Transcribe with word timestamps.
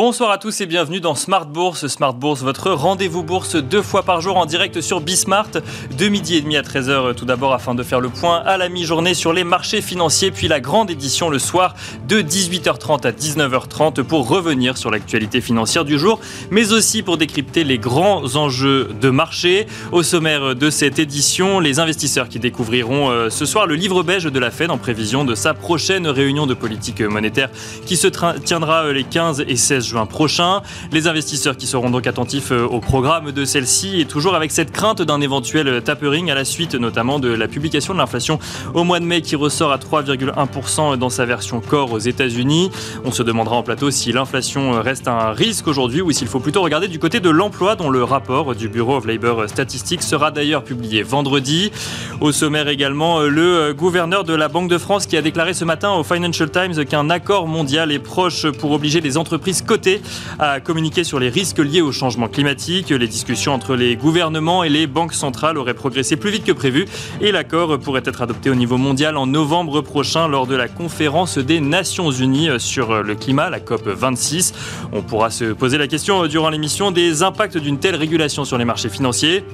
Bonsoir 0.00 0.30
à 0.30 0.38
tous 0.38 0.60
et 0.60 0.66
bienvenue 0.66 1.00
dans 1.00 1.16
Smart 1.16 1.44
Bourse. 1.44 1.88
Smart 1.88 2.14
Bourse, 2.14 2.42
votre 2.42 2.70
rendez-vous 2.70 3.24
bourse 3.24 3.56
deux 3.56 3.82
fois 3.82 4.04
par 4.04 4.20
jour 4.20 4.36
en 4.36 4.46
direct 4.46 4.80
sur 4.80 5.00
Bismart, 5.00 5.50
de 5.98 6.06
midi 6.06 6.36
et 6.36 6.40
demi 6.40 6.56
à 6.56 6.62
13h 6.62 7.16
tout 7.16 7.24
d'abord 7.24 7.52
afin 7.52 7.74
de 7.74 7.82
faire 7.82 7.98
le 7.98 8.08
point 8.08 8.36
à 8.46 8.56
la 8.58 8.68
mi-journée 8.68 9.14
sur 9.14 9.32
les 9.32 9.42
marchés 9.42 9.82
financiers, 9.82 10.30
puis 10.30 10.46
la 10.46 10.60
grande 10.60 10.88
édition 10.88 11.30
le 11.30 11.40
soir 11.40 11.74
de 12.06 12.20
18h30 12.20 13.08
à 13.08 13.10
19h30 13.10 14.04
pour 14.04 14.28
revenir 14.28 14.78
sur 14.78 14.92
l'actualité 14.92 15.40
financière 15.40 15.84
du 15.84 15.98
jour, 15.98 16.20
mais 16.52 16.70
aussi 16.70 17.02
pour 17.02 17.16
décrypter 17.16 17.64
les 17.64 17.78
grands 17.78 18.36
enjeux 18.36 18.90
de 19.00 19.10
marché. 19.10 19.66
Au 19.90 20.04
sommaire 20.04 20.54
de 20.54 20.70
cette 20.70 21.00
édition, 21.00 21.58
les 21.58 21.80
investisseurs 21.80 22.28
qui 22.28 22.38
découvriront 22.38 23.10
euh, 23.10 23.30
ce 23.30 23.44
soir 23.44 23.66
le 23.66 23.74
livre 23.74 24.04
beige 24.04 24.26
de 24.26 24.38
la 24.38 24.52
Fed 24.52 24.70
en 24.70 24.78
prévision 24.78 25.24
de 25.24 25.34
sa 25.34 25.54
prochaine 25.54 26.06
réunion 26.06 26.46
de 26.46 26.54
politique 26.54 27.00
monétaire 27.00 27.50
qui 27.84 27.96
se 27.96 28.06
tiendra 28.06 28.84
euh, 28.84 28.92
les 28.92 29.02
15 29.02 29.44
et 29.48 29.56
16 29.56 29.87
juin 29.88 30.06
prochain. 30.06 30.62
Les 30.92 31.08
investisseurs 31.08 31.56
qui 31.56 31.66
seront 31.66 31.90
donc 31.90 32.06
attentifs 32.06 32.52
euh, 32.52 32.66
au 32.66 32.80
programme 32.80 33.32
de 33.32 33.44
celle-ci 33.44 34.00
et 34.00 34.04
toujours 34.04 34.34
avec 34.34 34.52
cette 34.52 34.70
crainte 34.70 35.02
d'un 35.02 35.20
éventuel 35.20 35.82
tapering 35.82 36.30
à 36.30 36.34
la 36.34 36.44
suite 36.44 36.74
notamment 36.74 37.18
de 37.18 37.28
la 37.28 37.48
publication 37.48 37.94
de 37.94 37.98
l'inflation 37.98 38.38
au 38.74 38.84
mois 38.84 39.00
de 39.00 39.04
mai 39.04 39.22
qui 39.22 39.34
ressort 39.34 39.72
à 39.72 39.78
3,1% 39.78 40.96
dans 40.96 41.08
sa 41.08 41.24
version 41.24 41.60
corps 41.60 41.92
aux 41.92 41.98
États-Unis. 41.98 42.70
On 43.04 43.12
se 43.12 43.22
demandera 43.22 43.56
en 43.56 43.62
plateau 43.62 43.90
si 43.90 44.12
l'inflation 44.12 44.80
reste 44.82 45.08
un 45.08 45.30
risque 45.32 45.66
aujourd'hui 45.66 46.02
ou 46.02 46.12
s'il 46.12 46.28
faut 46.28 46.40
plutôt 46.40 46.62
regarder 46.62 46.88
du 46.88 46.98
côté 46.98 47.20
de 47.20 47.30
l'emploi 47.30 47.74
dont 47.74 47.90
le 47.90 48.04
rapport 48.04 48.54
du 48.54 48.68
Bureau 48.68 48.96
of 48.96 49.06
Labor 49.06 49.48
Statistics 49.48 50.02
sera 50.02 50.30
d'ailleurs 50.30 50.64
publié 50.64 51.02
vendredi. 51.02 51.72
Au 52.20 52.32
sommaire 52.32 52.68
également, 52.68 53.20
le 53.20 53.72
gouverneur 53.72 54.24
de 54.24 54.34
la 54.34 54.48
Banque 54.48 54.68
de 54.68 54.78
France 54.78 55.06
qui 55.06 55.16
a 55.16 55.22
déclaré 55.22 55.54
ce 55.54 55.64
matin 55.64 55.92
au 55.92 56.04
Financial 56.04 56.50
Times 56.50 56.84
qu'un 56.84 57.08
accord 57.10 57.46
mondial 57.46 57.90
est 57.92 57.98
proche 57.98 58.50
pour 58.50 58.72
obliger 58.72 59.00
les 59.00 59.16
entreprises 59.16 59.62
côté 59.78 60.02
à 60.40 60.58
communiquer 60.58 61.04
sur 61.04 61.20
les 61.20 61.28
risques 61.28 61.60
liés 61.60 61.82
au 61.82 61.92
changement 61.92 62.26
climatique. 62.26 62.90
Les 62.90 63.06
discussions 63.06 63.54
entre 63.54 63.76
les 63.76 63.94
gouvernements 63.94 64.64
et 64.64 64.68
les 64.68 64.88
banques 64.88 65.14
centrales 65.14 65.56
auraient 65.56 65.74
progressé 65.74 66.16
plus 66.16 66.32
vite 66.32 66.44
que 66.44 66.50
prévu 66.50 66.86
et 67.20 67.30
l'accord 67.30 67.78
pourrait 67.78 68.02
être 68.04 68.20
adopté 68.20 68.50
au 68.50 68.56
niveau 68.56 68.76
mondial 68.76 69.16
en 69.16 69.28
novembre 69.28 69.80
prochain 69.80 70.26
lors 70.26 70.48
de 70.48 70.56
la 70.56 70.66
conférence 70.66 71.38
des 71.38 71.60
Nations 71.60 72.10
Unies 72.10 72.48
sur 72.58 73.04
le 73.04 73.14
climat, 73.14 73.50
la 73.50 73.60
COP 73.60 73.86
26. 73.86 74.52
On 74.92 75.02
pourra 75.02 75.30
se 75.30 75.52
poser 75.52 75.78
la 75.78 75.86
question 75.86 76.26
durant 76.26 76.50
l'émission 76.50 76.90
des 76.90 77.22
impacts 77.22 77.56
d'une 77.56 77.78
telle 77.78 77.94
régulation 77.94 78.44
sur 78.44 78.58
les 78.58 78.64
marchés 78.64 78.88
financiers. 78.88 79.44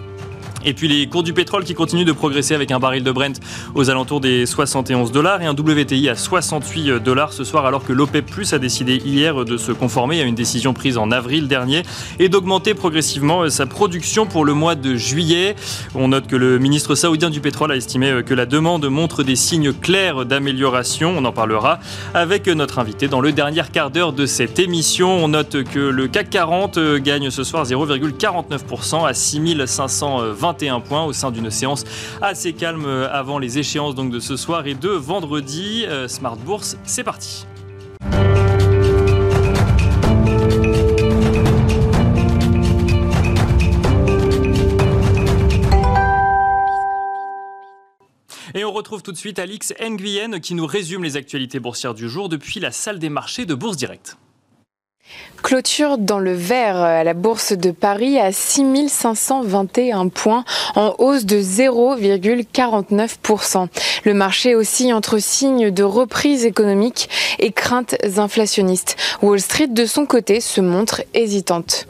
Et 0.66 0.72
puis 0.72 0.88
les 0.88 1.06
cours 1.06 1.22
du 1.22 1.34
pétrole 1.34 1.64
qui 1.64 1.74
continuent 1.74 2.06
de 2.06 2.12
progresser 2.12 2.54
avec 2.54 2.70
un 2.70 2.78
baril 2.78 3.04
de 3.04 3.12
Brent 3.12 3.38
aux 3.74 3.90
alentours 3.90 4.20
des 4.20 4.46
71 4.46 5.12
dollars 5.12 5.42
et 5.42 5.46
un 5.46 5.52
WTI 5.52 6.08
à 6.08 6.16
68 6.16 7.02
dollars 7.02 7.34
ce 7.34 7.44
soir 7.44 7.66
alors 7.66 7.84
que 7.84 7.92
l'OPEP 7.92 8.24
Plus 8.24 8.54
a 8.54 8.58
décidé 8.58 8.96
hier 8.96 9.44
de 9.44 9.58
se 9.58 9.72
conformer 9.72 10.22
à 10.22 10.24
une 10.24 10.34
décision 10.34 10.72
prise 10.72 10.96
en 10.96 11.10
avril 11.10 11.48
dernier 11.48 11.82
et 12.18 12.30
d'augmenter 12.30 12.72
progressivement 12.72 13.50
sa 13.50 13.66
production 13.66 14.24
pour 14.24 14.46
le 14.46 14.54
mois 14.54 14.74
de 14.74 14.96
juillet. 14.96 15.54
On 15.94 16.08
note 16.08 16.26
que 16.26 16.36
le 16.36 16.58
ministre 16.58 16.94
saoudien 16.94 17.28
du 17.28 17.40
pétrole 17.40 17.72
a 17.72 17.76
estimé 17.76 18.22
que 18.24 18.32
la 18.32 18.46
demande 18.46 18.86
montre 18.86 19.22
des 19.22 19.36
signes 19.36 19.74
clairs 19.74 20.24
d'amélioration. 20.24 21.14
On 21.16 21.24
en 21.26 21.32
parlera 21.32 21.78
avec 22.14 22.46
notre 22.46 22.78
invité 22.78 23.06
dans 23.06 23.20
le 23.20 23.32
dernier 23.32 23.62
quart 23.70 23.90
d'heure 23.90 24.14
de 24.14 24.24
cette 24.24 24.58
émission. 24.58 25.10
On 25.10 25.28
note 25.28 25.62
que 25.64 25.78
le 25.78 26.08
CAC 26.08 26.30
40 26.30 26.78
gagne 27.02 27.28
ce 27.28 27.44
soir 27.44 27.64
0,49% 27.66 29.06
à 29.06 29.12
6520 29.12 30.53
21 30.54 30.80
points 30.80 31.04
au 31.04 31.12
sein 31.12 31.32
d'une 31.32 31.50
séance 31.50 31.84
assez 32.22 32.52
calme 32.52 32.86
avant 32.86 33.38
les 33.38 33.58
échéances 33.58 33.96
donc 33.96 34.10
de 34.10 34.20
ce 34.20 34.36
soir 34.36 34.66
et 34.66 34.74
de 34.74 34.88
vendredi. 34.88 35.84
Euh, 35.86 36.06
Smart 36.06 36.36
Bourse, 36.36 36.76
c'est 36.84 37.02
parti. 37.02 37.46
Et 48.56 48.64
on 48.64 48.70
retrouve 48.70 49.02
tout 49.02 49.10
de 49.10 49.16
suite 49.16 49.40
Alix 49.40 49.74
Nguyen 49.80 50.38
qui 50.38 50.54
nous 50.54 50.66
résume 50.66 51.02
les 51.02 51.16
actualités 51.16 51.58
boursières 51.58 51.94
du 51.94 52.08
jour 52.08 52.28
depuis 52.28 52.60
la 52.60 52.70
salle 52.70 53.00
des 53.00 53.08
marchés 53.08 53.46
de 53.46 53.54
Bourse 53.54 53.76
Direct. 53.76 54.16
Clôture 55.44 55.98
dans 55.98 56.18
le 56.20 56.32
vert 56.32 56.76
à 56.76 57.04
la 57.04 57.12
bourse 57.12 57.52
de 57.52 57.70
Paris 57.70 58.18
à 58.18 58.32
6521 58.32 60.08
points 60.08 60.46
en 60.74 60.94
hausse 60.98 61.26
de 61.26 61.38
0,49%. 61.38 63.68
Le 64.04 64.14
marché 64.14 64.54
aussi 64.54 64.94
entre 64.94 65.18
signes 65.18 65.70
de 65.70 65.82
reprise 65.82 66.46
économique 66.46 67.10
et 67.38 67.52
craintes 67.52 67.94
inflationnistes. 68.16 68.96
Wall 69.20 69.38
Street 69.38 69.66
de 69.66 69.84
son 69.84 70.06
côté 70.06 70.40
se 70.40 70.62
montre 70.62 71.02
hésitante. 71.12 71.88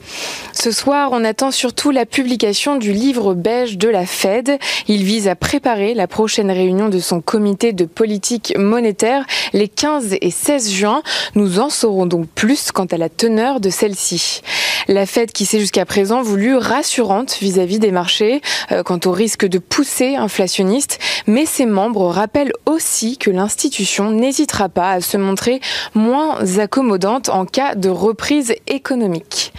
Ce 0.52 0.72
soir, 0.72 1.10
on 1.12 1.24
attend 1.24 1.52
surtout 1.52 1.92
la 1.92 2.06
publication 2.06 2.74
du 2.76 2.92
livre 2.92 3.34
beige 3.34 3.78
de 3.78 3.88
la 3.88 4.06
Fed. 4.06 4.58
Il 4.88 5.04
vise 5.04 5.28
à 5.28 5.36
préparer 5.36 5.94
la 5.94 6.08
prochaine 6.08 6.50
réunion 6.50 6.88
de 6.88 6.98
son 6.98 7.20
comité 7.20 7.72
de 7.72 7.84
politique 7.84 8.52
monétaire 8.58 9.24
les 9.52 9.68
15 9.68 10.16
et 10.20 10.32
16 10.32 10.72
juin. 10.72 11.04
Nous 11.36 11.60
en 11.60 11.70
saurons 11.70 12.06
donc 12.06 12.26
plus 12.28 12.72
quant 12.72 12.86
à 12.86 12.96
la 12.96 13.03
teneur 13.08 13.60
de 13.60 13.70
celle-ci. 13.70 14.42
La 14.88 15.06
Fed 15.06 15.32
qui 15.32 15.46
s'est 15.46 15.60
jusqu'à 15.60 15.86
présent 15.86 16.22
voulue 16.22 16.56
rassurante 16.56 17.38
vis-à-vis 17.40 17.78
des 17.78 17.90
marchés 17.90 18.42
euh, 18.70 18.82
quant 18.82 19.00
au 19.06 19.12
risque 19.12 19.46
de 19.46 19.58
poussée 19.58 20.16
inflationniste, 20.16 20.98
mais 21.26 21.46
ses 21.46 21.66
membres 21.66 22.06
rappellent 22.06 22.52
aussi 22.66 23.16
que 23.16 23.30
l'institution 23.30 24.10
n'hésitera 24.10 24.68
pas 24.68 24.90
à 24.90 25.00
se 25.00 25.16
montrer 25.16 25.60
moins 25.94 26.38
accommodante 26.58 27.28
en 27.28 27.46
cas 27.46 27.74
de 27.74 27.88
reprise 27.88 28.54
économique. 28.66 29.52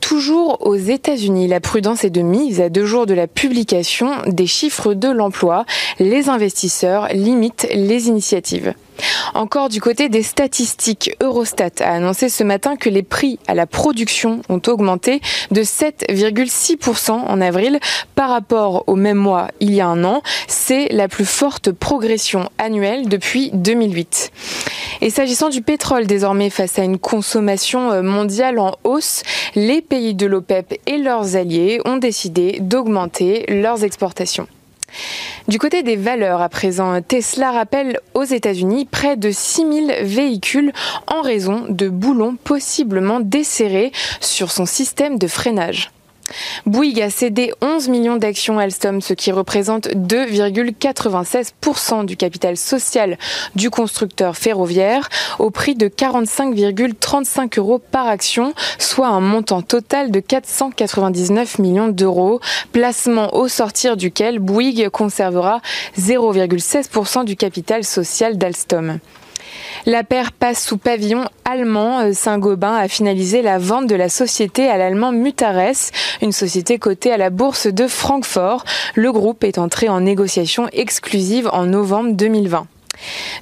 Toujours 0.00 0.66
aux 0.66 0.76
États-Unis, 0.76 1.48
la 1.48 1.60
prudence 1.60 2.04
est 2.04 2.10
de 2.10 2.22
mise 2.22 2.60
à 2.60 2.68
deux 2.68 2.86
jours 2.86 3.06
de 3.06 3.14
la 3.14 3.26
publication 3.26 4.10
des 4.26 4.46
chiffres 4.46 4.94
de 4.94 5.08
l'emploi. 5.08 5.64
Les 5.98 6.28
investisseurs 6.28 7.08
limitent 7.12 7.68
les 7.72 8.08
initiatives. 8.08 8.74
Encore 9.34 9.68
du 9.68 9.80
côté 9.80 10.08
des 10.08 10.22
statistiques, 10.22 11.16
Eurostat 11.22 11.70
a 11.80 11.92
annoncé 11.94 12.28
ce 12.28 12.44
matin 12.44 12.76
que 12.76 12.90
les 12.90 13.02
prix 13.02 13.38
à 13.46 13.54
la 13.54 13.66
production 13.66 14.42
ont 14.48 14.60
augmenté 14.66 15.20
de 15.50 15.62
7,6% 15.62 17.12
en 17.12 17.40
avril 17.40 17.78
par 18.14 18.30
rapport 18.30 18.84
au 18.86 18.94
même 18.94 19.16
mois 19.16 19.48
il 19.60 19.72
y 19.74 19.80
a 19.80 19.86
un 19.86 20.04
an. 20.04 20.22
C'est 20.48 20.88
la 20.90 21.08
plus 21.08 21.24
forte 21.24 21.72
progression 21.72 22.50
annuelle 22.58 23.08
depuis 23.08 23.50
2008. 23.54 24.32
Et 25.00 25.10
s'agissant 25.10 25.48
du 25.48 25.62
pétrole 25.62 26.06
désormais 26.06 26.50
face 26.50 26.78
à 26.78 26.84
une 26.84 26.98
consommation 26.98 27.90
euh, 27.90 28.02
mondiale 28.02 28.58
en 28.58 28.76
hausse, 28.84 29.22
les 29.56 29.82
pays 29.82 30.14
de 30.14 30.26
l'OPEP 30.26 30.80
et 30.86 30.98
leurs 30.98 31.34
alliés 31.36 31.80
ont 31.84 31.96
décidé 31.96 32.58
d'augmenter 32.60 33.44
leurs 33.48 33.82
exportations. 33.82 34.46
Du 35.48 35.58
côté 35.58 35.82
des 35.82 35.96
valeurs 35.96 36.40
à 36.40 36.48
présent, 36.48 37.00
Tesla 37.02 37.52
rappelle 37.52 37.98
aux 38.14 38.24
États-Unis 38.24 38.86
près 38.86 39.16
de 39.16 39.30
6000 39.30 39.96
véhicules 40.02 40.72
en 41.06 41.22
raison 41.22 41.64
de 41.68 41.88
boulons 41.88 42.36
possiblement 42.36 43.20
desserrés 43.20 43.92
sur 44.20 44.50
son 44.50 44.66
système 44.66 45.18
de 45.18 45.26
freinage. 45.26 45.90
Bouygues 46.66 47.00
a 47.00 47.10
cédé 47.10 47.52
11 47.60 47.88
millions 47.88 48.16
d'actions 48.16 48.58
Alstom, 48.58 49.00
ce 49.00 49.14
qui 49.14 49.32
représente 49.32 49.88
2,96% 49.88 52.04
du 52.04 52.16
capital 52.16 52.56
social 52.56 53.18
du 53.54 53.70
constructeur 53.70 54.36
ferroviaire, 54.36 55.08
au 55.38 55.50
prix 55.50 55.74
de 55.74 55.88
45,35 55.88 57.58
euros 57.58 57.78
par 57.78 58.06
action, 58.06 58.54
soit 58.78 59.08
un 59.08 59.20
montant 59.20 59.62
total 59.62 60.10
de 60.10 60.20
499 60.20 61.58
millions 61.58 61.88
d'euros, 61.88 62.40
placement 62.72 63.34
au 63.34 63.48
sortir 63.48 63.96
duquel 63.96 64.38
Bouygues 64.38 64.88
conservera 64.88 65.60
0,16% 65.98 67.24
du 67.24 67.36
capital 67.36 67.84
social 67.84 68.38
d'Alstom. 68.38 68.98
La 69.86 70.04
paire 70.04 70.32
passe 70.32 70.64
sous 70.64 70.78
pavillon 70.78 71.24
allemand. 71.44 72.00
Euh, 72.00 72.12
Saint-Gobain 72.12 72.74
a 72.74 72.88
finalisé 72.88 73.42
la 73.42 73.58
vente 73.58 73.86
de 73.86 73.94
la 73.94 74.08
société 74.08 74.68
à 74.68 74.76
l'allemand 74.76 75.12
Mutares, 75.12 75.90
une 76.20 76.32
société 76.32 76.78
cotée 76.78 77.12
à 77.12 77.16
la 77.16 77.30
bourse 77.30 77.66
de 77.66 77.86
Francfort. 77.86 78.64
Le 78.94 79.12
groupe 79.12 79.44
est 79.44 79.58
entré 79.58 79.88
en 79.88 80.00
négociation 80.00 80.68
exclusive 80.72 81.48
en 81.52 81.66
novembre 81.66 82.12
2020. 82.12 82.66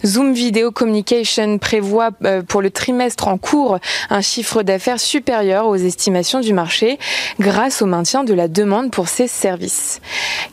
Zoom 0.05 0.33
Video 0.33 0.71
Communication 0.71 1.59
prévoit 1.59 2.11
euh, 2.25 2.43
pour 2.43 2.63
le 2.63 2.71
trimestre 2.71 3.29
en 3.29 3.39
cours 3.39 3.79
un 4.09 4.21
chiffre 4.21 4.63
d'affaires 4.63 5.01
supérieur 5.01 5.67
aux 5.67 5.77
estimations 5.77 6.41
du 6.41 6.53
marché 6.53 6.99
grâce 7.39 7.83
au 7.83 7.87
maintien 7.87 8.25
de 8.25 8.35
la 8.35 8.49
demande 8.49 8.91
pour 8.91 9.09
ses 9.09 9.27
services. 9.27 10.01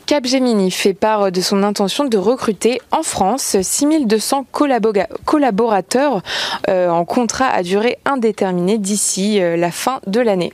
Capgemini 0.06 0.70
fait 0.70 0.94
part 0.94 1.32
de 1.32 1.40
son 1.40 1.62
intention 1.62 2.04
de 2.04 2.18
recruter 2.18 2.80
en 2.90 3.02
France 3.02 3.56
6200 3.60 4.46
collaborateurs 5.24 6.22
euh, 6.68 6.88
en 6.88 7.04
contrat 7.04 7.48
à 7.48 7.62
durée 7.62 7.98
indéterminée 8.04 8.78
d'ici 8.78 9.40
euh, 9.40 9.56
la 9.56 9.70
fin 9.70 10.00
de 10.06 10.20
l'année. 10.20 10.52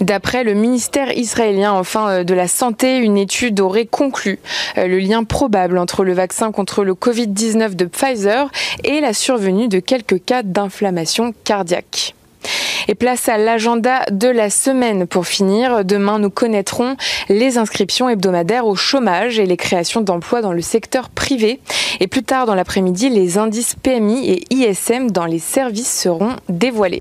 D'après 0.00 0.44
le 0.44 0.54
ministère 0.54 1.16
israélien 1.16 1.72
enfin 1.72 2.08
euh, 2.08 2.24
de 2.24 2.34
la 2.34 2.48
Santé, 2.48 2.98
une 2.98 3.18
étude 3.18 3.60
aurait 3.60 3.86
conclu 3.86 4.38
euh, 4.76 4.86
le 4.86 4.98
lien 4.98 5.24
probable 5.24 5.78
entre 5.78 6.04
le 6.04 6.12
vaccin 6.12 6.52
contre 6.52 6.84
le 6.84 6.94
Covid-19 6.94 7.74
de 7.74 7.84
Pfizer 7.84 8.50
et 8.84 9.00
la 9.00 9.12
survenue 9.12 9.68
de 9.68 9.80
quelques 9.80 10.24
cas 10.24 10.42
d'inflammation 10.42 11.34
cardiaque. 11.44 12.14
Et 12.86 12.94
place 12.94 13.28
à 13.28 13.36
l'agenda 13.36 14.04
de 14.10 14.28
la 14.28 14.48
semaine 14.48 15.06
pour 15.06 15.26
finir. 15.26 15.84
Demain, 15.84 16.18
nous 16.18 16.30
connaîtrons 16.30 16.96
les 17.28 17.58
inscriptions 17.58 18.08
hebdomadaires 18.08 18.66
au 18.66 18.76
chômage 18.76 19.38
et 19.38 19.46
les 19.46 19.56
créations 19.56 20.00
d'emplois 20.00 20.40
dans 20.40 20.52
le 20.52 20.62
secteur 20.62 21.10
privé. 21.10 21.60
Et 22.00 22.06
plus 22.06 22.22
tard 22.22 22.46
dans 22.46 22.54
l'après-midi, 22.54 23.10
les 23.10 23.36
indices 23.36 23.74
PMI 23.74 24.30
et 24.30 24.54
ISM 24.54 25.10
dans 25.10 25.26
les 25.26 25.40
services 25.40 26.00
seront 26.00 26.36
dévoilés. 26.48 27.00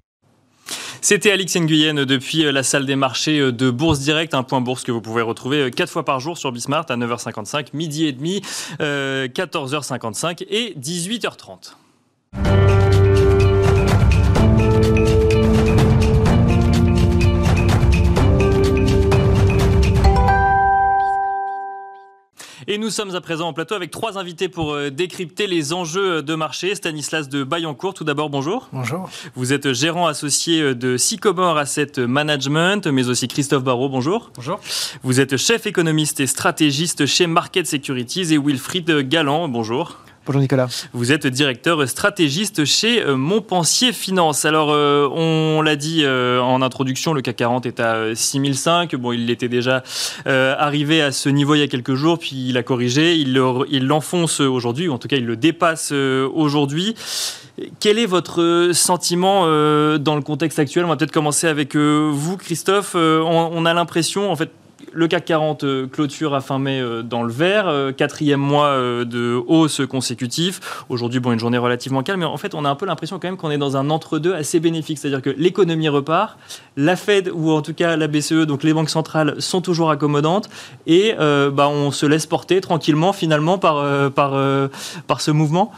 C'était 1.02 1.32
Alix 1.32 1.56
Nguyen 1.56 2.06
depuis 2.06 2.46
euh, 2.46 2.52
la 2.52 2.64
salle 2.64 2.86
des 2.86 2.96
marchés 2.96 3.40
euh, 3.40 3.52
de 3.52 3.70
Bourse 3.70 4.00
Direct, 4.00 4.34
un 4.34 4.44
point 4.44 4.62
bourse 4.62 4.84
que 4.84 4.92
vous 4.92 5.02
pouvez 5.02 5.22
retrouver 5.22 5.70
4 5.72 5.88
euh, 5.88 5.92
fois 5.92 6.06
par 6.06 6.20
jour 6.20 6.38
sur 6.38 6.52
Bismart 6.52 6.86
à 6.90 6.98
9h55, 6.98 7.68
midi 7.74 8.06
et 8.06 8.12
demi, 8.12 8.42
14h55 8.80 10.46
et 10.50 10.74
18h30. 10.80 11.74
Et 22.70 22.78
nous 22.78 22.90
sommes 22.90 23.16
à 23.16 23.22
présent 23.22 23.48
en 23.48 23.54
plateau 23.54 23.76
avec 23.76 23.92
trois 23.92 24.18
invités 24.18 24.50
pour 24.50 24.74
euh, 24.74 24.90
décrypter 24.90 25.48
les 25.48 25.72
enjeux 25.72 26.22
de 26.22 26.36
marché. 26.36 26.76
Stanislas 26.76 27.30
de 27.30 27.46
Bayancourt, 27.46 27.94
tout 27.94 28.04
d'abord, 28.04 28.30
bonjour. 28.30 28.68
Bonjour. 28.74 29.10
Vous 29.36 29.54
êtes 29.54 29.72
gérant 29.72 30.06
associé 30.06 30.60
euh, 30.60 30.76
de 30.76 30.98
Sycomore 30.98 31.58
Asset 31.58 31.94
Management, 32.00 32.88
mais 32.88 33.08
aussi 33.08 33.30
Christophe 33.30 33.64
Barrault, 33.64 33.88
bonjour. 33.88 34.32
Bonjour. 34.36 34.60
Vous 35.02 35.22
êtes 35.22 35.38
chef 35.38 35.66
économiste 35.66 36.20
et 36.20 36.28
stratégiste 36.28 37.06
chez 37.06 37.26
Market 37.26 37.66
Securities 37.68 38.34
et 38.34 38.38
Wilfried 38.38 39.08
Galland, 39.08 39.48
bonjour. 39.48 40.00
Bonjour 40.28 40.42
Nicolas. 40.42 40.68
Vous 40.92 41.14
êtes 41.14 41.26
directeur 41.26 41.88
stratégiste 41.88 42.66
chez 42.66 43.02
euh, 43.02 43.16
Montpensier 43.16 43.94
Finance. 43.94 44.44
Alors, 44.44 44.72
euh, 44.74 45.08
on 45.10 45.62
l'a 45.62 45.78
dit 45.78 46.02
euh, 46.04 46.42
en 46.42 46.62
introduction, 46.62 47.14
le 47.14 47.22
CAC 47.22 47.38
40 47.38 47.66
est 47.66 47.80
à 47.80 48.14
6005. 48.14 48.94
Bon, 48.98 49.14
il 49.14 49.30
était 49.30 49.48
déjà 49.48 49.84
arrivé 50.26 51.02
à 51.02 51.14
ce 51.14 51.30
niveau 51.30 51.56
il 51.56 51.60
y 51.60 51.64
a 51.64 51.68
quelques 51.68 51.96
jours, 51.96 52.20
puis 52.20 52.50
il 52.50 52.58
a 52.58 52.64
corrigé. 52.64 53.16
Il 53.16 53.36
l'enfonce 53.86 54.42
aujourd'hui, 54.42 54.90
ou 54.90 54.92
en 54.92 54.98
tout 54.98 55.08
cas, 55.08 55.16
il 55.16 55.26
le 55.26 55.38
dépasse 55.38 55.94
aujourd'hui. 55.94 56.94
Quel 57.80 57.98
est 57.98 58.06
votre 58.06 58.72
sentiment 58.74 59.44
dans 59.46 60.16
le 60.16 60.22
contexte 60.22 60.60
actuel? 60.60 60.84
On 60.84 60.90
va 60.90 60.98
peut-être 60.98 61.14
commencer 61.14 61.48
avec 61.48 61.78
vous, 61.78 62.36
Christophe. 62.36 62.96
on 62.96 63.66
a 63.66 63.74
l'impression, 63.74 64.30
en 64.30 64.36
fait, 64.36 64.52
le 64.94 65.08
CAC 65.08 65.26
40 65.26 65.64
euh, 65.64 65.88
clôture 65.88 66.34
à 66.34 66.42
fin 66.42 66.60
mai 66.60 66.80
euh, 66.80 67.02
dans 67.02 67.24
le 67.24 67.32
vert, 67.32 67.68
euh, 67.68 67.92
quatrième 67.92 68.40
mois 68.40 68.78
de 68.78 69.42
hausse 69.48 69.82
consécutif. 69.90 70.84
Aujourd'hui, 70.90 71.20
bon, 71.20 71.32
une 71.32 71.40
journée 71.40 71.58
relativement 71.58 72.04
calme, 72.04 72.22
mais 72.22 72.26
en 72.26 72.38
fait, 72.38 72.56
on 72.56 72.66
a 72.66 72.70
un 72.70 72.76
peu 72.76 72.86
l'impression 72.86 73.20
quand 73.20 73.28
même 73.28 73.38
qu'on 73.38 73.52
est 73.52 73.58
dans 73.58 73.78
un 73.78 73.90
entre-deux 73.90 74.34
assez 74.34 74.60
bénéfique, 74.60 74.98
c'est-à-dire 74.98 75.22
que 75.22 75.30
l'économie 75.30 75.90
repart, 75.90 76.38
la 76.76 76.96
Fed 76.96 77.32
ou 77.34 77.52
en 77.52 77.62
tout 77.62 77.74
cas 77.74 77.96
la 77.96 78.08
BCE, 78.08 78.46
donc 78.46 78.64
les 78.64 78.74
banques 78.74 78.90
centrales, 78.90 79.36
sont 79.40 79.62
toujours 79.62 79.90
accommodantes 79.90 80.50
et 80.86 81.14
bah, 81.18 81.70
on 81.70 81.92
se 81.92 82.06
laisse 82.06 82.26
porter 82.26 82.62
tranquillement 82.62 83.14
finalement 83.14 83.58
par, 83.58 84.12
par, 84.12 84.36
par 85.08 85.22
ce 85.22 85.32
mouvement. 85.32 85.72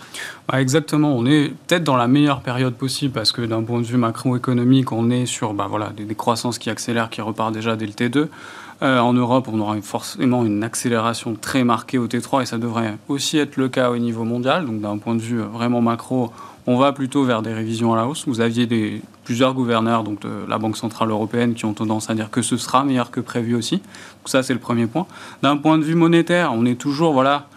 exactement, 0.54 1.16
on 1.16 1.26
est 1.26 1.54
peut-être 1.68 1.84
dans 1.84 1.98
la 1.98 2.08
meilleure 2.08 2.42
période 2.42 2.74
possible 2.74 3.14
parce 3.14 3.32
que 3.32 3.42
d'un 3.42 3.64
point 3.64 3.82
de 3.82 3.86
vue 3.86 3.98
macroéconomique, 3.98 4.92
on 4.92 5.10
est 5.10 5.26
sur 5.26 5.54
bah, 5.54 5.68
voilà, 5.70 5.92
des, 5.96 6.06
des 6.06 6.16
croissances 6.16 6.58
qui 6.60 6.70
accélèrent, 6.70 7.10
qui 7.10 7.22
repartent 7.22 7.54
déjà 7.54 7.76
dès 7.76 7.86
le 7.86 7.94
T2. 7.94 8.28
Euh, 8.82 9.00
en 9.00 9.12
Europe, 9.12 9.50
on 9.52 9.60
aura 9.60 9.80
forcément 9.82 10.46
une 10.46 10.64
accélération 10.64 11.36
très 11.36 11.66
marquée 11.66 11.98
au 11.98 12.08
T3 12.08 12.44
et 12.44 12.46
ça 12.46 12.58
devrait 12.58 12.98
aussi 13.10 13.38
être 13.38 13.58
le 13.58 13.68
cas 13.68 13.90
au 13.92 13.98
niveau 13.98 14.24
mondial. 14.24 14.66
Donc 14.66 14.80
d'un 14.80 14.98
point 14.98 15.16
de 15.16 15.22
vue 15.22 15.40
vraiment 15.40 15.82
macro, 15.82 16.32
on 16.66 16.78
va 16.78 16.94
plutôt 16.94 17.26
vers 17.26 17.42
des 17.42 17.54
révisions 17.54 17.94
à 17.94 17.98
la 17.98 18.08
hausse. 18.08 18.26
Vous 18.26 18.40
aviez 18.40 19.02
plusieurs 19.26 19.54
gouverneurs 19.54 20.04
donc 20.04 20.22
de 20.22 20.30
la 20.48 20.58
Banque 20.58 20.78
Centrale 20.78 21.10
Européenne 21.10 21.56
qui 21.56 21.66
ont 21.66 21.74
tendance 21.74 22.10
à 22.10 22.14
dire 22.14 22.30
que 22.30 22.42
ce 22.42 22.56
sera 22.56 22.86
meilleur 22.86 23.12
que 23.12 23.20
prévu 23.20 23.54
aussi. 23.54 23.82
Ça, 24.26 24.44
c'est 24.44 24.54
le 24.54 24.60
premier 24.60 24.86
point. 24.86 25.08
D'un 25.42 25.58
point 25.58 25.78
de 25.78 25.84
vue 25.84 25.96
monétaire, 25.96 26.54
on 26.54 26.66
est 26.66 26.80
toujours 26.80 27.12
voilà, 27.12 27.48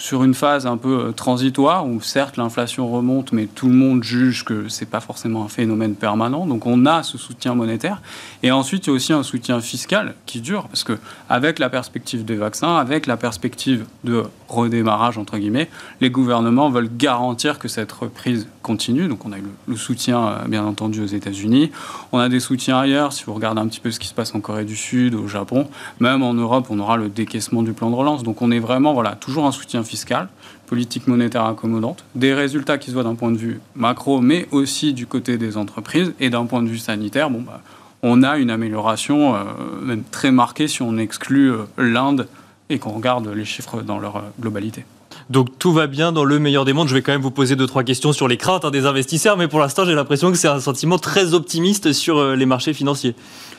sur 0.00 0.24
une 0.24 0.32
phase 0.32 0.66
un 0.66 0.78
peu 0.78 0.98
euh, 0.98 1.12
transitoire 1.12 1.86
où 1.86 2.00
certes 2.00 2.38
l'inflation 2.38 2.90
remonte, 2.90 3.32
mais 3.32 3.46
tout 3.46 3.68
le 3.68 3.74
monde 3.74 4.02
juge 4.02 4.44
que 4.44 4.68
c'est 4.68 4.88
pas 4.88 5.00
forcément 5.00 5.44
un 5.44 5.48
phénomène 5.48 5.94
permanent. 5.94 6.46
Donc 6.46 6.64
on 6.66 6.86
a 6.86 7.02
ce 7.02 7.18
soutien 7.18 7.54
monétaire 7.54 8.00
et 8.42 8.50
ensuite 8.50 8.86
il 8.86 8.90
y 8.90 8.92
a 8.92 8.96
aussi 8.96 9.12
un 9.12 9.22
soutien 9.22 9.60
fiscal 9.60 10.14
qui 10.24 10.40
dure 10.40 10.68
parce 10.68 10.84
que 10.84 10.98
avec 11.28 11.58
la 11.58 11.68
perspective 11.68 12.24
des 12.24 12.36
vaccins, 12.36 12.76
avec 12.76 13.06
la 13.06 13.18
perspective 13.18 13.84
de 14.04 14.24
redémarrage 14.48 15.18
entre 15.18 15.36
guillemets, 15.36 15.68
les 16.00 16.10
gouvernements 16.10 16.70
veulent 16.70 16.90
garantir 16.96 17.58
que 17.58 17.68
cette 17.68 17.92
reprise 17.92 18.48
continue. 18.62 19.06
Donc 19.06 19.26
on 19.26 19.32
a 19.32 19.38
eu 19.38 19.44
le, 19.66 19.76
soutien 19.76 20.26
euh, 20.26 20.48
bien 20.48 20.64
entendu 20.64 21.02
aux 21.02 21.06
États-Unis, 21.06 21.72
on 22.12 22.18
a 22.18 22.30
des 22.30 22.40
soutiens 22.40 22.78
ailleurs. 22.78 23.12
Si 23.12 23.24
vous 23.24 23.34
regardez 23.34 23.60
un 23.60 23.68
petit 23.68 23.80
peu 23.80 23.90
ce 23.90 24.00
qui 24.00 24.08
se 24.08 24.14
passe 24.14 24.34
en 24.34 24.40
Corée 24.40 24.64
du 24.64 24.76
Sud, 24.76 25.14
au 25.14 25.28
Japon, 25.28 25.68
même 25.98 26.22
en 26.22 26.32
Europe, 26.32 26.68
on 26.70 26.78
aura 26.78 26.96
le 26.96 27.10
décaissement 27.10 27.62
du 27.62 27.74
plan 27.74 27.90
de 27.90 27.96
relance. 27.96 28.22
Donc 28.22 28.40
on 28.40 28.50
est 28.50 28.60
vraiment 28.60 28.94
voilà 28.94 29.14
toujours 29.14 29.44
un 29.44 29.52
soutien 29.52 29.84
fiscale, 29.90 30.28
politique 30.66 31.08
monétaire 31.08 31.44
accommodante, 31.44 32.04
des 32.14 32.32
résultats 32.32 32.78
qui 32.78 32.90
se 32.90 32.94
voient 32.94 33.02
d'un 33.02 33.16
point 33.16 33.32
de 33.32 33.36
vue 33.36 33.60
macro, 33.74 34.20
mais 34.20 34.46
aussi 34.52 34.92
du 34.94 35.06
côté 35.06 35.36
des 35.36 35.56
entreprises 35.56 36.14
et 36.20 36.30
d'un 36.30 36.46
point 36.46 36.62
de 36.62 36.68
vue 36.68 36.78
sanitaire. 36.78 37.28
Bon, 37.28 37.40
bah, 37.40 37.60
on 38.02 38.22
a 38.22 38.38
une 38.38 38.50
amélioration 38.50 39.34
euh, 39.34 39.40
même 39.82 40.04
très 40.04 40.30
marquée 40.30 40.68
si 40.68 40.82
on 40.82 40.96
exclut 40.96 41.50
euh, 41.50 41.64
l'Inde 41.76 42.28
et 42.68 42.78
qu'on 42.78 42.90
regarde 42.90 43.26
les 43.28 43.44
chiffres 43.44 43.82
dans 43.82 43.98
leur 43.98 44.16
euh, 44.16 44.20
globalité. 44.40 44.84
Donc 45.30 45.58
tout 45.58 45.72
va 45.72 45.86
bien 45.86 46.12
dans 46.12 46.24
le 46.24 46.38
meilleur 46.38 46.64
des 46.64 46.72
mondes. 46.72 46.88
Je 46.88 46.94
vais 46.94 47.02
quand 47.02 47.12
même 47.12 47.22
vous 47.22 47.30
poser 47.30 47.56
deux 47.56 47.66
trois 47.66 47.84
questions 47.84 48.12
sur 48.12 48.28
les 48.28 48.36
craintes 48.36 48.64
hein, 48.64 48.70
des 48.70 48.84
investisseurs, 48.84 49.36
mais 49.36 49.48
pour 49.48 49.60
l'instant 49.60 49.84
j'ai 49.84 49.94
l'impression 49.94 50.30
que 50.30 50.36
c'est 50.36 50.48
un 50.48 50.60
sentiment 50.60 50.98
très 50.98 51.34
optimiste 51.34 51.92
sur 51.92 52.34
les 52.34 52.46
marchés 52.46 52.74
financiers. 52.74 53.14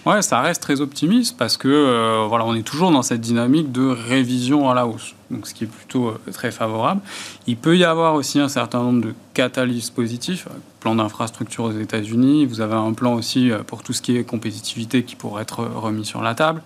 Ouais, 0.06 0.22
ça 0.22 0.42
reste 0.42 0.62
très 0.62 0.82
optimiste 0.82 1.38
parce 1.38 1.58
que 1.58 2.28
voilà, 2.28 2.46
on 2.46 2.56
est 2.56 2.64
toujours 2.64 2.92
dans 2.92 3.04
cette 3.04 3.22
dynamique 3.22 3.72
de 3.72 3.88
révision 3.88 4.70
à 4.70 4.76
la 4.76 4.86
hausse 4.86 5.16
donc 5.32 5.48
ce 5.48 5.54
qui 5.54 5.64
est 5.64 5.68
plutôt 5.68 6.10
euh, 6.10 6.32
très 6.32 6.52
favorable. 6.52 7.02
Il 7.48 7.58
peut 7.58 7.78
y 7.78 7.84
avoir 7.84 8.14
aussi 8.16 8.40
un 8.40 8.50
certain 8.50 8.84
nombre 8.84 9.02
de 9.02 9.14
catalyses 9.34 9.90
positifs, 9.90 10.48
euh, 10.48 10.58
plan 10.80 10.96
d'infrastructure 10.96 11.66
aux 11.66 11.72
États-Unis, 11.72 12.46
vous 12.46 12.62
avez 12.62 12.76
un 12.76 12.94
plan 12.94 13.14
aussi 13.14 13.52
euh, 13.52 13.60
pour 13.64 13.84
tout 13.84 13.94
ce 13.94 14.02
qui 14.02 14.18
est 14.18 14.24
compétitivité 14.24 15.04
qui 15.04 15.16
pourrait 15.16 15.44
être 15.44 15.64
remis 15.64 16.06
sur 16.06 16.22
la 16.22 16.36
table. 16.36 16.62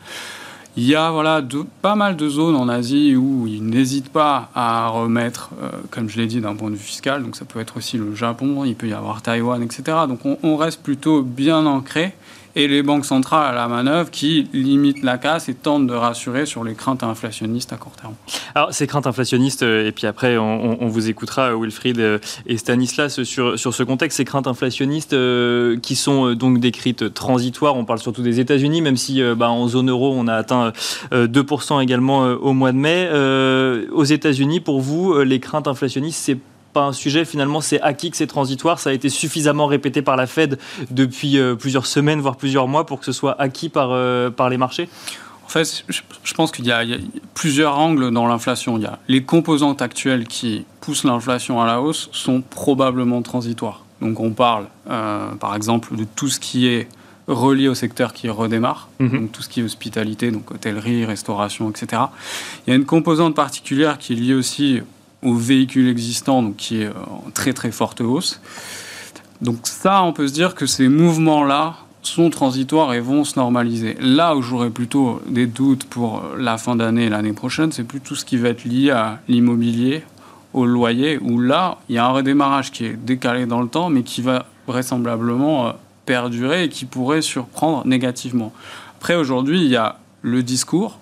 Il 0.77 0.83
y 0.83 0.93
a 0.95 1.09
voilà, 1.09 1.41
pas 1.81 1.95
mal 1.95 2.17
de 2.17 2.27
zones 2.27 2.55
en 2.55 2.67
Asie 2.67 3.15
où 3.15 3.47
ils 3.47 3.65
n'hésitent 3.65 4.11
pas 4.11 4.49
à 4.53 4.89
remettre, 4.89 5.51
comme 5.89 6.09
je 6.09 6.17
l'ai 6.17 6.27
dit, 6.27 6.41
d'un 6.41 6.55
point 6.55 6.69
de 6.69 6.75
vue 6.75 6.83
fiscal. 6.83 7.23
Donc 7.23 7.37
ça 7.37 7.45
peut 7.45 7.61
être 7.61 7.77
aussi 7.77 7.97
le 7.97 8.13
Japon, 8.13 8.65
il 8.65 8.75
peut 8.75 8.87
y 8.87 8.93
avoir 8.93 9.21
Taïwan, 9.21 9.63
etc. 9.63 9.99
Donc 10.09 10.25
on, 10.25 10.37
on 10.43 10.57
reste 10.57 10.83
plutôt 10.83 11.21
bien 11.21 11.65
ancré 11.65 12.13
et 12.55 12.67
les 12.67 12.83
banques 12.83 13.05
centrales 13.05 13.51
à 13.51 13.53
la 13.53 13.67
manœuvre 13.67 14.09
qui 14.09 14.47
limitent 14.53 15.03
la 15.03 15.17
casse 15.17 15.49
et 15.49 15.53
tentent 15.53 15.87
de 15.87 15.93
rassurer 15.93 16.45
sur 16.45 16.63
les 16.63 16.73
craintes 16.73 17.03
inflationnistes 17.03 17.73
à 17.73 17.77
court 17.77 17.93
terme. 17.93 18.13
Alors, 18.55 18.73
ces 18.73 18.87
craintes 18.87 19.07
inflationnistes, 19.07 19.63
euh, 19.63 19.87
et 19.87 19.91
puis 19.91 20.07
après, 20.07 20.37
on, 20.37 20.87
vous 20.87 21.09
écoutera, 21.09 21.51
euh, 21.51 21.59
Wilfried 21.59 21.99
euh, 21.99 22.19
et 22.45 22.57
Stanislas, 22.57 23.23
sur, 23.23 23.59
sur 23.59 23.73
ce 23.73 23.83
contexte, 23.83 24.17
ces 24.17 24.25
craintes 24.25 24.47
inflationnistes 24.47 25.15
qui 25.81 25.95
sont 25.95 26.33
donc 26.33 26.59
décrites 26.59 27.13
transitoires, 27.13 27.75
on 27.75 27.85
parle 27.85 27.99
surtout 27.99 28.21
des 28.21 28.39
États-Unis, 28.39 28.81
même 28.81 28.97
si 28.97 29.21
bah, 29.35 29.49
en 29.49 29.67
zone 29.67 29.89
euro, 29.89 30.13
on 30.15 30.27
a 30.27 30.33
atteint 30.33 30.71
2% 31.11 31.81
également 31.81 32.21
au 32.21 32.53
mois 32.53 32.71
de 32.71 32.77
mai. 32.77 33.09
aux 33.91 34.03
États-Unis, 34.03 34.59
pour 34.59 34.81
vous, 34.81 35.19
les 35.19 35.39
craintes 35.39 35.67
inflationnistes, 35.67 36.19
c'est 36.23 36.37
pas 36.75 36.83
un 36.83 36.93
sujet. 36.93 37.23
Finalement, 37.23 37.61
c'est 37.61 37.79
acquis 37.81 38.11
que 38.11 38.17
c'est 38.17 38.27
transitoire. 38.27 38.79
Ça 38.79 38.89
a 38.89 38.93
été 38.93 39.07
suffisamment 39.07 39.65
répété 39.65 40.01
par 40.01 40.17
la 40.17 40.27
Fed 40.27 40.59
depuis 40.91 41.39
euh, 41.39 41.55
plusieurs 41.55 41.85
semaines, 41.85 42.19
voire 42.19 42.35
plusieurs 42.35 42.67
mois, 42.67 42.85
pour 42.85 42.99
que 42.99 43.05
ce 43.05 43.13
soit 43.13 43.39
acquis 43.41 43.69
par, 43.69 43.91
euh, 43.91 44.29
par 44.29 44.49
les 44.49 44.57
marchés 44.57 44.89
En 45.45 45.49
fait, 45.49 45.85
je 45.87 46.33
pense 46.33 46.51
qu'il 46.51 46.65
y, 46.65 46.73
a 46.73 46.83
plusieurs 47.33 47.79
angles 47.79 48.11
dans 48.11 48.27
l'inflation. 48.27 48.77
Il 48.77 48.83
y 48.83 48.87
a 48.87 48.99
les 49.07 49.23
composantes 49.23 49.81
actuelles 49.81 50.27
qui 50.27 50.65
poussent 50.81 51.05
l'inflation 51.05 51.61
à 51.61 51.65
la 51.65 51.81
hausse 51.81 52.09
sont 52.11 52.41
probablement 52.41 53.21
transitoires. 53.21 53.85
Donc 54.01 54.19
on 54.19 54.31
parle, 54.31 54.65
euh, 54.89 55.33
par 55.35 55.55
exemple, 55.55 55.95
de 55.95 56.03
tout 56.03 56.27
ce 56.27 56.41
qui 56.41 56.67
est 56.67 56.89
relié 57.27 57.69
au 57.69 57.73
secteur 57.73 58.11
qui 58.11 58.27
redémarre, 58.27 58.89
mhm. 58.99 59.21
donc 59.21 59.31
tout 59.31 59.41
ce 59.41 59.47
qui 59.47 59.61
est 59.61 59.63
hospitalité, 59.63 60.29
donc 60.29 60.51
hôtellerie, 60.51 61.05
restauration, 61.05 61.69
etc. 61.69 62.01
Il 62.67 62.71
y 62.71 62.73
a 62.73 62.75
une 62.75 62.85
composante 62.85 63.33
particulière 63.33 63.97
qui 63.97 64.11
est 64.11 64.17
liée 64.17 64.33
aussi 64.33 64.81
au 65.23 65.35
véhicule 65.35 65.87
existant, 65.87 66.43
donc 66.43 66.55
qui 66.55 66.81
est 66.81 66.89
en 66.89 67.29
très 67.33 67.53
très 67.53 67.71
forte 67.71 68.01
hausse. 68.01 68.39
Donc 69.41 69.59
ça, 69.63 70.03
on 70.03 70.13
peut 70.13 70.27
se 70.27 70.33
dire 70.33 70.55
que 70.55 70.65
ces 70.65 70.87
mouvements-là 70.87 71.75
sont 72.03 72.29
transitoires 72.29 72.93
et 72.93 72.99
vont 72.99 73.23
se 73.23 73.37
normaliser. 73.37 73.97
Là 73.99 74.35
où 74.35 74.41
j'aurais 74.41 74.69
plutôt 74.69 75.21
des 75.27 75.47
doutes 75.47 75.85
pour 75.85 76.23
la 76.37 76.57
fin 76.57 76.75
d'année 76.75 77.05
et 77.05 77.09
l'année 77.09 77.33
prochaine, 77.33 77.71
c'est 77.71 77.83
plutôt 77.83 78.15
ce 78.15 78.25
qui 78.25 78.37
va 78.37 78.49
être 78.49 78.63
lié 78.63 78.91
à 78.91 79.19
l'immobilier, 79.27 80.03
au 80.53 80.65
loyer, 80.65 81.17
où 81.21 81.39
là, 81.39 81.79
il 81.89 81.95
y 81.95 81.97
a 81.97 82.05
un 82.05 82.11
redémarrage 82.11 82.71
qui 82.71 82.85
est 82.85 82.93
décalé 82.93 83.45
dans 83.45 83.61
le 83.61 83.67
temps, 83.67 83.89
mais 83.89 84.03
qui 84.03 84.21
va 84.21 84.45
vraisemblablement 84.67 85.67
euh, 85.67 85.71
perdurer 86.05 86.65
et 86.65 86.69
qui 86.69 86.85
pourrait 86.85 87.21
surprendre 87.21 87.85
négativement. 87.85 88.53
Après, 88.97 89.15
aujourd'hui, 89.15 89.61
il 89.61 89.67
y 89.67 89.75
a 89.75 89.97
le 90.21 90.43
discours 90.43 90.99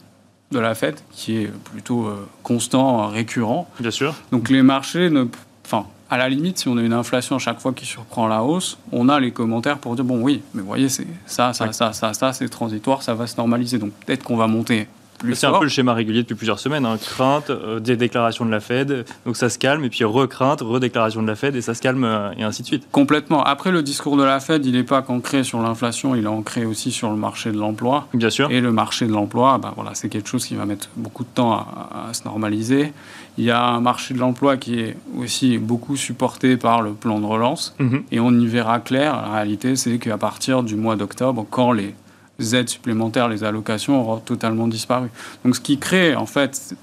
de 0.53 0.59
la 0.59 0.75
Fed 0.75 0.95
qui 1.11 1.37
est 1.37 1.51
plutôt 1.71 2.05
euh, 2.05 2.27
constant, 2.43 3.07
récurrent. 3.07 3.67
Bien 3.79 3.91
sûr. 3.91 4.15
Donc 4.31 4.49
les 4.49 4.61
marchés 4.61 5.09
ne... 5.09 5.25
Enfin, 5.65 5.85
à 6.09 6.17
la 6.17 6.29
limite, 6.29 6.59
si 6.59 6.67
on 6.67 6.77
a 6.77 6.81
une 6.81 6.93
inflation 6.93 7.37
à 7.37 7.39
chaque 7.39 7.59
fois 7.59 7.73
qui 7.73 7.85
surprend 7.85 8.27
la 8.27 8.43
hausse, 8.43 8.77
on 8.91 9.09
a 9.09 9.19
les 9.19 9.31
commentaires 9.31 9.79
pour 9.79 9.95
dire 9.95 10.05
bon 10.05 10.21
oui, 10.21 10.41
mais 10.53 10.61
vous 10.61 10.67
voyez, 10.67 10.89
c'est 10.89 11.07
ça, 11.25 11.53
ça, 11.53 11.71
ça, 11.73 11.93
ça, 11.93 12.13
ça, 12.13 12.33
c'est 12.33 12.49
transitoire, 12.49 13.01
ça 13.01 13.13
va 13.13 13.27
se 13.27 13.35
normaliser. 13.37 13.79
Donc 13.79 13.91
peut-être 14.05 14.23
qu'on 14.23 14.37
va 14.37 14.47
monter 14.47 14.87
c'est 15.33 15.47
un 15.47 15.57
peu 15.57 15.63
le 15.63 15.69
schéma 15.69 15.93
régulier 15.93 16.23
depuis 16.23 16.35
plusieurs 16.35 16.59
semaines. 16.59 16.85
Hein. 16.85 16.97
Crainte, 16.97 17.49
euh, 17.49 17.79
des 17.79 17.95
déclarations 17.95 18.45
de 18.45 18.51
la 18.51 18.59
Fed, 18.59 19.05
donc 19.25 19.37
ça 19.37 19.49
se 19.49 19.57
calme, 19.57 19.83
et 19.83 19.89
puis 19.89 20.03
recrainte, 20.03 20.61
redéclaration 20.61 21.21
de 21.21 21.27
la 21.27 21.35
Fed, 21.35 21.55
et 21.55 21.61
ça 21.61 21.73
se 21.73 21.81
calme, 21.81 22.03
euh, 22.03 22.31
et 22.37 22.43
ainsi 22.43 22.61
de 22.61 22.67
suite. 22.67 22.87
Complètement. 22.91 23.43
Après, 23.43 23.71
le 23.71 23.83
discours 23.83 24.17
de 24.17 24.23
la 24.23 24.39
Fed, 24.39 24.65
il 24.65 24.73
n'est 24.73 24.83
pas 24.83 25.03
ancré 25.07 25.43
sur 25.43 25.61
l'inflation, 25.61 26.15
il 26.15 26.25
est 26.25 26.27
ancré 26.27 26.65
aussi 26.65 26.91
sur 26.91 27.09
le 27.09 27.15
marché 27.15 27.51
de 27.51 27.57
l'emploi. 27.57 28.07
Bien 28.13 28.29
sûr. 28.29 28.51
Et 28.51 28.61
le 28.61 28.71
marché 28.71 29.05
de 29.05 29.11
l'emploi, 29.11 29.57
bah, 29.57 29.73
voilà, 29.75 29.91
c'est 29.93 30.09
quelque 30.09 30.29
chose 30.29 30.45
qui 30.45 30.55
va 30.55 30.65
mettre 30.65 30.89
beaucoup 30.95 31.23
de 31.23 31.29
temps 31.33 31.53
à, 31.53 32.13
se 32.13 32.23
normaliser. 32.25 32.93
Il 33.37 33.45
y 33.45 33.51
a 33.51 33.65
un 33.65 33.81
marché 33.81 34.13
de 34.13 34.19
l'emploi 34.19 34.57
qui 34.57 34.79
est 34.79 34.97
aussi 35.17 35.57
beaucoup 35.57 35.95
supporté 35.95 36.57
par 36.57 36.81
le 36.81 36.93
plan 36.93 37.19
de 37.19 37.25
relance. 37.25 37.75
Mhm. 37.79 38.03
Et 38.11 38.19
on 38.19 38.31
y 38.31 38.45
verra 38.45 38.79
clair. 38.79 39.15
La 39.15 39.33
réalité, 39.33 39.75
c'est 39.75 39.97
qu'à 39.97 40.17
partir 40.17 40.63
du 40.63 40.75
mois 40.75 40.95
d'octobre, 40.95 41.45
quand 41.49 41.71
les 41.71 41.95
aides 42.39 42.69
supplémentaires, 42.69 43.29
les 43.29 43.43
allocations 43.43 44.01
auront 44.01 44.17
totalement 44.17 44.67
disparu. 44.67 45.09
Donc 45.43 45.55
ce 45.55 45.61
qui 45.61 45.77
crée 45.77 46.15
en 46.15 46.25
fait, 46.25 46.75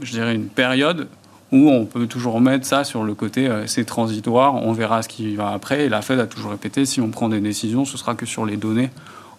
je 0.00 0.12
dirais, 0.12 0.34
une 0.34 0.48
période 0.48 1.08
où 1.50 1.68
on 1.68 1.84
peut 1.84 2.06
toujours 2.06 2.40
mettre 2.40 2.66
ça 2.66 2.82
sur 2.82 3.04
le 3.04 3.14
côté 3.14 3.46
euh, 3.46 3.66
c'est 3.66 3.84
transitoire, 3.84 4.54
on 4.54 4.72
verra 4.72 5.02
ce 5.02 5.08
qui 5.08 5.36
va 5.36 5.50
après. 5.50 5.84
Et 5.84 5.88
la 5.88 6.02
Fed 6.02 6.18
a 6.18 6.26
toujours 6.26 6.50
répété, 6.50 6.86
si 6.86 7.00
on 7.00 7.08
prend 7.08 7.28
des 7.28 7.40
décisions, 7.40 7.84
ce 7.84 7.98
sera 7.98 8.14
que 8.14 8.26
sur 8.26 8.46
les 8.46 8.56
données 8.56 8.90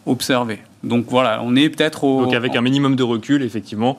observées. 0.06 0.60
Donc 0.84 1.06
voilà, 1.10 1.42
on 1.44 1.56
est 1.56 1.70
peut-être 1.70 2.04
au. 2.04 2.26
Donc 2.26 2.34
avec 2.34 2.56
un 2.58 2.62
minimum 2.62 2.98
de 2.98 3.04
recul, 3.04 3.42
effectivement, 3.42 3.98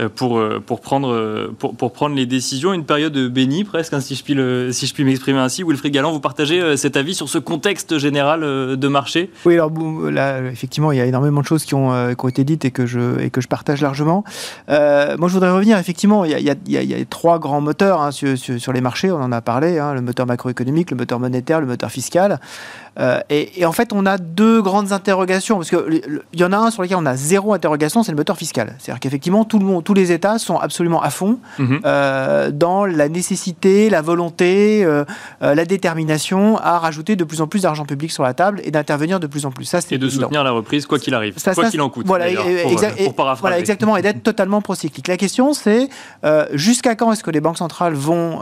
euh, 0.00 0.08
pour, 0.08 0.38
euh, 0.38 0.60
pour, 0.64 0.80
prendre, 0.80 1.12
euh, 1.12 1.54
pour, 1.56 1.76
pour, 1.76 1.92
prendre 1.92 2.16
les 2.16 2.26
décisions. 2.26 2.72
Une 2.72 2.84
période 2.84 3.16
bénie, 3.28 3.62
presque, 3.62 3.92
hein, 3.94 4.00
si 4.00 4.16
je 4.16 4.24
puis, 4.24 4.34
si 4.72 4.86
je 4.86 4.94
puis 4.94 5.04
m'exprimer 5.04 5.38
ainsi. 5.38 5.62
Wilfried 5.62 5.92
Galland, 5.92 6.12
vous 6.12 6.20
partagez 6.20 6.76
cet 6.76 6.96
avis 6.96 7.14
sur 7.14 7.28
ce 7.28 7.38
contexte 7.38 7.98
général 7.98 8.40
de 8.40 8.88
marché? 8.88 9.30
Oui, 9.44 9.54
alors 9.54 9.70
là, 10.10 10.42
effectivement, 10.42 10.90
il 10.90 10.98
y 10.98 11.00
a 11.00 11.06
énormément 11.06 11.40
de 11.40 11.46
choses 11.46 11.64
qui 11.64 11.74
ont, 11.74 12.14
qui 12.14 12.24
ont 12.24 12.28
été 12.28 12.42
dites 12.42 12.64
et 12.64 12.72
que 12.72 12.86
je, 12.86 13.20
et 13.20 13.30
que 13.30 13.40
je 13.40 13.46
partage 13.46 13.80
largement. 13.80 14.24
moi, 14.68 15.28
je 15.28 15.32
voudrais 15.32 15.52
revenir, 15.52 15.78
effectivement, 15.78 16.24
il 16.24 16.32
y 16.32 16.34
a, 16.34 16.38
il 16.38 16.46
y 16.46 16.50
a, 16.50 16.82
il 16.82 16.90
y 16.90 16.94
a 16.94 17.04
trois 17.04 17.38
grands 17.38 17.60
moteurs 17.60 18.00
hein, 18.00 18.10
sur, 18.10 18.36
sur, 18.36 18.72
les 18.72 18.80
marchés, 18.80 19.12
on 19.12 19.22
en 19.22 19.30
a 19.30 19.40
parlé, 19.40 19.78
hein, 19.78 19.94
le 19.94 20.00
moteur 20.00 20.26
macroéconomique, 20.26 20.90
le 20.90 20.96
moteur 20.96 21.20
monétaire, 21.20 21.60
le 21.60 21.66
moteur 21.66 21.90
fiscal. 21.90 22.40
Et, 23.28 23.60
et, 23.60 23.66
en 23.66 23.72
fait, 23.72 23.92
on 23.92 24.06
a 24.06 24.18
deux 24.18 24.62
grandes 24.62 24.92
interrogations, 24.92 25.56
parce 25.56 25.70
qu'il 26.30 26.40
y 26.40 26.44
en 26.44 26.52
a 26.52 26.56
un 26.56 26.70
sur 26.70 26.82
lequel 26.82 26.96
on 26.96 27.06
a 27.06 27.16
zéro 27.16 27.52
interrogation, 27.52 28.02
c'est 28.02 28.12
le 28.12 28.16
moteur 28.16 28.36
fiscal. 28.36 28.74
C'est-à-dire 28.78 29.00
qu'effectivement, 29.00 29.44
tout 29.44 29.58
le 29.58 29.64
monde, 29.64 29.84
tous 29.84 29.94
les 29.94 30.12
États 30.12 30.38
sont 30.38 30.58
absolument 30.58 31.02
à 31.02 31.10
fond 31.10 31.38
mhm. 31.58 31.80
euh, 31.84 32.50
dans 32.50 32.84
la 32.84 33.08
nécessité, 33.08 33.90
la 33.90 34.02
volonté, 34.02 34.84
euh, 34.84 35.04
euh, 35.42 35.54
la 35.54 35.64
détermination 35.64 36.58
à 36.58 36.78
rajouter 36.78 37.16
de 37.16 37.24
plus 37.24 37.40
en 37.40 37.46
plus 37.46 37.62
d'argent 37.62 37.84
public 37.84 38.12
sur 38.12 38.22
la 38.22 38.34
table 38.34 38.60
et 38.64 38.70
d'intervenir 38.70 39.20
de 39.20 39.26
plus 39.26 39.46
en 39.46 39.50
plus. 39.50 39.64
Ça, 39.64 39.80
et 39.90 39.98
de 39.98 40.08
soutenir 40.08 40.44
la 40.44 40.50
reprise, 40.50 40.86
quoi 40.86 40.98
qu'il 40.98 41.14
arrive, 41.14 41.34
quoi 41.54 41.70
qu'il 41.70 41.80
en 41.80 41.88
coûte. 41.88 42.06
Voilà, 42.06 42.26
pour, 43.16 43.34
voilà, 43.40 43.58
exactement, 43.58 43.96
et 43.96 44.02
d'être 44.02 44.22
totalement 44.22 44.60
procyclique. 44.60 45.08
La 45.08 45.16
question, 45.16 45.52
c'est 45.52 45.88
jusqu'à 46.52 46.94
quand 46.94 47.12
est-ce 47.12 47.22
que 47.22 47.30
les 47.30 47.40
banques 47.40 47.58
centrales 47.58 47.94
vont 47.94 48.40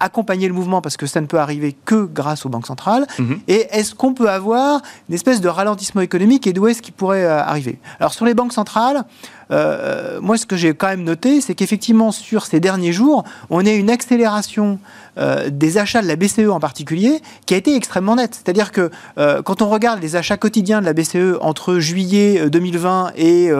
accompagner 0.00 0.48
le 0.48 0.54
mouvement, 0.54 0.80
parce 0.80 0.96
que 0.96 1.06
ça 1.06 1.20
ne 1.20 1.26
peut 1.26 1.38
arriver 1.38 1.76
que 1.84 2.04
grâce 2.04 2.46
aux 2.46 2.48
banques 2.48 2.66
centrales, 2.66 3.06
mhm. 3.18 3.40
et 3.48 3.66
est-ce 3.70 3.94
qu'on 3.94 4.14
peut 4.14 4.30
avoir 4.30 4.80
une 5.08 5.14
espèce 5.14 5.40
de 5.40 5.48
ralentissement 5.48 6.00
économique 6.00 6.46
et 6.46 6.52
d'où 6.52 6.66
est-ce 6.66 6.82
qu'il 6.82 6.94
pourrait 7.00 7.24
arriver. 7.24 7.80
Alors 7.98 8.12
sur 8.12 8.26
les 8.26 8.34
banques 8.34 8.52
centrales, 8.52 9.04
euh, 9.50 10.20
moi 10.20 10.36
ce 10.36 10.46
que 10.46 10.56
j'ai 10.56 10.74
quand 10.74 10.88
même 10.88 11.04
noté, 11.04 11.40
c'est 11.40 11.54
qu'effectivement 11.54 12.12
sur 12.12 12.46
ces 12.46 12.60
derniers 12.60 12.92
jours, 12.92 13.24
on 13.50 13.64
a 13.66 13.70
une 13.70 13.90
accélération 13.90 14.78
euh, 15.18 15.50
des 15.50 15.78
achats 15.78 16.02
de 16.02 16.06
la 16.06 16.16
BCE 16.16 16.48
en 16.50 16.60
particulier 16.60 17.20
qui 17.46 17.54
a 17.54 17.56
été 17.56 17.74
extrêmement 17.74 18.16
nette. 18.16 18.34
C'est-à-dire 18.34 18.72
que 18.72 18.90
euh, 19.18 19.42
quand 19.42 19.62
on 19.62 19.68
regarde 19.68 20.00
les 20.00 20.16
achats 20.16 20.36
quotidiens 20.36 20.80
de 20.80 20.86
la 20.86 20.92
BCE 20.92 21.38
entre 21.40 21.78
juillet 21.78 22.48
2020 22.48 23.12
et 23.16 23.50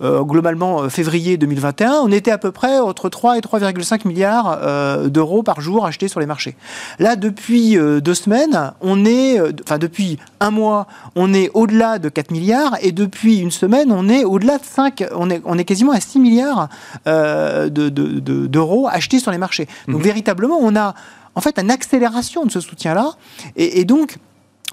globalement 0.00 0.88
février 0.88 1.36
2021, 1.36 2.00
on 2.02 2.10
était 2.10 2.30
à 2.30 2.38
peu 2.38 2.52
près 2.52 2.78
entre 2.78 3.08
3 3.08 3.38
et 3.38 3.40
3,5 3.40 4.06
milliards 4.08 4.58
d'euros 5.10 5.42
par 5.42 5.60
jour 5.60 5.86
achetés 5.86 6.08
sur 6.08 6.20
les 6.20 6.26
marchés. 6.26 6.56
Là, 6.98 7.16
depuis 7.16 7.76
deux 7.76 8.14
semaines, 8.14 8.72
on 8.80 9.04
est, 9.04 9.40
enfin 9.62 9.78
depuis 9.78 10.18
un 10.40 10.50
mois, 10.50 10.86
on 11.14 11.32
est 11.34 11.50
au-delà 11.54 11.98
de 11.98 12.08
4 12.08 12.30
milliards 12.30 12.76
et 12.80 12.92
depuis 12.92 13.38
une 13.38 13.50
semaine, 13.50 13.92
on 13.92 14.08
est 14.08 14.24
au-delà 14.24 14.58
de 14.58 14.64
5, 14.64 15.04
on 15.14 15.30
est, 15.30 15.33
on 15.44 15.58
est 15.58 15.64
quasiment 15.64 15.92
à 15.92 16.00
6 16.00 16.18
milliards 16.18 16.68
d'euros 17.06 18.88
achetés 18.90 19.18
sur 19.18 19.30
les 19.30 19.38
marchés. 19.38 19.66
Donc 19.88 19.98
mhm. 19.98 20.02
véritablement, 20.02 20.58
on 20.60 20.76
a 20.76 20.94
en 21.34 21.40
fait 21.40 21.58
une 21.58 21.70
accélération 21.70 22.44
de 22.44 22.50
ce 22.50 22.60
soutien-là, 22.60 23.12
et, 23.56 23.84
donc 23.84 24.18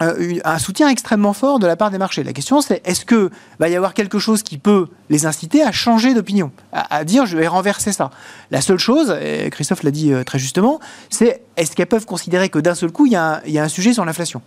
euh, 0.01 0.39
un 0.44 0.58
soutien 0.58 0.89
extrêmement 0.89 1.34
fort 1.34 1.60
de 1.60 1.68
la 1.68 1.75
part 1.75 1.91
des 1.91 1.98
marchés. 1.98 2.24
La 2.24 2.34
question, 2.34 2.62
c'est 2.62 2.82
est-ce 2.86 3.06
que 3.06 3.30
va 3.60 3.70
y 3.70 3.75
avoir 3.75 3.94
quelque 3.94 4.20
chose 4.20 4.44
qui 4.44 4.58
peut 4.58 4.88
les 5.10 5.25
inciter 5.25 5.63
à 5.63 5.72
changer 5.72 6.13
d'opinion, 6.13 6.51
à, 6.72 7.03
dire 7.03 7.25
je 7.25 7.38
vais 7.38 7.48
renverser 7.48 7.91
ça? 7.91 8.12
La 8.51 8.62
seule 8.62 8.80
chose, 8.80 9.15
et 9.22 9.50
Christophe 9.50 9.84
l'a 9.84 9.91
dit 9.91 10.13
euh, 10.13 10.24
très 10.24 10.39
justement, 10.39 10.80
c'est 11.10 11.41
est-ce 11.58 11.75
qu'elles 11.75 11.88
peuvent 11.88 12.06
considérer 12.06 12.50
que 12.50 12.60
d'un 12.60 12.75
seul 12.75 12.91
coup 12.91 13.06
il 13.06 13.13
y, 13.13 13.20
il 13.48 13.53
y 13.53 13.60
a 13.60 13.63
un 13.63 13.70
sujet 13.70 13.94
sur 13.94 14.06
l'inflation? 14.06 14.41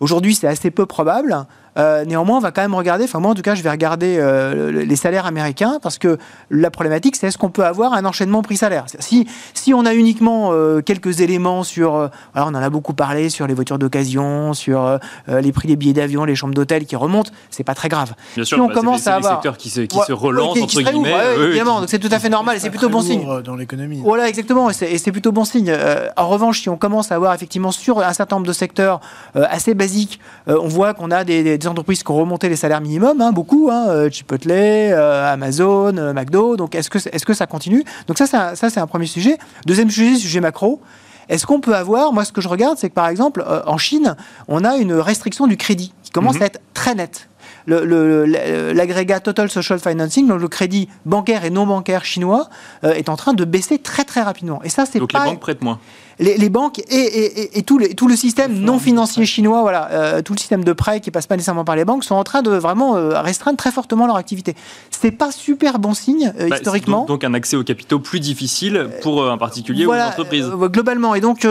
Aujourd'hui, 0.00 0.34
c'est 0.34 0.48
assez 0.48 0.70
peu 0.70 0.86
probable. 0.86 1.46
Euh, 1.76 2.04
néanmoins, 2.04 2.38
on 2.38 2.40
va 2.40 2.52
quand 2.52 2.62
même 2.62 2.74
regarder, 2.74 3.04
enfin 3.04 3.18
moi 3.18 3.32
en 3.32 3.34
tout 3.34 3.42
cas, 3.42 3.54
je 3.54 3.62
vais 3.62 3.70
regarder 3.70 4.16
euh, 4.18 4.84
les 4.84 4.96
salaires 4.96 5.26
américains 5.26 5.78
parce 5.82 5.98
que 5.98 6.18
la 6.50 6.70
problématique, 6.70 7.16
c'est 7.16 7.26
est-ce 7.26 7.38
qu'on 7.38 7.50
peut 7.50 7.64
avoir 7.64 7.94
un 7.94 8.04
enchaînement 8.04 8.42
prix-salaire? 8.42 8.84
Si, 9.00 9.26
si 9.54 9.74
on 9.74 9.84
a 9.84 9.94
uniquement 9.94 10.50
euh, 10.52 10.80
quelques 10.82 11.20
éléments 11.20 11.64
sur, 11.64 11.94
alors 12.34 12.48
on 12.48 12.54
en 12.54 12.54
a 12.54 12.70
beaucoup 12.70 12.94
parlé, 12.94 13.28
sur 13.28 13.46
les 13.46 13.54
voitures 13.54 13.78
d'occasion, 13.78 14.54
sur 14.54 14.98
les 15.28 15.52
prix 15.52 15.68
des 15.68 15.76
billets 15.76 15.92
d'avion, 15.92 16.24
les 16.24 16.34
chambres 16.34 16.54
d'hôtel 16.54 16.86
qui 16.86 16.96
remontent, 16.96 17.30
c'est 17.50 17.64
pas 17.64 17.74
très 17.74 17.88
grave. 17.88 18.14
Bien 18.34 18.44
sûr, 18.44 18.56
si 18.56 18.60
on 18.60 18.68
bah, 18.68 18.74
commence 18.74 19.06
à 19.06 19.16
avoir... 19.16 19.34
secteurs 19.34 19.56
qui 19.56 19.70
se, 19.70 19.80
qui 19.80 19.98
se 20.06 20.12
relancent, 20.12 20.60
entre 20.60 20.80
guillemets. 20.80 21.14
évidemment, 21.48 21.80
donc 21.80 21.88
c'est 21.88 21.98
tout 21.98 22.08
à 22.10 22.18
fait 22.18 22.28
normal 22.28 22.56
et 22.56 22.60
c'est 22.60 22.70
plutôt 22.70 22.88
bon 22.88 23.02
signe. 23.02 23.24
Dans 23.44 23.56
l'économie. 23.56 24.00
Voilà, 24.02 24.28
exactement, 24.28 24.70
et 24.70 24.98
c'est 24.98 25.12
plutôt 25.12 25.32
bon 25.32 25.44
signe. 25.44 25.74
en 26.16 26.28
revanche, 26.28 26.60
si 26.60 26.68
on 26.68 26.76
commence 26.76 27.10
à 27.10 27.16
avoir 27.16 27.34
effectivement 27.34 27.72
sur 27.72 28.00
un 28.00 28.12
certain 28.12 28.36
nombre 28.36 28.46
de 28.46 28.52
secteurs 28.52 29.00
assez 29.34 29.74
basiques, 29.74 30.20
on 30.46 30.68
voit 30.68 30.94
qu'on 30.94 31.10
a 31.10 31.24
des 31.24 31.58
entreprises 31.66 32.02
qui 32.02 32.10
ont 32.10 32.16
remonté 32.16 32.48
les 32.48 32.56
salaires 32.56 32.80
minimums, 32.80 33.20
hein, 33.20 33.32
beaucoup, 33.32 33.70
hein, 33.70 33.86
euh, 33.88 34.10
Chipotle, 34.10 34.50
euh, 34.50 35.32
Amazon, 35.32 35.96
euh, 35.96 36.12
McDo. 36.12 36.56
Donc 36.56 36.74
est-ce 36.74 36.90
que, 36.90 36.98
est-ce 36.98 37.24
que 37.24 37.34
ça 37.34 37.46
continue? 37.46 37.84
Donc 38.06 38.18
ça, 38.18 38.26
c'est 38.26 38.36
un, 38.36 38.54
ça, 38.54 38.70
c'est 38.70 38.80
un 38.80 38.86
premier 38.86 39.06
sujet. 39.06 39.38
Deuxième 39.66 39.90
sujet, 39.90 40.16
sujet 40.16 40.40
macro. 40.40 40.80
Est-ce 41.28 41.46
qu'on 41.46 41.60
peut 41.60 41.74
avoir, 41.74 42.12
moi 42.12 42.24
ce 42.24 42.32
que 42.32 42.42
je 42.42 42.48
regarde, 42.48 42.76
c'est 42.76 42.90
que 42.90 42.94
par 42.94 43.08
exemple, 43.08 43.44
en 43.66 43.78
Chine, 43.78 44.14
on 44.46 44.62
a 44.62 44.76
une 44.76 44.92
restriction 44.92 45.46
du 45.46 45.56
crédit 45.56 45.94
qui 46.02 46.10
commence 46.10 46.36
mhm. 46.36 46.42
à 46.42 46.46
être 46.46 46.60
très 46.74 46.94
nette 46.94 47.28
l'agrégat 47.66 49.20
Total 49.20 49.48
Social 49.48 49.78
Financing, 49.78 50.28
donc 50.28 50.38
le 50.38 50.48
crédit 50.48 50.86
bancaire 51.06 51.46
et 51.46 51.50
non 51.50 51.66
bancaire 51.66 52.04
chinois, 52.04 52.50
est 52.82 53.08
en 53.08 53.16
train 53.16 53.32
de 53.32 53.42
baisser 53.46 53.78
très 53.78 54.04
très 54.04 54.20
rapidement. 54.20 54.62
Et 54.64 54.68
ça, 54.68 54.84
c'est 54.84 54.98
donc 54.98 55.14
les 55.14 55.18
banques 55.18 55.40
prêtent 55.40 55.62
moins 55.62 55.78
les, 56.18 56.48
banques 56.48 56.80
et, 56.90 57.62
tout, 57.62 57.78
le 57.78 58.16
système 58.16 58.58
non 58.58 58.78
financier 58.78 59.24
chinois, 59.26 59.62
voilà, 59.62 59.88
euh, 59.90 60.22
tout 60.22 60.32
le 60.32 60.38
système 60.38 60.64
de 60.64 60.72
prêt 60.72 61.00
qui 61.00 61.10
passe 61.10 61.26
pas 61.26 61.36
nécessairement 61.36 61.64
par 61.64 61.76
les 61.76 61.84
banques, 61.84 62.04
sont 62.04 62.14
en 62.14 62.24
train 62.24 62.42
de 62.42 62.50
vraiment 62.50 62.96
euh, 62.96 63.20
restreindre 63.20 63.56
très 63.56 63.72
fortement 63.72 64.06
leur 64.06 64.16
activité. 64.16 64.54
C'est 64.90 65.10
pas 65.10 65.32
super 65.32 65.78
bon 65.78 65.94
signe 65.94 66.32
euh, 66.38 66.48
bah, 66.48 66.56
historiquement. 66.56 67.04
Donc, 67.06 67.24
un 67.24 67.34
accès 67.34 67.56
aux 67.56 67.64
capitaux 67.64 67.98
plus 67.98 68.20
difficile 68.20 68.88
pour 69.02 69.28
un 69.28 69.38
particulier 69.38 69.86
ou 69.86 69.92
une 69.92 70.00
entreprise. 70.00 70.46
globalement, 70.46 71.14
et 71.14 71.20
donc 71.20 71.46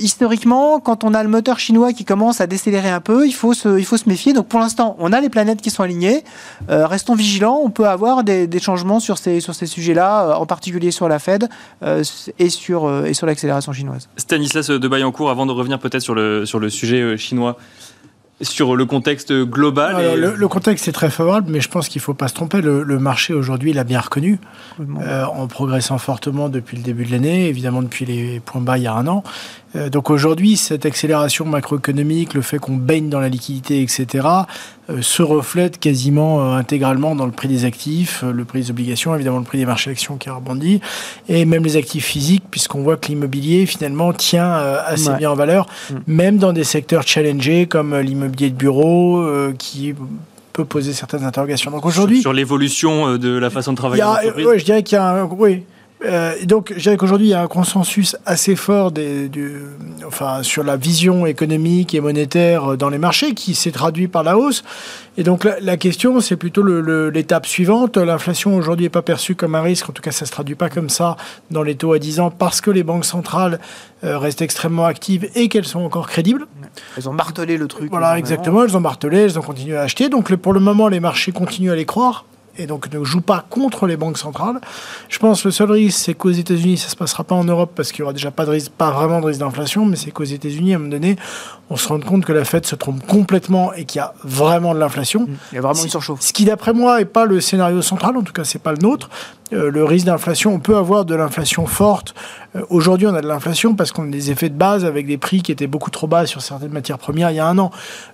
historiquement, 0.00 0.80
quand 0.80 1.04
on 1.04 1.14
a 1.14 1.22
le 1.22 1.28
moteur 1.28 1.58
chinois 1.58 1.92
qui 1.92 2.04
commence 2.04 2.40
à 2.40 2.46
décélérer 2.46 2.90
un 2.90 3.00
peu, 3.00 3.26
il 3.26 3.32
faut 3.32 3.54
se, 3.54 3.78
il 3.78 3.84
faut 3.84 3.96
se 3.96 4.08
méfier. 4.08 4.32
Donc 4.32 4.46
pour 4.46 4.60
l'instant, 4.60 4.96
on 4.98 5.12
a 5.12 5.20
les 5.20 5.28
planètes 5.28 5.60
qui 5.60 5.70
sont 5.70 5.82
alignées. 5.82 6.24
restons 6.68 7.14
vigilants. 7.14 7.60
On 7.62 7.70
peut 7.70 7.88
avoir 7.88 8.24
des, 8.24 8.48
changements 8.58 9.00
sur 9.00 9.18
ces, 9.18 9.40
sur 9.40 9.54
ces 9.54 9.66
sujets-là, 9.66 10.38
en 10.38 10.46
particulier 10.46 10.90
sur 10.90 11.08
la 11.08 11.18
Fed 11.18 11.48
et 12.38 12.50
sur, 12.50 13.06
et 13.06 13.14
sur 13.14 13.26
l'accélération 13.26 13.72
chinoise. 13.72 13.97
Stanislas 14.16 14.68
de 14.68 14.88
Bayancourt, 14.88 15.30
avant 15.30 15.46
de 15.46 15.52
revenir 15.52 15.78
peut-être 15.78 16.02
sur 16.02 16.14
le, 16.14 16.46
sur 16.46 16.58
le 16.58 16.70
sujet 16.70 17.00
euh, 17.00 17.16
chinois, 17.16 17.56
sur 18.40 18.76
le 18.76 18.86
contexte 18.86 19.32
global 19.32 20.16
le, 20.16 20.48
contexte 20.48 20.86
est 20.86 20.92
très 20.92 21.10
favorable, 21.10 21.50
mais 21.50 21.60
je 21.60 21.68
pense 21.68 21.88
qu'il 21.88 22.00
ne 22.00 22.04
faut 22.04 22.14
pas 22.14 22.28
se 22.28 22.34
tromper. 22.34 22.60
Le, 22.60 22.98
marché 22.98 23.34
aujourd'hui 23.34 23.72
l'a 23.72 23.84
bien 23.84 24.00
reconnu, 24.00 24.38
euh, 24.80 25.24
en 25.24 25.46
progressant 25.46 25.98
fortement 25.98 26.48
depuis 26.48 26.76
le 26.76 26.82
début 26.82 27.04
de 27.04 27.10
l'année, 27.10 27.48
évidemment 27.48 27.82
depuis 27.82 28.04
les 28.04 28.40
points 28.40 28.60
bas 28.60 28.78
il 28.78 28.84
y 28.84 28.86
a 28.86 28.94
un 28.94 29.06
an. 29.06 29.22
Euh, 29.76 29.90
donc 29.90 30.10
aujourd'hui, 30.10 30.56
cette 30.56 30.86
accélération 30.86 31.44
macroéconomique, 31.44 32.34
le 32.34 32.42
fait 32.42 32.58
qu'on 32.58 32.76
baigne 32.76 33.08
dans 33.08 33.20
la 33.20 33.28
liquidité, 33.28 33.82
etc., 33.82 34.26
euh, 34.90 35.02
se 35.02 35.22
reflète 35.22 35.78
quasiment 35.78 36.54
intégralement 36.54 37.14
dans 37.14 37.26
le 37.26 37.32
prix 37.32 37.48
des 37.48 37.64
actifs, 37.64 38.22
le 38.22 38.44
prix 38.44 38.60
des 38.60 38.70
obligations, 38.70 39.14
évidemment 39.14 39.38
le 39.38 39.44
prix 39.44 39.58
des 39.58 39.66
marchés 39.66 39.90
actions 39.90 40.16
qui 40.16 40.28
a 40.28 40.34
rebondi, 40.34 40.80
et 41.28 41.44
même 41.44 41.64
les 41.64 41.76
actifs 41.76 42.04
physiques, 42.04 42.44
puisqu'on 42.50 42.82
voit 42.82 42.96
que 42.96 43.08
l'immobilier 43.08 43.66
finalement 43.66 44.12
tient 44.12 44.52
assez 44.52 45.12
bien 45.14 45.30
en 45.30 45.34
valeur, 45.34 45.66
mm. 45.90 45.94
même 46.06 46.38
dans 46.38 46.52
des 46.52 46.64
secteurs 46.64 47.06
challengés 47.06 47.66
comme 47.66 47.96
l'immobilier 47.98 48.50
de 48.50 48.56
bureau, 48.56 49.22
qui 49.58 49.94
peut 50.52 50.64
poser 50.64 50.92
certaines 50.92 51.24
interrogations. 51.24 51.70
Donc 51.70 51.84
aujourd'hui, 51.84 52.22
sur, 52.22 52.32
l'évolution 52.32 53.18
de 53.18 53.36
la 53.36 53.50
façon 53.50 53.72
de 53.72 53.76
travailler. 53.76 54.02
je 54.36 54.64
dirais 54.64 54.82
qu'il 54.82 54.96
y 54.96 54.98
a 54.98 55.08
un, 55.08 55.24
oui, 55.24 55.64
euh, 56.04 56.34
donc, 56.44 56.72
je 56.76 56.82
dirais 56.82 56.96
qu'aujourd'hui, 56.96 57.28
il 57.28 57.30
y 57.30 57.34
a 57.34 57.42
un 57.42 57.48
consensus 57.48 58.16
assez 58.24 58.54
fort 58.54 58.92
des, 58.92 59.28
du, 59.28 59.56
enfin, 60.06 60.42
sur 60.42 60.62
la 60.62 60.76
vision 60.76 61.26
économique 61.26 61.94
et 61.94 62.00
monétaire 62.00 62.76
dans 62.76 62.88
les 62.88 62.98
marchés 62.98 63.34
qui 63.34 63.54
s'est 63.54 63.72
traduit 63.72 64.06
par 64.06 64.22
la 64.22 64.38
hausse. 64.38 64.62
Et 65.16 65.24
donc, 65.24 65.42
la, 65.60 65.76
question, 65.76 66.20
c'est 66.20 66.36
plutôt 66.36 66.62
l'étape 66.62 67.46
suivante. 67.46 67.96
L'inflation 67.96 68.54
aujourd'hui 68.54 68.86
n'est 68.86 68.90
pas 68.90 69.02
perçue 69.02 69.34
comme 69.34 69.56
un 69.56 69.62
risque. 69.62 69.90
En 69.90 69.92
tout 69.92 70.02
cas, 70.02 70.12
ça 70.12 70.24
ne 70.24 70.26
se 70.28 70.32
traduit 70.32 70.54
pas 70.54 70.70
comme 70.70 70.88
ça 70.88 71.16
dans 71.50 71.64
les 71.64 71.74
taux 71.74 71.92
à 71.92 71.98
10 71.98 72.20
ans 72.20 72.30
parce 72.30 72.60
que 72.60 72.70
les 72.70 72.84
banques 72.84 73.04
centrales 73.04 73.58
euh, 74.04 74.18
restent 74.18 74.42
extrêmement 74.42 74.86
actives 74.86 75.28
et 75.34 75.48
qu'elles 75.48 75.66
sont 75.66 75.80
encore 75.80 76.08
crédibles. 76.08 76.46
Elles 76.96 77.08
ont 77.08 77.12
martelé 77.12 77.56
le 77.56 77.66
truc. 77.66 77.90
Voilà, 77.90 78.16
exactement. 78.16 78.62
Elles 78.62 78.76
ont 78.76 78.80
martelé, 78.80 79.18
elles 79.22 79.38
ont 79.38 79.42
continué 79.42 79.76
à 79.76 79.82
acheter. 79.82 80.08
Donc, 80.08 80.32
pour 80.36 80.52
le 80.52 80.60
moment, 80.60 80.86
les 80.86 81.00
marchés 81.00 81.32
continuent 81.32 81.72
à 81.72 81.76
les 81.76 81.86
croire 81.86 82.24
et 82.58 82.66
donc 82.66 82.92
ne 82.92 83.02
joue 83.04 83.20
pas 83.20 83.44
contre 83.48 83.86
les 83.86 83.96
banques 83.96 84.18
centrales. 84.18 84.60
Je 85.08 85.18
pense 85.18 85.42
que 85.42 85.48
le 85.48 85.52
seul 85.52 85.70
risque, 85.70 85.98
c'est 85.98 86.14
qu'aux 86.14 86.30
États-Unis, 86.30 86.76
ça 86.76 86.86
ne 86.86 86.90
se 86.90 86.96
passera 86.96 87.24
pas 87.24 87.34
en 87.34 87.44
Europe 87.44 87.72
parce 87.74 87.92
qu'il 87.92 88.02
n'y 88.02 88.04
aura 88.04 88.12
déjà 88.12 88.30
pas, 88.30 88.44
de 88.44 88.50
risque, 88.50 88.72
pas 88.72 88.90
vraiment 88.90 89.20
de 89.20 89.26
risque 89.26 89.40
d'inflation, 89.40 89.84
mais 89.86 89.96
c'est 89.96 90.10
qu'aux 90.10 90.24
États-Unis, 90.24 90.72
à 90.72 90.76
un 90.76 90.78
moment 90.78 90.90
donné, 90.90 91.16
on 91.70 91.76
se 91.76 91.88
rend 91.88 92.00
compte 92.00 92.24
que 92.24 92.32
la 92.32 92.44
Fed 92.44 92.66
se 92.66 92.74
trompe 92.74 93.06
complètement 93.06 93.72
et 93.72 93.84
qu'il 93.84 93.98
y 93.98 94.02
a 94.02 94.14
vraiment 94.24 94.74
de 94.74 94.78
l'inflation. 94.78 95.20
Mmh. 95.20 95.36
Il 95.52 95.54
y 95.54 95.58
a 95.58 95.60
vraiment 95.60 95.82
une 95.82 95.88
surchauffe. 95.88 96.20
Ce 96.20 96.32
qui, 96.32 96.44
d'après 96.44 96.72
moi, 96.72 96.98
n'est 96.98 97.04
pas 97.04 97.24
le 97.24 97.40
scénario 97.40 97.82
central, 97.82 98.16
en 98.16 98.22
tout 98.22 98.32
cas, 98.32 98.44
c'est 98.44 98.62
pas 98.62 98.72
le 98.72 98.78
nôtre. 98.78 99.08
Euh, 99.52 99.70
le 99.70 99.84
risque 99.84 100.06
d'inflation, 100.06 100.54
on 100.54 100.60
peut 100.60 100.76
avoir 100.76 101.04
de 101.04 101.14
l'inflation 101.14 101.66
forte. 101.66 102.14
Euh, 102.54 102.62
aujourd'hui, 102.68 103.06
on 103.06 103.14
a 103.14 103.20
de 103.20 103.28
l'inflation 103.28 103.74
parce 103.74 103.92
qu'on 103.92 104.04
a 104.04 104.10
des 104.10 104.30
effets 104.30 104.48
de 104.48 104.54
base 104.54 104.84
avec 104.84 105.06
des 105.06 105.18
prix 105.18 105.42
qui 105.42 105.52
étaient 105.52 105.66
beaucoup 105.66 105.90
trop 105.90 106.06
bas 106.06 106.26
sur 106.26 106.42
certaines 106.42 106.72
matières 106.72 106.98
premières 106.98 107.30
il 107.30 107.36
y 107.36 107.40
a 107.40 107.46
un 107.46 107.58
an. 107.58 107.70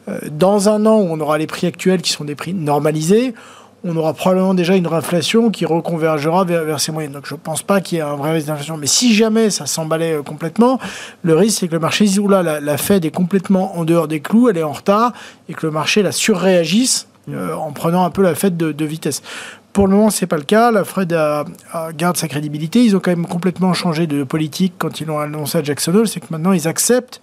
Euh, 0.08 0.18
dans 0.30 0.68
un 0.68 0.86
an, 0.86 0.96
on 0.96 1.18
aura 1.20 1.38
les 1.38 1.46
prix 1.46 1.66
actuels 1.66 2.02
qui 2.02 2.10
sont 2.10 2.24
des 2.24 2.34
prix 2.34 2.54
normalisés, 2.54 3.34
on 3.84 3.94
aura 3.96 4.14
probablement 4.14 4.54
déjà 4.54 4.74
une 4.74 4.86
inflation 4.86 5.50
qui 5.50 5.66
reconvergera 5.66 6.44
vers, 6.44 6.80
ces 6.80 6.90
moyennes. 6.90 7.12
Donc 7.12 7.26
je 7.26 7.34
ne 7.34 7.38
pense 7.38 7.62
pas 7.62 7.80
qu'il 7.80 7.98
y 7.98 8.00
ait 8.00 8.04
un 8.04 8.16
vrai 8.16 8.32
risque 8.32 8.46
d'inflation. 8.46 8.76
Mais 8.78 8.86
si 8.86 9.14
jamais 9.14 9.50
ça 9.50 9.66
s'emballait 9.66 10.14
euh, 10.14 10.22
complètement, 10.22 10.78
le 11.22 11.36
risque 11.36 11.60
c'est 11.60 11.68
que 11.68 11.74
le 11.74 11.80
marché 11.80 12.04
dise 12.04 12.20
là, 12.20 12.42
la, 12.42 12.76
Fed 12.78 13.04
est 13.04 13.10
complètement 13.10 13.78
en 13.78 13.84
dehors 13.84 14.08
des 14.08 14.20
clous, 14.20 14.48
elle 14.48 14.56
est 14.56 14.62
en 14.62 14.72
retard, 14.72 15.12
et 15.48 15.54
que 15.54 15.66
le 15.66 15.72
marché 15.72 16.02
la 16.02 16.12
surréagisse 16.12 17.08
euh, 17.30 17.54
en 17.54 17.72
prenant 17.72 18.04
un 18.04 18.10
peu 18.10 18.22
la 18.22 18.34
Fed 18.34 18.56
de, 18.56 18.84
vitesse. 18.84 19.22
Pour 19.72 19.86
le 19.86 19.96
moment, 19.96 20.10
ce 20.10 20.24
n'est 20.24 20.28
pas 20.28 20.36
le 20.36 20.44
cas. 20.44 20.70
La 20.70 20.84
Fed 20.84 21.16
garde 21.96 22.16
sa 22.16 22.28
crédibilité. 22.28 22.84
Ils 22.84 22.94
ont 22.94 23.00
quand 23.00 23.10
même 23.10 23.26
complètement 23.26 23.72
changé 23.74 24.06
de 24.06 24.22
politique 24.22 24.74
quand 24.78 25.00
ils 25.00 25.06
l'ont 25.08 25.18
annoncé 25.18 25.58
à 25.58 25.64
Jackson 25.64 25.92
Hole. 25.94 26.06
C'est 26.06 26.20
que 26.20 26.26
maintenant, 26.30 26.52
ils 26.52 26.68
acceptent 26.68 27.20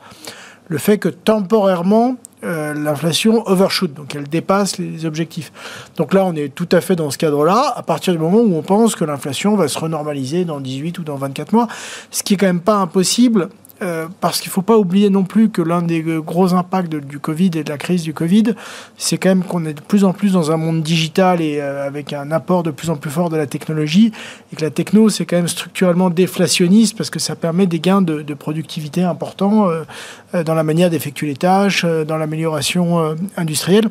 le 0.67 0.77
fait 0.77 0.97
que 0.97 1.07
temporairement, 1.07 2.17
euh, 2.43 2.73
l'inflation 2.73 3.47
overshoot, 3.47 3.93
donc 3.93 4.15
elle 4.15 4.27
dépasse 4.27 4.77
les 4.77 5.05
objectifs. 5.05 5.51
Donc 5.97 6.13
là, 6.13 6.25
on 6.25 6.33
est 6.33 6.53
tout 6.53 6.69
à 6.71 6.81
fait 6.81 6.95
dans 6.95 7.11
ce 7.11 7.17
cadre-là, 7.17 7.73
à 7.75 7.83
partir 7.83 8.13
du 8.13 8.19
moment 8.19 8.39
où 8.39 8.55
on 8.55 8.63
pense 8.63 8.95
que 8.95 9.05
l'inflation 9.05 9.55
va 9.55 9.67
se 9.67 9.77
renormaliser 9.77 10.43
dans 10.45 10.59
18 10.59 10.99
ou 10.99 11.03
dans 11.03 11.15
24 11.15 11.53
mois, 11.53 11.67
ce 12.09 12.23
qui 12.23 12.33
est 12.33 12.37
quand 12.37 12.47
même 12.47 12.61
pas 12.61 12.77
impossible 12.77 13.49
euh, 13.81 14.07
parce 14.19 14.39
qu'il 14.39 14.49
ne 14.49 14.53
faut 14.53 14.61
pas 14.61 14.77
oublier 14.77 15.09
non 15.09 15.23
plus 15.23 15.49
que 15.49 15.61
l'un 15.61 15.81
des 15.81 16.01
gros 16.01 16.53
impacts 16.53 16.93
du 16.93 17.19
Covid 17.19 17.51
et 17.55 17.63
de 17.63 17.69
la 17.69 17.77
crise 17.77 18.03
du 18.03 18.13
Covid, 18.13 18.55
c'est 18.97 19.17
quand 19.17 19.29
même 19.29 19.43
qu'on 19.43 19.65
est 19.65 19.73
de 19.73 19.81
plus 19.81 20.03
en 20.03 20.13
plus 20.13 20.33
dans 20.33 20.51
un 20.51 20.57
monde 20.57 20.83
digital 20.83 21.41
et 21.41 21.59
euh, 21.59 21.85
avec 21.85 22.13
un 22.13 22.31
apport 22.31 22.63
de 22.63 22.71
plus 22.71 22.89
en 22.89 22.95
plus 22.95 23.09
fort 23.09 23.29
de 23.29 23.37
la 23.37 23.47
technologie, 23.47 24.11
et 24.51 24.55
que 24.55 24.61
la 24.61 24.69
techno, 24.69 25.09
c'est 25.09 25.25
quand 25.25 25.37
même 25.37 25.47
structurellement 25.47 26.09
déflationniste 26.09 26.95
parce 26.97 27.09
que 27.09 27.19
ça 27.19 27.35
permet 27.35 27.65
des 27.65 27.79
gains 27.79 28.01
de, 28.01 28.33
productivité 28.33 29.03
importants 29.03 29.69
euh, 29.69 30.43
dans 30.43 30.53
la 30.53 30.63
manière 30.63 30.89
d'effectuer 30.89 31.27
les 31.27 31.35
tâches, 31.35 31.85
dans 31.85 32.17
l'amélioration 32.17 33.15
industrielle. 33.35 33.89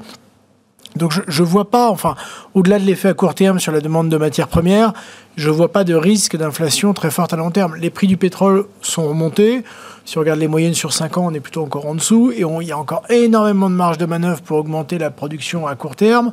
Donc 0.97 1.13
je 1.13 1.43
ne 1.43 1.47
vois 1.47 1.71
pas, 1.71 1.91
enfin, 1.91 2.17
au-delà 2.55 2.79
de 2.79 2.85
l'effet 2.85 3.09
à 3.09 3.15
court 3.15 3.35
terme 3.35 3.61
sur 3.61 3.73
la 3.73 3.81
demande 3.81 4.09
de 4.09 4.17
matières 4.17 4.49
premières, 4.49 4.93
je 5.37 5.49
ne 5.49 5.55
vois 5.55 5.73
pas 5.73 5.85
de 5.85 5.95
risque 5.95 6.37
d'inflation 6.37 6.93
très 6.93 7.11
forte 7.11 7.33
à 7.33 7.37
long 7.37 7.51
terme. 7.51 7.77
Les 7.77 7.91
prix 7.91 8.07
du 8.07 8.17
pétrole 8.17 8.67
sont 8.83 9.09
remontés. 9.09 9.63
Si 10.05 10.19
on 10.19 10.21
regarde 10.23 10.41
les 10.41 10.49
moyennes 10.49 10.75
sur 10.75 10.93
5 10.93 11.19
ans, 11.19 11.27
on 11.27 11.35
est 11.35 11.41
plutôt 11.41 11.63
encore 11.63 11.87
en 11.87 11.95
dessous. 11.95 12.33
Et 12.33 12.43
il 12.43 12.67
y 12.67 12.73
a 12.73 12.79
encore 12.79 13.05
énormément 13.11 13.71
de 13.71 13.77
marge 13.77 13.97
de 13.97 14.07
manœuvre 14.07 14.41
pour 14.41 14.59
augmenter 14.59 14.99
la 14.99 15.11
production 15.11 15.67
à 15.67 15.77
court 15.77 15.95
terme. 15.95 16.33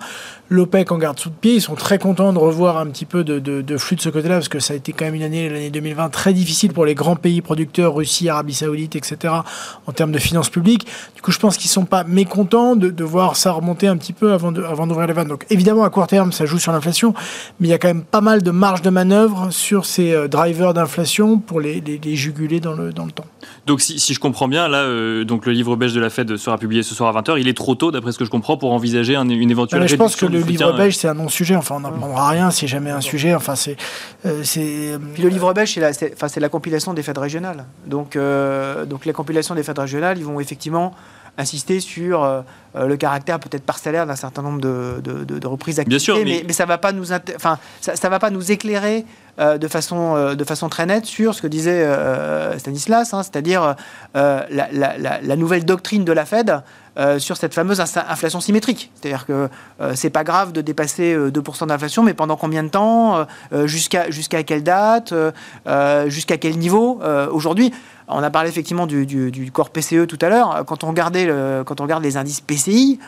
L'OPEC 0.49 0.91
en 0.91 0.97
garde 0.97 1.19
sous 1.19 1.29
le 1.29 1.35
pied. 1.35 1.55
Ils 1.55 1.61
sont 1.61 1.75
très 1.75 1.99
contents 1.99 2.31
de 2.31 2.39
revoir 2.39 2.77
un 2.77 2.87
petit 2.87 3.05
peu 3.05 3.23
de, 3.23 3.77
flux 3.77 3.95
de 3.97 4.01
ce 4.01 4.09
côté-là, 4.09 4.35
parce 4.35 4.49
que 4.49 4.59
ça 4.59 4.73
a 4.73 4.77
été 4.77 4.93
quand 4.93 5.05
même 5.05 5.15
une 5.15 5.23
année, 5.23 5.49
l'année 5.49 5.69
2020, 5.69 6.09
très 6.09 6.33
difficile 6.33 6.73
pour 6.73 6.85
les 6.85 6.95
grands 6.95 7.17
pays 7.17 7.41
producteurs, 7.41 7.93
Russie, 7.93 8.29
Arabie 8.29 8.53
Saoudite, 8.53 8.95
etc., 8.95 9.33
en 9.85 9.91
termes 9.91 10.11
de 10.11 10.19
finances 10.19 10.49
publiques. 10.49 10.87
Du 11.15 11.21
coup, 11.21 11.31
je 11.31 11.39
pense 11.39 11.57
qu'ils 11.57 11.69
ne 11.69 11.73
sont 11.73 11.85
pas 11.85 12.03
mécontents 12.03 12.75
de, 12.75 13.03
voir 13.03 13.35
ça 13.35 13.51
remonter 13.51 13.87
un 13.87 13.97
petit 13.97 14.13
peu 14.13 14.33
avant 14.33 14.51
d'ouvrir 14.51 15.07
les 15.07 15.13
vannes. 15.13 15.27
Donc, 15.27 15.45
évidemment, 15.49 15.83
à 15.83 15.89
court 15.89 16.07
terme, 16.07 16.31
ça 16.31 16.45
joue 16.45 16.59
sur 16.59 16.71
l'inflation, 16.71 17.13
mais 17.59 17.67
il 17.67 17.71
y 17.71 17.73
a 17.73 17.77
quand 17.77 17.89
même 17.89 18.03
pas 18.03 18.21
mal 18.21 18.41
de 18.41 18.51
marge 18.51 18.81
de 18.81 18.86
manœuvre 18.89 19.51
sur 19.51 19.85
ces 19.85 20.13
euh, 20.13 20.27
drivers 20.27 20.73
d'inflation 20.73 21.39
pour 21.39 21.59
les, 21.59 21.81
juguler 22.15 22.59
dans 22.59 22.73
le, 22.73 22.91
dans 22.91 23.05
le 23.05 23.11
temps. 23.11 23.25
Donc, 23.65 23.81
si, 23.81 24.13
je 24.13 24.19
comprends 24.19 24.47
bien, 24.47 24.67
là, 24.67 24.79
euh, 24.79 25.23
donc 25.23 25.45
le 25.45 25.51
livre 25.51 25.75
belge 25.75 25.93
de 25.93 25.99
la 25.99 26.09
Fed 26.09 26.37
sera 26.37 26.57
publié 26.57 26.83
ce 26.83 26.95
soir 26.95 27.15
à 27.15 27.21
20h. 27.21 27.39
Il 27.39 27.47
est 27.47 27.55
trop 27.55 27.75
tôt, 27.75 27.91
d'après 27.91 28.11
ce 28.11 28.17
que 28.17 28.25
je 28.25 28.29
comprends, 28.29 28.57
pour 28.57 28.71
envisager 28.71 29.15
une 29.15 29.51
éventuelle 29.51 29.87
Je 29.87 29.95
pense 29.95 30.15
que 30.15 30.25
le 30.25 30.39
livre 30.39 30.71
belge, 30.75 30.95
c'est 30.95 31.07
un 31.07 31.13
non-sujet. 31.13 31.55
Enfin, 31.55 31.75
on 31.75 31.79
n'apprendra 31.81 32.29
rien 32.29 32.51
si 32.51 32.67
jamais 32.67 32.91
un 32.91 33.01
sujet. 33.01 33.35
Enfin, 33.35 33.55
c'est. 33.55 33.77
Euh, 34.25 34.97
le 35.19 35.29
livre 35.29 35.53
belge, 35.53 35.73
c'est 35.73 35.81
la, 35.81 35.91
enfin, 36.13 36.27
la 36.39 36.49
compilation 36.49 36.93
des 36.93 37.03
Fed 37.03 37.17
régionales. 37.17 37.65
Donc, 37.85 38.17
donc, 38.87 39.05
la 39.05 39.13
compilation 39.13 39.55
des 39.55 39.63
Fed 39.63 39.77
régionales, 39.77 40.17
ils 40.17 40.25
vont 40.25 40.39
effectivement 40.39 40.93
insister 41.37 41.79
sur 41.79 42.43
euh, 42.77 42.87
le 42.87 42.97
caractère 42.97 43.39
peut-être 43.39 43.63
parcellaire 43.63 44.05
d'un 44.05 44.15
certain 44.15 44.41
nombre 44.41 44.59
de, 44.59 45.01
de, 45.01 45.47
reprises 45.47 45.77
d'activité, 45.77 46.23
mais... 46.25 46.43
mais... 46.45 46.53
ça 46.53 46.65
va 46.65 46.77
pas 46.77 46.91
nous, 46.91 47.11
enfin, 47.35 47.59
ça, 47.81 48.09
va 48.09 48.19
pas 48.19 48.29
nous 48.29 48.51
éclairer 48.51 49.05
euh, 49.39 49.57
de 49.57 49.67
façon 49.67 50.15
euh, 50.15 50.35
de 50.35 50.43
façon 50.43 50.69
très 50.69 50.85
nette 50.85 51.05
sur 51.05 51.33
ce 51.33 51.41
que 51.41 51.47
disait 51.47 51.87
Stanislas, 52.57 53.13
hein, 53.13 53.23
c'est-à-dire 53.23 53.75
la, 54.13 54.47
la, 54.49 55.35
nouvelle 55.35 55.65
doctrine 55.65 56.03
de 56.05 56.11
la 56.11 56.25
Fed. 56.25 56.61
Sur 57.19 57.37
cette 57.37 57.53
fameuse 57.53 57.79
inflation 57.79 58.39
symétrique. 58.39 58.91
C'est-à-dire 58.95 59.25
que 59.25 59.49
c'est 59.93 60.09
pas 60.09 60.23
grave 60.23 60.51
de 60.51 60.61
dépasser 60.61 61.15
2% 61.15 61.67
d'inflation, 61.67 62.03
mais 62.03 62.13
pendant 62.13 62.37
combien 62.37 62.63
de 62.63 62.69
temps 62.69 63.25
Jusqu'à 63.65 64.09
jusqu'à 64.09 64.43
quelle 64.43 64.63
date 64.63 65.13
Jusqu'à 66.07 66.37
quel 66.37 66.57
niveau 66.57 66.99
Aujourd'hui, 67.31 67.71
on 68.07 68.23
a 68.23 68.29
parlé 68.29 68.49
effectivement 68.49 68.87
du, 68.87 69.05
du, 69.05 69.51
corps 69.51 69.69
PCE 69.69 70.07
tout 70.07 70.19
à 70.21 70.29
l'heure. 70.29 70.63
Quand 70.65 70.77
quand 70.83 71.81
on 71.81 71.83
regarde 71.83 72.03
les 72.03 72.17
indices 72.17 72.41
PCI, 72.41 72.99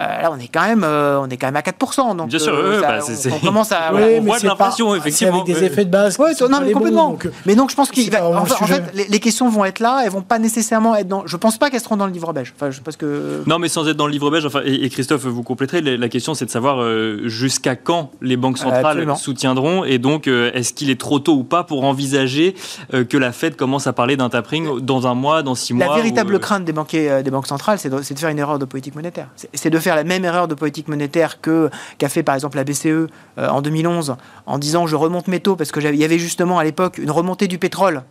euh, 0.00 0.22
là, 0.22 0.30
on 0.32 0.38
est 0.38 0.46
quand 0.46 0.62
même, 0.62 0.84
euh, 0.84 1.20
on 1.20 1.28
est 1.28 1.36
quand 1.36 1.48
même 1.48 1.56
à 1.56 1.60
4%. 1.60 2.16
Donc, 2.16 2.28
Bien 2.28 2.38
sûr, 2.38 2.54
euh, 2.54 2.80
bah, 2.80 2.98
on, 3.32 3.38
commence 3.38 3.72
à. 3.72 3.90
on 3.92 4.20
voit 4.22 4.38
de 4.38 4.46
l'inflation, 4.46 4.94
effectivement. 4.94 5.42
Avec 5.42 5.56
des 5.56 5.64
effets 5.64 5.84
de 5.84 5.90
base. 5.90 6.16
Oui, 6.20 6.30
non, 6.48 6.60
mais 6.62 6.72
complètement. 6.72 7.18
mais 7.46 7.56
donc, 7.56 7.70
je 7.70 7.76
pense 7.76 7.90
en, 7.90 8.66
fait, 8.66 8.84
les, 8.94 9.20
questions 9.20 9.48
vont 9.48 9.64
être 9.64 9.80
là, 9.80 10.02
elles 10.04 10.10
vont 10.10 10.22
pas 10.22 10.38
nécessairement 10.38 10.94
être 10.94 11.08
dans. 11.08 11.26
Je 11.26 11.36
pense 11.36 11.58
pas 11.58 11.70
qu'elles 11.70 11.80
seront 11.80 11.96
dans 11.96 12.06
le 12.06 12.12
livre 12.12 12.32
belge. 12.32 12.54
Enfin, 12.54 12.70
je 12.70 12.80
pense 12.80 12.96
que. 12.96 13.42
Non, 13.46 13.58
mais 13.58 13.68
sans 13.68 13.88
être 13.88 13.96
dans 13.96 14.06
le 14.06 14.12
livre 14.12 14.30
belge. 14.30 14.46
Enfin, 14.46 14.60
et, 14.64 14.88
Christophe, 14.88 15.26
vous 15.26 15.42
compléterez. 15.42 15.80
La 15.80 16.08
question, 16.08 16.34
c'est 16.34 16.44
de 16.44 16.50
savoir 16.50 16.78
jusqu'à 17.24 17.74
quand 17.74 18.12
les 18.22 18.36
banques 18.36 18.58
centrales 18.58 19.16
soutiendront, 19.16 19.84
et 19.84 19.98
donc, 19.98 20.28
est-ce 20.28 20.72
qu'il 20.72 20.90
est 20.90 21.00
trop 21.00 21.18
tôt 21.18 21.34
ou 21.34 21.44
pas 21.44 21.64
pour 21.64 21.84
envisager 21.84 22.54
que 22.92 23.16
la 23.16 23.32
Fed 23.32 23.56
commence 23.56 23.86
à 23.88 23.92
parler 23.92 24.16
d'un 24.16 24.28
tapering 24.28 24.80
dans 24.80 25.08
un 25.08 25.14
mois, 25.14 25.42
dans 25.42 25.56
six 25.56 25.74
mois. 25.74 25.86
La 25.86 25.94
véritable 25.94 26.38
crainte 26.38 26.64
des 26.64 26.72
banquiers, 26.72 27.22
des 27.24 27.30
banques 27.30 27.48
centrales, 27.48 27.78
c'est 27.78 27.90
de, 27.90 27.96
de, 27.98 28.18
faire 28.18 28.28
une 28.28 28.38
erreur 28.38 28.60
de 28.60 28.64
politique 28.64 28.94
monétaire. 28.94 29.28
C'est 29.52 29.70
de 29.70 29.78
faire 29.78 29.87
la 29.96 30.04
même 30.04 30.24
erreur 30.24 30.48
de 30.48 30.54
politique 30.54 30.88
monétaire 30.88 31.40
que 31.40 31.70
qu'a 31.98 32.08
fait 32.08 32.22
par 32.22 32.34
exemple 32.34 32.56
la 32.56 32.64
BCE 32.64 32.86
euh, 32.86 33.08
en 33.38 33.62
2011 33.62 34.16
en 34.46 34.58
disant 34.58 34.86
je 34.86 34.96
remonte 34.96 35.28
mes 35.28 35.40
taux 35.40 35.56
parce 35.56 35.72
que 35.72 35.80
y 35.80 36.04
avait 36.04 36.18
justement 36.18 36.58
à 36.58 36.64
l'époque 36.64 36.98
une 36.98 37.10
remontée 37.10 37.48
du 37.48 37.58
pétrole. 37.58 38.02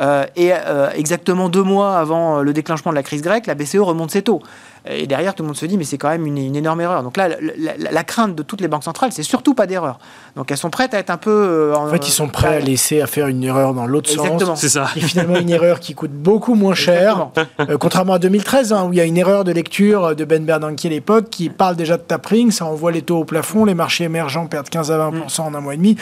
Euh, 0.00 0.24
et 0.34 0.52
euh, 0.54 0.88
exactement 0.94 1.50
deux 1.50 1.62
mois 1.62 1.98
avant 1.98 2.40
le 2.40 2.52
déclenchement 2.54 2.90
de 2.90 2.96
la 2.96 3.02
crise 3.02 3.20
grecque, 3.20 3.46
la 3.46 3.54
BCE 3.54 3.76
remonte 3.76 4.10
ses 4.10 4.22
taux. 4.22 4.40
Et 4.88 5.06
derrière, 5.06 5.34
tout 5.34 5.42
le 5.42 5.48
monde 5.48 5.56
se 5.56 5.66
dit, 5.66 5.76
mais 5.76 5.84
c'est 5.84 5.98
quand 5.98 6.08
même 6.08 6.26
une, 6.26 6.56
énorme 6.56 6.80
erreur. 6.80 7.02
Donc 7.02 7.16
là, 7.16 7.28
la, 7.28 8.04
crainte 8.04 8.34
de 8.34 8.42
toutes 8.42 8.60
les 8.60 8.68
banques 8.68 8.84
centrales, 8.84 9.12
c'est 9.12 9.22
surtout 9.22 9.54
pas 9.54 9.66
d'erreur. 9.66 9.98
Donc 10.36 10.50
elles 10.50 10.56
sont 10.56 10.70
prêtes 10.70 10.94
à 10.94 10.98
être 10.98 11.10
un 11.10 11.16
peu. 11.16 11.30
Euh, 11.30 11.74
en, 11.74 11.88
fait, 11.88 12.08
ils 12.08 12.12
sont 12.12 12.28
prêts 12.28 12.56
à 12.56 12.60
laisser 12.60 13.00
à 13.00 13.06
faire 13.06 13.26
une 13.26 13.44
erreur 13.44 13.74
dans 13.74 13.86
l'autre 13.86 14.08
sens. 14.08 14.42
C'est 14.56 14.68
ça. 14.68 14.88
Et 14.96 15.00
finalement, 15.00 15.36
une 15.36 15.50
erreur 15.50 15.80
qui 15.80 15.94
coûte 15.94 16.12
beaucoup 16.12 16.54
moins 16.54 16.74
cher. 16.74 17.28
Euh, 17.60 17.76
contrairement 17.78 18.14
à 18.14 18.18
2013, 18.18 18.72
hein, 18.72 18.86
où 18.88 18.92
il 18.92 18.96
y 18.96 19.00
a 19.00 19.04
une 19.04 19.18
erreur 19.18 19.44
de 19.44 19.52
lecture 19.52 20.16
de 20.16 20.24
Ben 20.24 20.44
Bernanke 20.44 20.84
à 20.84 20.88
l'époque 20.88 21.28
qui 21.30 21.50
parle 21.50 21.76
déjà 21.76 21.96
de 21.96 22.02
tapering, 22.02 22.50
ça 22.50 22.64
envoie 22.64 22.90
les 22.90 23.02
taux 23.02 23.18
au 23.18 23.24
plafond, 23.24 23.64
les 23.64 23.74
marchés 23.74 24.04
émergents 24.04 24.46
perdent 24.46 24.68
15 24.68 24.90
à 24.90 25.10
20% 25.10 25.40
en 25.42 25.54
un 25.54 25.60
mois 25.60 25.74
et 25.74 25.76
demi. 25.76 25.96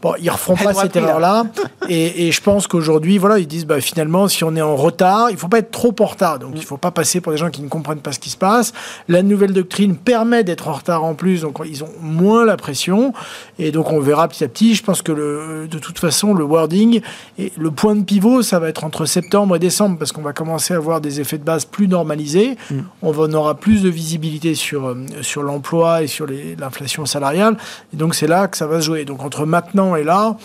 Bon, 0.00 0.14
ils 0.18 0.26
ne 0.26 0.30
referont 0.30 0.54
pas 0.54 0.74
cette 0.74 0.94
erreur-là. 0.94 1.44
Et, 1.88 2.30
je 2.30 2.40
pense 2.40 2.66
qu'aujourd'hui, 2.66 3.18
voilà, 3.18 3.38
ils 3.38 3.48
disent 3.48 3.66
bah, 3.66 3.80
finalement, 3.80 4.28
si 4.28 4.44
on 4.44 4.54
est 4.54 4.62
en 4.62 4.76
retard, 4.76 5.30
il 5.30 5.34
ne 5.34 5.38
faut 5.38 5.48
pas 5.48 5.58
être 5.58 5.72
trop 5.72 5.94
en 5.98 6.04
retard. 6.04 6.38
Donc, 6.38 6.52
il 6.54 6.60
ne 6.60 6.64
faut 6.64 6.76
pas 6.76 6.92
passer 6.92 7.20
pour 7.20 7.32
des 7.32 7.38
gens 7.38 7.50
qui 7.50 7.62
ne 7.62 7.68
comprennent 7.68 8.00
pas 8.00 8.12
ce 8.18 8.22
qui 8.22 8.30
se 8.30 8.36
passe. 8.36 8.72
La 9.08 9.22
nouvelle 9.22 9.52
doctrine 9.52 9.96
permet 9.96 10.44
d'être 10.44 10.68
en 10.68 10.72
retard 10.72 11.04
en 11.04 11.14
plus, 11.14 11.42
donc 11.42 11.58
ils 11.64 11.84
ont 11.84 11.90
moins 12.00 12.44
la 12.44 12.56
pression. 12.56 13.12
Et 13.58 13.70
donc, 13.70 13.92
on 13.92 14.00
verra 14.00 14.26
petit 14.28 14.44
à 14.44 14.48
petit. 14.48 14.74
Je 14.74 14.82
pense 14.82 15.02
que 15.02 15.12
le, 15.12 15.68
de 15.68 15.78
toute 15.78 15.98
façon, 15.98 16.34
le 16.34 16.44
wording 16.44 17.00
et 17.38 17.52
le 17.56 17.70
point 17.70 17.94
de 17.94 18.02
pivot, 18.02 18.42
ça 18.42 18.58
va 18.58 18.68
être 18.68 18.84
entre 18.84 19.06
septembre 19.06 19.56
et 19.56 19.58
décembre, 19.58 19.98
parce 19.98 20.12
qu'on 20.12 20.22
va 20.22 20.32
commencer 20.32 20.74
à 20.74 20.78
avoir 20.78 21.00
des 21.00 21.20
effets 21.20 21.38
de 21.38 21.44
base 21.44 21.64
plus 21.64 21.88
normalisés. 21.88 22.56
Mm. 22.70 22.78
On, 23.02 23.32
aura 23.34 23.54
plus 23.54 23.82
de 23.82 23.90
visibilité 23.90 24.54
sur, 24.54 24.86
euh, 24.86 24.96
sur 25.20 25.42
l'emploi 25.42 26.02
et 26.02 26.06
sur 26.06 26.26
l'inflation 26.26 27.04
salariale. 27.04 27.56
Et 27.92 27.96
donc, 27.96 28.14
c'est 28.14 28.26
là 28.26 28.48
que 28.48 28.56
ça 28.56 28.66
va 28.66 28.80
se 28.80 28.86
jouer. 28.86 29.04
Donc, 29.04 29.22
entre 29.22 29.44
maintenant 29.44 29.96
et 29.96 30.04
là. 30.04 30.36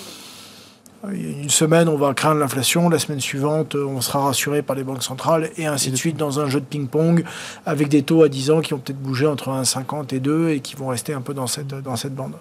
Une 1.12 1.50
semaine, 1.50 1.90
on 1.90 1.98
va 1.98 2.14
craindre 2.14 2.40
l'inflation. 2.40 2.88
La 2.88 2.98
semaine 2.98 3.20
suivante, 3.20 3.76
on 3.76 4.00
sera 4.00 4.20
rassuré 4.20 4.62
par 4.62 4.76
les 4.76 4.84
banques 4.84 5.04
centrales 5.04 5.50
et 5.58 5.66
ainsi 5.66 5.92
de 5.92 5.98
suite 5.98 6.16
dans 6.16 6.40
un 6.40 6.48
jeu 6.48 6.62
de 6.62 6.66
ping-pong 6.66 7.26
avec 7.66 7.90
des 7.90 8.04
taux 8.04 8.24
à 8.24 8.30
10 8.30 8.52
ans 8.52 8.62
qui 8.62 8.72
vont 8.72 8.80
peut-être 8.80 9.02
bouger 9.02 9.28
entre 9.28 9.50
1,50 9.50 10.16
et 10.16 10.20
2 10.20 10.50
et 10.50 10.60
qui 10.62 10.76
vont 10.76 10.88
rester 10.88 11.14
un 11.14 11.20
peu 11.20 11.34
dans 11.34 11.48
cette, 11.48 11.68
dans 11.68 11.98
cette 11.98 12.16
bande. 12.16 12.36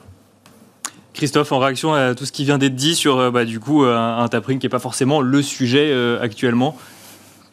Christophe, 1.13 1.51
en 1.51 1.59
réaction 1.59 1.93
à 1.93 2.15
tout 2.15 2.25
ce 2.25 2.33
qui 2.33 2.45
vient 2.45 2.59
d'être 2.59 2.77
dit 2.77 2.95
sur 2.95 3.19
euh, 3.19 3.31
bah, 3.31 3.45
du 3.45 3.59
coup 3.59 3.83
un, 3.83 4.19
un 4.19 4.29
tapering 4.29 4.59
qui 4.59 4.67
n'est 4.67 4.71
pas 4.71 4.79
forcément 4.79 5.21
le 5.21 5.43
sujet 5.43 5.91
euh, 5.91 6.23
actuellement 6.23 6.77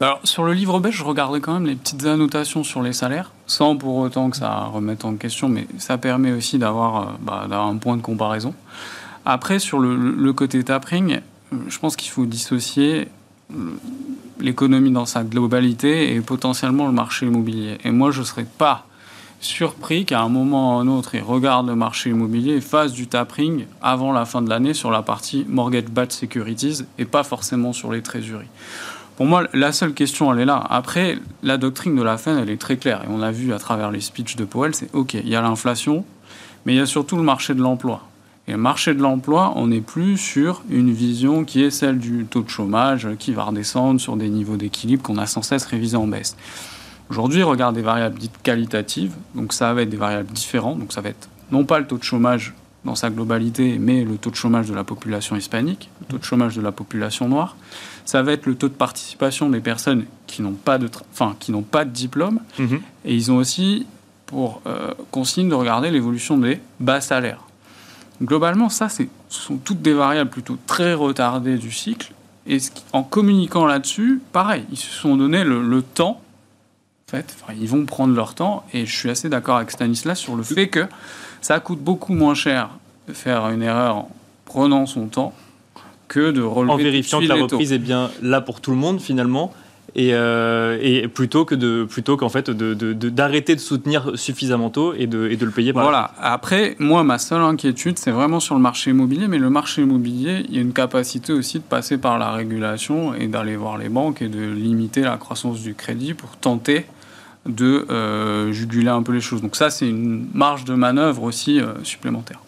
alors, 0.01 0.21
sur 0.23 0.45
le 0.45 0.53
livre 0.53 0.79
belge, 0.79 0.95
je 0.95 1.03
regardais 1.03 1.41
quand 1.41 1.53
même 1.53 1.65
les 1.65 1.75
petites 1.75 2.05
annotations 2.05 2.63
sur 2.63 2.81
les 2.81 2.93
salaires, 2.93 3.33
sans 3.47 3.75
pour 3.75 3.97
autant 3.97 4.29
que 4.29 4.37
ça 4.37 4.69
remette 4.73 5.03
en 5.03 5.15
question, 5.15 5.49
mais 5.49 5.67
ça 5.77 5.97
permet 5.97 6.31
aussi 6.31 6.57
d'avoir 6.57 7.01
euh, 7.01 7.11
bah, 7.19 7.47
un 7.51 7.75
point 7.75 7.97
de 7.97 8.01
comparaison. 8.01 8.53
Après, 9.25 9.59
sur 9.59 9.79
le, 9.79 10.33
côté 10.33 10.63
tapering, 10.63 11.19
je 11.67 11.79
pense 11.79 11.95
qu'il 11.95 12.11
faut 12.11 12.25
dissocier 12.25 13.07
euh, 13.51 13.71
l'économie 14.39 14.91
dans 14.91 15.05
sa 15.05 15.23
globalité 15.23 16.13
et 16.13 16.21
potentiellement 16.21 16.87
le 16.87 16.93
marché 16.93 17.25
immobilier. 17.25 17.77
Et 17.83 17.91
moi, 17.91 18.11
je 18.11 18.21
ne 18.21 18.25
serais 18.25 18.45
pas 18.45 18.85
surpris 19.41 20.05
qu'à 20.05 20.21
un 20.21 20.29
moment 20.29 20.77
ou 20.77 20.79
un 20.79 20.87
autre, 20.87 21.15
ils 21.15 21.21
regardent 21.21 21.67
le 21.67 21.75
marché 21.75 22.09
immobilier 22.09 22.55
et 22.55 22.61
fassent 22.61 22.91
du 22.91 23.07
tapering 23.07 23.65
avant 23.81 24.11
la 24.11 24.25
fin 24.25 24.41
de 24.41 24.49
l'année 24.49 24.73
sur 24.73 24.91
la 24.91 25.01
partie 25.01 25.45
mortgage-backed 25.47 26.11
securities 26.11 26.83
et 26.97 27.05
pas 27.05 27.23
forcément 27.23 27.73
sur 27.73 27.91
les 27.91 28.01
trésoreries. 28.01 28.47
Pour 29.15 29.25
moi, 29.25 29.43
la 29.53 29.73
seule 29.73 29.93
question, 29.93 30.31
elle 30.31 30.39
est 30.39 30.45
là. 30.45 30.63
Après, 30.69 31.17
la 31.43 31.57
doctrine 31.57 31.95
de 31.95 32.01
la 32.01 32.17
Fed, 32.17 32.37
elle 32.37 32.49
est 32.49 32.61
très 32.61 32.77
claire. 32.77 33.03
Et 33.03 33.07
on 33.09 33.17
l'a 33.17 33.31
vu 33.31 33.53
à 33.53 33.59
travers 33.59 33.91
les 33.91 33.99
speeches 33.99 34.37
de 34.37 34.45
Powell, 34.45 34.73
c'est 34.73 34.89
OK, 34.93 35.13
il 35.13 35.27
y 35.27 35.35
a 35.35 35.41
l'inflation, 35.41 36.05
mais 36.65 36.73
il 36.73 36.77
y 36.77 36.81
a 36.81 36.85
surtout 36.85 37.17
le 37.17 37.23
marché 37.23 37.53
de 37.53 37.61
l'emploi. 37.61 38.08
Et 38.49 38.53
le 38.53 38.57
marché 38.57 38.95
de 38.95 39.01
l'emploi, 39.03 39.53
on 39.57 39.67
n'est 39.67 39.79
plus 39.79 40.17
sur 40.17 40.63
une 40.71 40.91
vision 40.91 41.45
qui 41.45 41.61
est 41.61 41.69
celle 41.69 41.99
du 41.99 42.25
taux 42.25 42.41
de 42.41 42.49
chômage 42.49 43.07
qui 43.19 43.31
va 43.31 43.43
redescendre 43.43 44.01
sur 44.01 44.17
des 44.17 44.27
niveaux 44.27 44.57
d'équilibre 44.57 45.03
qu'on 45.03 45.19
a 45.19 45.27
sans 45.27 45.43
cesse 45.43 45.65
révisés 45.65 45.97
en 45.97 46.07
baisse. 46.07 46.35
Aujourd'hui, 47.11 47.43
regarde 47.43 47.75
des 47.75 47.83
variables 47.83 48.17
dites 48.17 48.41
qualitatives, 48.41 49.13
donc 49.35 49.53
ça 49.53 49.71
va 49.75 49.83
être 49.83 49.89
des 49.89 49.97
variables 49.97 50.31
différentes, 50.31 50.79
donc 50.79 50.93
ça 50.93 51.01
va 51.01 51.09
être 51.09 51.29
non 51.51 51.63
pas 51.63 51.77
le 51.77 51.85
taux 51.85 51.99
de 51.99 52.03
chômage 52.03 52.55
dans 52.85 52.95
sa 52.95 53.11
globalité, 53.11 53.77
mais 53.77 54.03
le 54.03 54.17
taux 54.17 54.31
de 54.31 54.35
chômage 54.35 54.67
de 54.67 54.73
la 54.73 54.83
population 54.83 55.35
hispanique, 55.35 55.91
le 56.01 56.07
taux 56.07 56.17
de 56.17 56.23
chômage 56.23 56.55
de 56.55 56.61
la 56.61 56.71
population 56.71 57.29
noire. 57.29 57.55
Ça 58.03 58.23
va 58.23 58.31
être 58.31 58.47
le 58.47 58.55
taux 58.55 58.69
de 58.69 58.73
participation 58.73 59.51
des 59.51 59.59
personnes 59.59 60.05
qui 60.25 60.41
n'ont 60.41 60.53
pas 60.53 60.79
de, 60.79 60.89
enfin, 61.13 61.35
qui 61.39 61.51
n'ont 61.51 61.61
pas 61.61 61.85
de 61.85 61.91
diplôme. 61.91 62.39
Mhm. 62.57 62.81
Et 63.05 63.13
ils 63.13 63.31
ont 63.31 63.37
aussi 63.37 63.85
pour 64.25 64.63
euh, 64.65 64.95
consigne 65.11 65.49
de 65.49 65.55
regarder 65.55 65.91
l'évolution 65.91 66.39
des 66.39 66.59
bas 66.79 66.99
salaires. 66.99 67.43
Globalement, 68.21 68.69
ça, 68.69 68.89
ce 68.89 69.03
sont 69.29 69.57
toutes 69.57 69.81
des 69.81 69.93
variables 69.93 70.29
plutôt 70.29 70.57
très 70.67 70.93
retardées 70.93 71.57
du 71.57 71.71
cycle. 71.71 72.11
Et 72.47 72.57
en 72.93 73.03
communiquant 73.03 73.65
là-dessus, 73.65 74.21
pareil, 74.31 74.65
ils 74.71 74.77
se 74.77 74.89
sont 74.89 75.15
donné 75.15 75.43
le, 75.43 75.81
temps. 75.81 76.21
En 77.07 77.11
fait, 77.11 77.35
ils 77.57 77.67
vont 77.67 77.85
prendre 77.85 78.13
leur 78.15 78.33
temps. 78.33 78.65
Et 78.73 78.85
je 78.85 78.95
suis 78.95 79.09
assez 79.09 79.29
d'accord 79.29 79.57
avec 79.57 79.71
Stanislas 79.71 80.19
sur 80.19 80.35
le 80.35 80.43
fait 80.43 80.67
que 80.67 80.85
ça 81.41 81.59
coûte 81.59 81.79
beaucoup 81.79 82.13
moins 82.13 82.35
cher 82.35 82.69
de 83.07 83.13
faire 83.13 83.47
une 83.49 83.61
erreur 83.61 83.97
en 83.97 84.11
prenant 84.45 84.85
son 84.85 85.07
temps 85.07 85.33
que 86.07 86.31
de 86.31 86.41
relever 86.41 86.73
En 86.73 86.77
vérifiant 86.77 87.19
que 87.19 87.25
la 87.25 87.35
reprise 87.35 87.71
est 87.71 87.77
bien 87.77 88.09
là 88.21 88.41
pour 88.41 88.61
tout 88.61 88.71
le 88.71 88.77
monde, 88.77 88.99
finalement. 88.99 89.53
Euh, 89.97 90.77
et, 90.81 91.07
plutôt 91.07 91.45
que 91.45 91.55
de 91.55 91.85
plutôt 91.89 92.17
qu'en 92.17 92.29
fait 92.29 92.49
d'arrêter 92.49 93.55
de, 93.55 93.59
soutenir 93.59 94.11
suffisamment 94.15 94.69
tôt 94.69 94.93
et 94.93 95.07
de, 95.07 95.27
et 95.29 95.35
de 95.35 95.45
le 95.45 95.51
payer 95.51 95.73
par 95.73 95.83
voilà. 95.83 96.11
après 96.19 96.75
moi 96.79 97.03
ma 97.03 97.17
seule 97.17 97.41
inquiétude 97.41 97.97
c'est 97.97 98.11
vraiment 98.11 98.39
sur 98.39 98.55
le 98.55 98.61
marché 98.61 98.91
immobilier 98.91 99.27
mais 99.27 99.39
le 99.39 99.49
marché 99.49 99.81
immobilier 99.81 100.45
il 100.47 100.55
y 100.55 100.57
a 100.59 100.61
une 100.61 100.73
capacité 100.73 101.33
aussi 101.33 101.57
de 101.57 101.63
passer 101.63 101.97
par 101.97 102.19
la 102.19 102.31
régulation 102.31 103.15
et 103.15 103.27
d'aller 103.27 103.55
voir 103.55 103.77
les 103.77 103.89
banques 103.89 104.21
et 104.21 104.27
de 104.27 104.51
limiter 104.51 105.01
la 105.01 105.17
croissance 105.17 105.61
du 105.61 105.73
crédit 105.73 106.13
pour 106.13 106.37
tenter 106.37 106.85
de 107.45 107.87
euh, 107.89 108.51
juguler 108.51 108.89
un 108.89 109.01
peu 109.01 109.13
les 109.13 109.21
choses. 109.21 109.41
Donc 109.41 109.55
ça 109.55 109.69
c'est 109.69 109.87
une 109.87 110.27
marge 110.33 110.65
de 110.65 110.75
manœuvre 110.75 111.23
aussi 111.23 111.59
euh, 111.59 111.73
supplémentaire 111.83 112.39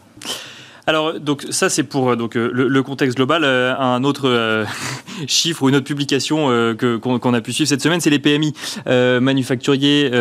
alors, 0.87 1.19
donc 1.19 1.45
ça 1.49 1.69
c'est 1.69 1.83
pour 1.83 2.09
euh, 2.09 2.29
euh, 2.35 2.49
le, 2.51 2.83
contexte 2.83 3.15
global. 3.17 3.43
Euh, 3.43 3.75
un 3.77 4.03
autre 4.03 4.65
chiffre 5.27 5.63
ou 5.63 5.69
une 5.69 5.75
autre 5.75 5.85
publication 5.85 6.47
que 6.75 6.97
qu'on 6.97 7.33
a 7.33 7.41
pu 7.41 7.53
suivre 7.53 7.69
cette 7.69 7.81
semaine, 7.81 8.01
c'est 8.01 8.09
les 8.09 8.19
PMI 8.19 8.53
manufacturiers 8.85 10.11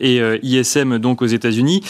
et 0.00 0.20
ISM 0.42 0.98
donc 0.98 1.22
aux 1.22 1.26
États-Unis, 1.26 1.82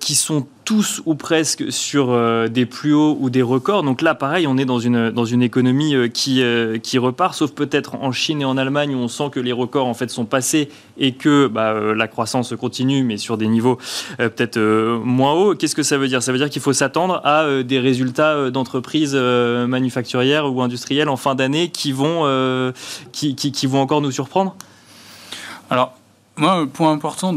qui 0.00 0.14
sont 0.14 0.46
tous 0.70 1.02
ou 1.04 1.16
presque 1.16 1.72
sur 1.72 2.10
euh, 2.10 2.46
des 2.46 2.64
plus 2.64 2.94
hauts 2.94 3.16
ou 3.18 3.28
des 3.28 3.42
records. 3.42 3.82
Donc 3.82 4.02
là, 4.02 4.14
pareil, 4.14 4.46
on 4.46 4.56
est 4.56 4.64
dans 4.64 4.78
une, 4.78 5.10
dans 5.10 5.24
une 5.24 5.42
économie 5.42 5.96
euh, 5.96 6.06
qui, 6.06 6.44
euh, 6.44 6.78
qui 6.78 6.96
repart, 6.96 7.34
sauf 7.34 7.50
peut-être 7.50 7.96
en 7.96 8.12
Chine 8.12 8.40
et 8.40 8.44
en 8.44 8.56
Allemagne 8.56 8.94
où 8.94 8.98
on 8.98 9.08
sent 9.08 9.30
que 9.32 9.40
les 9.40 9.50
records 9.50 9.88
en 9.88 9.94
fait 9.94 10.10
sont 10.10 10.26
passés 10.26 10.68
et 10.96 11.10
que 11.10 11.48
bah, 11.48 11.74
la 11.96 12.06
croissance 12.06 12.54
continue, 12.54 13.02
mais 13.02 13.16
sur 13.16 13.36
des 13.36 13.48
niveaux 13.48 13.78
peut-être 14.18 14.60
moins 15.02 15.32
hauts. 15.32 15.56
Qu'est-ce 15.56 15.74
que 15.74 15.82
ça 15.82 15.98
veut 15.98 16.06
dire? 16.06 16.22
Ça 16.22 16.30
veut 16.30 16.38
dire 16.38 16.50
qu'il 16.50 16.62
faut 16.62 16.72
s'attendre 16.72 17.20
à 17.24 17.64
des 17.64 17.80
résultats 17.80 18.50
d'entreprises 18.52 19.16
manufacturières 19.16 20.52
ou 20.52 20.62
industrielles 20.62 21.08
en 21.08 21.16
fin 21.16 21.34
d'année 21.34 21.70
qui 21.70 21.90
vont, 21.90 22.72
qui, 23.10 23.34
qui, 23.34 23.66
vont 23.66 23.80
encore 23.80 24.02
nous 24.02 24.12
surprendre? 24.12 24.54
Alors, 25.68 25.94
moi, 26.40 26.60
le 26.60 26.66
point 26.66 26.90
important 26.92 27.36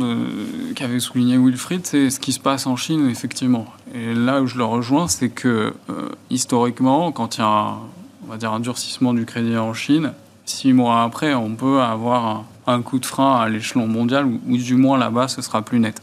qu'avait 0.75 0.99
souligné 0.99 1.37
Wilfried, 1.37 1.85
c'est 1.85 2.09
ce 2.09 2.19
qui 2.19 2.31
se 2.31 2.39
passe 2.39 2.65
en 2.67 2.75
Chine, 2.75 3.09
effectivement. 3.09 3.65
Et 3.93 4.13
là 4.13 4.41
où 4.41 4.47
je 4.47 4.57
le 4.57 4.63
rejoins, 4.63 5.07
c'est 5.07 5.29
que 5.29 5.73
euh, 5.89 6.09
historiquement, 6.29 7.11
quand 7.11 7.37
il 7.37 7.41
y 7.41 7.43
a 7.43 7.47
un, 7.47 7.79
on 8.25 8.31
va 8.31 8.37
dire 8.37 8.53
un 8.53 8.59
durcissement 8.59 9.13
du 9.13 9.25
crédit 9.25 9.57
en 9.57 9.73
Chine, 9.73 10.13
six 10.45 10.73
mois 10.73 11.03
après, 11.03 11.33
on 11.33 11.55
peut 11.55 11.81
avoir 11.81 12.45
un, 12.65 12.81
coup 12.81 12.99
de 12.99 13.05
frein 13.05 13.35
à 13.35 13.49
l'échelon 13.49 13.87
mondial, 13.87 14.25
ou, 14.25 14.57
du 14.57 14.75
moins 14.75 14.97
là-bas, 14.97 15.27
ce 15.27 15.41
sera 15.41 15.61
plus 15.61 15.79
net. 15.79 16.01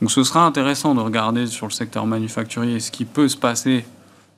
Donc 0.00 0.10
ce 0.10 0.22
sera 0.22 0.44
intéressant 0.44 0.94
de 0.94 1.00
regarder 1.00 1.46
sur 1.46 1.66
le 1.66 1.72
secteur 1.72 2.06
manufacturier 2.06 2.80
ce 2.80 2.90
qui 2.90 3.04
peut 3.04 3.28
se 3.28 3.36
passer 3.36 3.84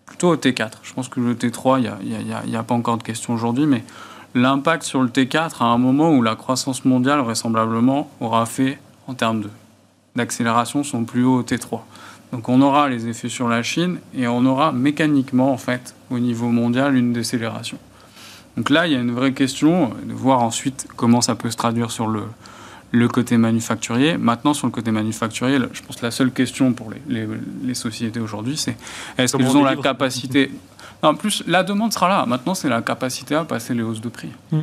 plutôt 0.07 0.29
au 0.29 0.37
T4. 0.37 0.71
Je 0.83 0.93
pense 0.93 1.09
que 1.09 1.19
le 1.19 1.35
T3, 1.35 1.81
il 2.03 2.45
n'y 2.45 2.55
a, 2.55 2.61
a, 2.61 2.63
pas 2.63 2.75
encore 2.75 2.99
de 2.99 3.03
question 3.03 3.35
aujourd'hui, 3.35 3.67
mais 3.67 3.83
l'impact 4.35 4.83
sur 4.83 5.03
le 5.03 5.09
T4 5.09 5.57
à 5.61 5.65
un 5.67 5.79
moment 5.79 6.11
où 6.13 6.23
la 6.23 6.37
croissance 6.37 6.85
mondiale, 6.85 7.21
vraisemblablement, 7.21 8.11
aura 8.21 8.47
fait, 8.47 8.79
en 9.07 9.15
termes 9.15 9.45
d'accélération, 10.17 10.85
son 10.85 11.05
plus 11.05 11.25
haut 11.25 11.43
T3. 11.43 11.81
Donc 12.33 12.49
on 12.49 12.61
aura 12.63 12.89
les 12.89 13.07
effets 13.09 13.29
sur 13.29 13.49
la 13.49 13.63
Chine 13.63 13.99
et 14.17 14.27
on 14.27 14.45
aura 14.45 14.73
mécaniquement, 14.73 15.53
en 15.53 15.57
fait, 15.57 15.95
au 16.11 16.19
niveau 16.19 16.49
mondial, 16.49 16.97
une 16.97 17.13
décélération. 17.13 17.79
Donc 18.57 18.71
là, 18.71 18.87
il 18.87 18.93
y 18.93 18.97
a 18.97 19.01
une 19.01 19.13
vraie 19.13 19.33
question 19.33 19.93
de 20.05 20.13
voir 20.13 20.43
ensuite 20.43 20.87
comment 20.97 21.21
ça 21.21 21.35
peut 21.35 21.51
se 21.51 21.57
traduire 21.57 21.91
sur 21.91 22.07
le, 22.07 22.23
le 22.93 23.09
côté 23.09 23.37
manufacturier. 23.37 24.17
Maintenant, 24.17 24.55
sur 24.55 24.67
le 24.67 24.73
côté 24.73 24.91
manufacturier, 24.93 25.59
je 25.73 25.83
pense 25.83 25.97
que 25.97 26.05
la 26.05 26.13
seule 26.13 26.31
question 26.31 26.73
pour 26.73 26.91
les, 27.09 27.27
les, 27.65 27.75
sociétés 27.75 28.21
aujourd'hui, 28.21 28.57
c'est 28.57 28.77
est-ce 29.19 29.37
qu'elles 29.37 29.57
ont 29.57 29.65
la 29.65 29.77
capacité 29.77 30.51
en 31.05 31.15
plus, 31.15 31.43
la 31.47 31.63
demande 31.63 31.93
sera 31.93 32.09
là. 32.09 32.27
Maintenant, 32.27 32.55
c'est 32.55 32.69
la 32.69 32.83
capacité 32.83 33.35
à 33.35 33.45
passer 33.45 33.75
les 33.75 33.83
hausses 33.83 34.01
de 34.01 34.09
prix. 34.09 34.31
Mm. 34.51 34.61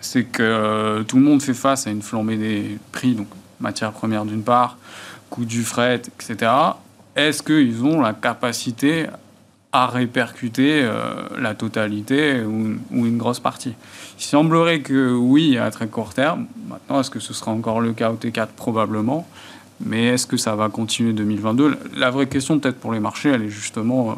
C'est 0.00 0.24
que 0.24 0.42
euh, 0.42 1.02
tout 1.02 1.16
le 1.16 1.22
monde 1.22 1.42
fait 1.42 1.54
face 1.54 1.86
à 1.86 1.90
une 1.90 2.02
flambée 2.02 2.36
des 2.36 2.78
prix, 2.92 3.14
donc 3.14 3.28
matières 3.60 3.92
premières 3.92 4.24
d'une 4.24 4.42
part, 4.42 4.76
coût 5.30 5.44
du 5.44 5.62
fret, 5.62 6.02
etc. 6.20 6.50
Est-ce 7.16 7.42
qu'ils 7.42 7.82
ont 7.84 8.00
la 8.00 8.12
capacité 8.12 9.06
à 9.70 9.86
répercuter 9.86 10.86
la 11.38 11.54
totalité 11.54 12.42
ou, 12.42 12.76
une 12.90 13.18
grosse 13.18 13.40
partie? 13.40 13.74
Il 14.18 14.22
semblerait 14.22 14.80
que 14.80 15.12
oui, 15.14 15.56
à 15.58 15.70
très 15.70 15.86
court 15.86 16.14
terme. 16.14 16.46
Maintenant, 16.68 17.00
est-ce 17.00 17.10
que 17.10 17.20
ce 17.20 17.32
sera 17.32 17.52
encore 17.52 17.80
le 17.80 17.92
cas 17.92 18.10
au 18.10 18.16
T4 18.16 18.48
Probablement. 18.56 19.26
Mais 19.84 20.06
est-ce 20.06 20.26
que 20.26 20.36
ça 20.36 20.54
va 20.54 20.68
continuer 20.68 21.12
2022 21.12 21.76
La 21.96 22.10
vraie 22.10 22.26
question, 22.26 22.58
peut-être 22.58 22.78
pour 22.78 22.92
les 22.92 23.00
marchés, 23.00 23.30
elle 23.30 23.42
est 23.42 23.50
justement 23.50 24.16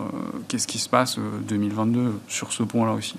qu'est-ce 0.49 0.67
qui 0.67 0.79
se 0.79 0.89
passe 0.89 1.19
2022 1.49 2.13
sur 2.29 2.53
ce 2.53 2.63
point-là 2.63 2.93
aussi? 2.93 3.17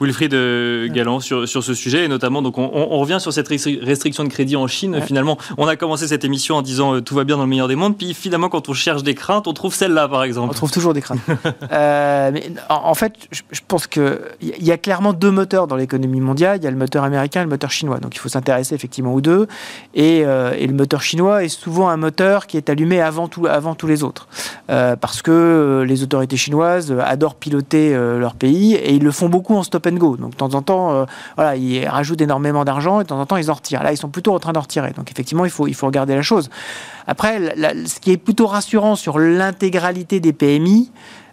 Wilfried 0.00 0.34
euh, 0.34 0.88
Galland 0.88 1.20
sur, 1.20 1.48
sur 1.48 1.62
ce 1.62 1.74
sujet, 1.74 2.04
et 2.04 2.08
notamment, 2.08 2.42
donc 2.42 2.58
on, 2.58 2.98
revient 3.00 3.18
sur 3.20 3.32
cette 3.32 3.48
restriction 3.48 4.24
de 4.24 4.28
crédit 4.28 4.56
en 4.56 4.66
Chine. 4.66 5.00
Finalement, 5.02 5.38
on 5.56 5.66
a 5.66 5.76
commencé 5.76 6.06
cette 6.06 6.24
émission 6.24 6.56
en 6.56 6.62
disant 6.62 6.94
euh, 6.94 7.00
tout 7.00 7.14
va 7.14 7.24
bien 7.24 7.36
dans 7.36 7.44
le 7.44 7.48
meilleur 7.48 7.68
des 7.68 7.76
mondes, 7.76 7.96
puis 7.96 8.14
finalement, 8.14 8.48
quand 8.48 8.68
on 8.68 8.74
cherche 8.74 9.02
des 9.02 9.14
craintes, 9.14 9.46
on 9.46 9.52
trouve 9.52 9.74
celle-là, 9.74 10.08
par 10.08 10.22
exemple. 10.22 10.50
On 10.50 10.54
trouve 10.54 10.70
toujours 10.70 10.94
des 10.94 11.02
craintes. 11.02 11.20
Euh, 11.72 12.30
mais 12.32 12.50
en, 12.68 12.94
fait, 12.94 13.14
je, 13.30 13.60
pense 13.66 13.86
qu'il 13.86 14.18
y 14.40 14.72
a 14.72 14.78
clairement 14.78 15.12
deux 15.12 15.30
moteurs 15.30 15.66
dans 15.66 15.76
l'économie 15.76 16.20
mondiale. 16.20 16.58
Il 16.60 16.64
y 16.64 16.66
a 16.66 16.70
le 16.70 16.76
moteur 16.76 17.04
américain 17.04 17.40
et 17.40 17.44
le 17.44 17.50
moteur 17.50 17.70
chinois. 17.70 17.98
Donc 17.98 18.14
il 18.16 18.18
faut 18.18 18.28
s'intéresser 18.28 18.74
effectivement 18.74 19.14
aux 19.14 19.20
deux. 19.20 19.46
Et, 19.94 20.18
et, 20.18 20.66
le 20.66 20.72
moteur 20.72 21.02
chinois 21.02 21.44
est 21.44 21.48
souvent 21.48 21.88
un 21.88 21.96
moteur 21.96 22.46
qui 22.46 22.56
est 22.56 22.68
allumé 22.70 23.00
avant, 23.00 23.28
tout, 23.28 23.46
avant 23.46 23.74
tous 23.74 23.86
les 23.86 24.02
autres. 24.02 24.26
parce 24.66 25.22
que 25.22 25.84
les 25.86 26.02
autorités 26.02 26.36
chinoises 26.36 26.94
adorent 27.04 27.36
piloter 27.36 27.94
leur 27.94 28.34
pays 28.34 28.74
et 28.74 28.94
ils 28.94 29.04
le 29.04 29.12
font 29.12 29.28
beaucoup 29.28 29.54
en 29.54 29.62
go. 29.88 30.16
Donc 30.16 30.32
de 30.32 30.36
temps 30.36 30.54
en 30.54 30.62
temps, 30.62 30.92
euh, 30.92 31.04
voilà, 31.36 31.56
ils 31.56 31.86
rajoutent 31.86 32.20
énormément 32.20 32.64
d'argent 32.64 33.00
et 33.00 33.04
de 33.04 33.08
temps 33.08 33.20
en 33.20 33.26
temps, 33.26 33.36
ils 33.36 33.50
en 33.50 33.54
retirent. 33.54 33.82
Là, 33.82 33.92
ils 33.92 33.96
sont 33.96 34.08
plutôt 34.08 34.34
en 34.34 34.38
train 34.38 34.52
d'en 34.52 34.60
retirer. 34.60 34.92
Donc 34.92 35.10
effectivement, 35.10 35.44
il 35.44 35.50
faut, 35.50 35.66
il 35.66 35.74
faut 35.74 35.86
regarder 35.86 36.14
la 36.14 36.22
chose. 36.22 36.50
Après, 37.06 37.54
ce 37.86 38.00
qui 38.00 38.12
est 38.12 38.16
plutôt 38.16 38.46
rassurant 38.46 38.96
sur 38.96 39.18
l'intégralité 39.18 40.20
des 40.20 40.32
PMI, 40.32 40.90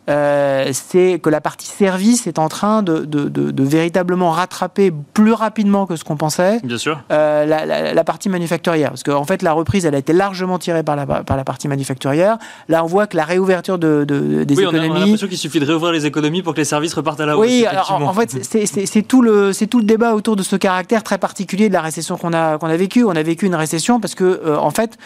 euh, 0.10 0.70
c'est 0.72 1.20
que 1.20 1.30
la 1.30 1.42
partie 1.42 1.68
service 1.68 2.28
est 2.28 2.40
en 2.40 2.48
train 2.48 2.82
de, 2.82 3.00
de, 3.00 3.28
de, 3.28 3.64
véritablement 3.64 4.32
rattraper 4.32 4.94
plus 5.14 5.34
rapidement 5.34 5.86
que 5.86 5.98
ce 5.98 6.06
qu'on 6.06 6.16
pensait. 6.16 6.60
Bien 6.64 6.78
sûr. 6.78 7.02
Euh, 7.12 7.46
la, 7.46 7.94
la, 7.94 8.04
partie 8.06 8.30
manufacturière, 8.30 8.90
parce 8.92 9.04
qu'en 9.04 9.18
en 9.18 9.26
fait 9.26 9.42
la 9.42 9.52
reprise, 9.52 9.86
elle 9.86 9.96
a 9.96 9.98
été 9.98 10.14
largement 10.14 10.60
tirée 10.60 10.84
par 10.84 10.96
la, 10.96 11.06
par 11.06 11.36
la 11.36 11.44
partie 11.44 11.68
manufacturière. 11.68 12.38
Là, 12.70 12.86
on 12.86 12.88
voit 12.88 13.08
que 13.08 13.18
la 13.18 13.26
réouverture 13.26 13.78
de, 13.78 14.06
des 14.06 14.56
oui, 14.56 14.64
économies. 14.64 14.90
On 14.90 14.96
a, 14.96 15.00
l'impression 15.00 15.28
qu'il 15.28 15.38
suffit 15.38 15.60
de 15.60 15.66
réouvrir 15.66 15.92
les 15.92 16.06
économies 16.06 16.42
pour 16.42 16.54
que 16.54 16.60
les 16.60 16.66
services 16.66 16.94
repartent 16.94 17.20
à 17.20 17.26
la 17.26 17.38
hausse. 17.38 17.46
Oui, 17.46 17.66
alors, 17.66 17.92
en, 17.92 18.14
fait, 18.14 18.38
c'est 18.44 19.02
tout 19.02 19.22
le 19.22 19.52
tout 19.68 19.80
le 19.80 19.86
débat 19.86 20.14
autour 20.14 20.38
de 20.38 20.44
ce 20.44 20.56
caractère 20.56 21.04
très 21.04 21.18
particulier 21.18 21.68
de 21.68 21.74
la 21.74 21.82
récession 21.82 22.16
qu'on 22.16 22.32
a 22.32 22.58
qu'on 22.58 22.68
a 22.68 22.78
vécu. 22.78 23.04
On 23.04 23.12
a 23.12 23.24
vécu 23.24 23.46
une 23.46 23.56
récession 23.56 24.00
parce 24.00 24.16
que 24.16 24.24
euh, 24.24 24.58
en 24.58 24.72
fait, 24.72 24.98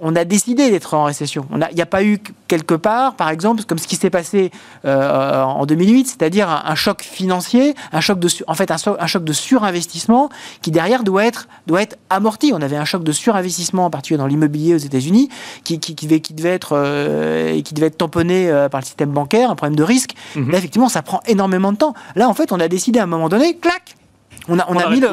on 0.00 0.16
a 0.16 0.24
décidé 0.24 0.70
d'être 0.70 0.94
en 0.94 1.04
récession. 1.04 1.46
Il 1.52 1.74
n'y 1.74 1.80
a, 1.80 1.84
a 1.84 1.86
pas 1.86 2.02
eu 2.02 2.18
quelque 2.48 2.74
part, 2.74 3.14
par 3.14 3.28
exemple, 3.28 3.62
comme 3.64 3.78
ce 3.78 3.86
qui 3.86 3.96
s'est 3.96 4.10
passé 4.10 4.31
euh, 4.84 5.42
en 5.42 5.66
2008, 5.66 6.06
c'est-à-dire 6.06 6.48
un, 6.48 6.74
choc 6.74 7.02
financier, 7.02 7.74
un 7.92 8.00
choc 8.00 8.18
de, 8.18 8.28
en 8.46 8.54
fait, 8.54 8.70
un, 8.70 9.06
choc 9.06 9.24
de 9.24 9.32
surinvestissement 9.32 10.28
qui 10.62 10.70
derrière 10.70 11.04
doit 11.04 11.24
être, 11.24 11.48
doit 11.66 11.82
être 11.82 11.96
amorti. 12.10 12.52
On 12.54 12.62
avait 12.62 12.76
un 12.76 12.84
choc 12.84 13.04
de 13.04 13.12
surinvestissement, 13.12 13.86
en 13.86 13.90
particulier 13.90 14.18
dans 14.18 14.26
l'immobilier 14.26 14.74
aux 14.74 14.78
États-Unis, 14.78 15.28
qui, 15.64 15.78
qui, 15.78 15.94
qui, 15.94 16.34
devait, 16.34 16.50
être, 16.50 16.72
euh, 16.72 17.60
qui 17.62 17.74
devait 17.74 17.86
être 17.86 17.98
tamponné 17.98 18.50
euh, 18.50 18.68
par 18.68 18.80
le 18.80 18.86
système 18.86 19.10
bancaire, 19.10 19.50
un 19.50 19.56
problème 19.56 19.76
de 19.76 19.84
risque. 19.84 20.12
Mhm. 20.36 20.50
Là, 20.50 20.58
effectivement, 20.58 20.88
ça 20.88 21.02
prend 21.02 21.20
énormément 21.26 21.72
de 21.72 21.78
temps. 21.78 21.94
Là, 22.16 22.28
en 22.28 22.34
fait, 22.34 22.52
on 22.52 22.60
a 22.60 22.68
décidé 22.68 22.98
à 22.98 23.04
un 23.04 23.06
moment 23.06 23.28
donné, 23.28 23.56
clac, 23.56 23.96
on 24.48 24.58
a, 24.58 24.66
on, 24.68 24.76
a 24.76 24.88
mis 24.90 25.00
le, 25.00 25.08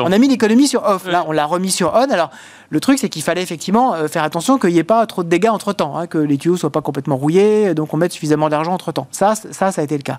on, 0.00 0.12
a 0.12 0.18
mis 0.18 0.28
l'économie 0.28 0.66
sur 0.66 0.84
off. 0.84 1.06
Là, 1.06 1.24
on 1.26 1.32
l'a 1.32 1.44
remis 1.44 1.70
sur 1.70 1.92
on. 1.94 2.10
Alors, 2.10 2.30
le 2.70 2.80
truc, 2.80 2.98
c'est 2.98 3.08
qu'il 3.08 3.22
fallait 3.22 3.42
effectivement 3.42 3.94
euh, 3.94 4.08
faire 4.08 4.22
attention 4.22 4.58
qu'il 4.58 4.70
n'y 4.70 4.78
ait 4.78 4.84
pas 4.84 5.04
trop 5.06 5.22
de 5.24 5.28
dégâts 5.28 5.48
entre 5.48 5.72
temps, 5.72 5.96
hein, 5.98 6.06
que 6.06 6.18
les 6.18 6.38
tuyaux 6.38 6.56
soient 6.56 6.70
pas 6.70 6.80
complètement 6.80 7.16
rouillés, 7.16 7.74
donc 7.74 7.92
on 7.92 7.96
mette 7.96 8.12
suffisamment 8.12 8.48
d'argent 8.48 8.72
entre 8.72 8.92
temps. 8.92 9.08
Ça, 9.10 9.34
ça, 9.34 9.72
ça 9.72 9.80
a 9.80 9.84
été 9.84 9.96
le 9.96 10.02
cas. 10.02 10.18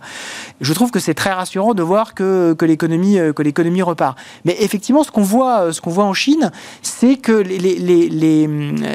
Je 0.60 0.74
trouve 0.74 0.92
que 0.92 1.00
c'est 1.00 1.14
très 1.14 1.32
rassurant 1.32 1.74
de 1.74 1.82
voir 1.82 2.14
que, 2.14 2.54
que 2.54 2.66
l'économie, 2.66 3.18
euh, 3.18 3.34
que 3.34 3.42
l'économie 3.42 3.82
repart. 3.82 4.18
Mais 4.46 4.56
effectivement, 4.60 5.04
ce 5.04 5.12
qu'on 5.12 5.24
voit, 5.24 5.62
euh, 5.62 5.72
ce 5.72 5.82
qu'on 5.82 5.92
voit 5.92 6.06
en 6.06 6.14
Chine, 6.14 6.52
c'est 6.82 7.16
que 7.16 7.32
les, 7.32 7.58
les, 7.58 7.76
les, 7.76 8.10
les, 8.10 8.48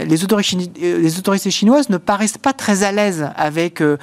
les, 0.04 0.24
autorités, 0.24 0.70
les 0.78 1.18
autorités 1.18 1.50
chinoises 1.50 1.88
ne 1.88 1.96
paraissent 1.96 2.38
pas 2.38 2.52
très 2.52 2.82
à 2.82 2.92
l'aise 2.92 3.30
avec, 3.36 3.80
euh, 3.80 3.96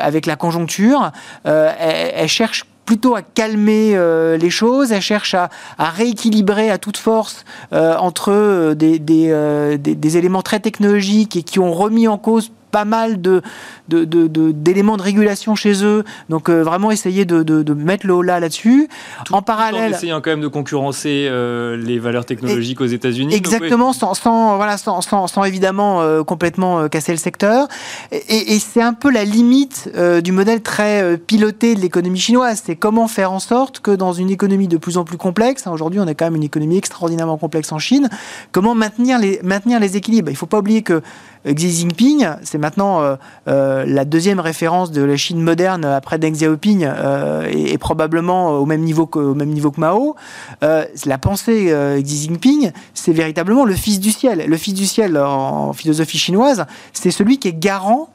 avec 0.00 0.26
la 0.26 0.36
conjoncture. 0.36 1.12
Euh, 1.46 1.72
elles, 1.78 2.12
elles 2.14 2.28
cherchent 2.28 2.66
plutôt 2.90 3.14
à 3.14 3.22
calmer 3.22 3.92
euh, 3.94 4.36
les 4.36 4.50
choses, 4.50 4.90
elle 4.90 5.00
cherche 5.00 5.34
à, 5.34 5.48
rééquilibrer 5.78 6.72
à 6.72 6.78
toute 6.78 6.96
force 6.96 7.44
euh, 7.72 7.94
entre 7.96 8.32
euh, 8.32 8.74
des, 8.74 8.98
des, 8.98 10.16
éléments 10.16 10.42
très 10.42 10.58
technologiques 10.58 11.36
et 11.36 11.44
qui 11.44 11.60
ont 11.60 11.72
remis 11.72 12.08
en 12.08 12.18
cause 12.18 12.50
pas 12.70 12.84
mal 12.84 13.20
de, 13.20 13.42
d'éléments 13.88 14.96
de, 14.96 15.02
régulation 15.02 15.54
chez 15.54 15.84
eux. 15.84 16.04
Donc 16.28 16.48
euh, 16.48 16.62
vraiment 16.62 16.90
essayer 16.90 17.24
de, 17.24 17.74
mettre 17.74 18.06
le 18.06 18.14
haut 18.14 18.22
là 18.22 18.40
là-dessus. 18.40 18.88
En 19.30 19.42
parallèle, 19.42 19.92
en 19.92 19.96
essayant 19.96 20.20
quand 20.20 20.30
même 20.30 20.40
de 20.40 20.48
concurrencer 20.48 21.26
euh, 21.28 21.76
les 21.76 21.98
valeurs 21.98 22.24
technologiques 22.24 22.80
aux 22.80 22.86
États-Unis. 22.86 23.34
Exactement, 23.34 23.92
sans, 23.92 24.56
voilà, 24.56 24.76
sans, 24.76 25.00
sans, 25.00 25.44
évidemment 25.44 26.02
euh, 26.02 26.22
complètement 26.22 26.88
casser 26.88 27.12
le 27.12 27.18
secteur. 27.18 27.68
Et, 28.12 28.58
c'est 28.58 28.82
un 28.82 28.92
peu 28.92 29.10
la 29.10 29.24
limite 29.24 29.90
du 30.22 30.32
modèle 30.32 30.62
très 30.62 31.16
piloté 31.18 31.74
de 31.74 31.80
l'économie 31.80 32.20
chinoise. 32.20 32.62
C'est 32.64 32.76
comment 32.76 33.08
faire 33.08 33.32
en 33.32 33.40
sorte 33.40 33.80
que 33.80 33.90
dans 33.90 34.12
une 34.12 34.30
économie 34.30 34.68
de 34.68 34.76
plus 34.76 34.98
en 34.98 35.04
plus 35.04 35.16
complexe, 35.16 35.66
hein, 35.66 35.72
aujourd'hui 35.72 35.98
on 36.00 36.06
a 36.06 36.14
quand 36.14 36.26
même 36.26 36.36
une 36.36 36.42
économie 36.42 36.76
extraordinairement 36.76 37.38
complexe 37.38 37.72
en 37.72 37.78
Chine, 37.78 38.08
comment 38.52 38.74
maintenir 38.74 39.18
les, 39.18 39.40
maintenir 39.42 39.80
les 39.80 39.96
équilibres? 39.96 40.30
Il 40.30 40.34
ne 40.34 40.38
faut 40.38 40.46
pas 40.46 40.58
oublier 40.58 40.82
que 40.82 41.02
Xi 41.46 41.70
Jinping, 41.70 42.28
c'est 42.42 42.58
maintenant 42.58 43.00
euh, 43.00 43.16
euh, 43.48 43.84
la 43.86 44.04
deuxième 44.04 44.40
référence 44.40 44.90
de 44.90 45.02
la 45.02 45.16
Chine 45.16 45.40
moderne 45.40 45.84
après 45.84 46.18
Deng 46.18 46.32
Xiaoping 46.32 46.84
euh, 46.84 47.48
et, 47.50 47.78
probablement 47.78 48.50
au 48.58 48.66
même 48.66 48.82
niveau 48.82 49.06
que, 49.06 49.18
au 49.18 49.34
même 49.34 49.48
niveau 49.48 49.70
que 49.70 49.80
Mao. 49.80 50.16
la 50.60 51.18
pensée 51.18 51.74
Xi 52.02 52.16
Jinping, 52.24 52.72
c'est 52.94 53.12
véritablement 53.12 53.64
le 53.64 53.74
fils 53.74 54.00
du 54.00 54.10
ciel. 54.10 54.44
Le 54.46 54.56
fils 54.56 54.74
du 54.74 54.86
ciel 54.86 55.16
en 55.16 55.72
philosophie 55.72 56.18
chinoise, 56.18 56.66
c'est 56.92 57.10
celui 57.10 57.38
qui 57.38 57.48
est 57.48 57.58
garant 57.58 58.10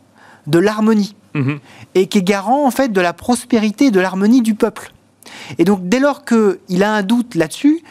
de 0.46 0.60
l'harmonie 0.60 1.16
mhm. 1.34 1.60
et 1.96 2.06
qui 2.06 2.20
est 2.20 2.24
garant 2.24 2.68
en 2.68 2.72
fait 2.72 2.90
de 2.90 3.02
la 3.02 3.14
prospérité, 3.14 3.90
de 3.90 4.00
l'harmonie 4.00 4.42
du 4.42 4.54
peuple. 4.54 4.92
Et 5.58 5.64
donc 5.64 5.80
dès 5.90 6.00
lors 6.00 6.24
qu'il 6.26 6.84
a 6.84 6.94
un 6.94 7.02
doute 7.02 7.34
là-dessus, 7.34 7.82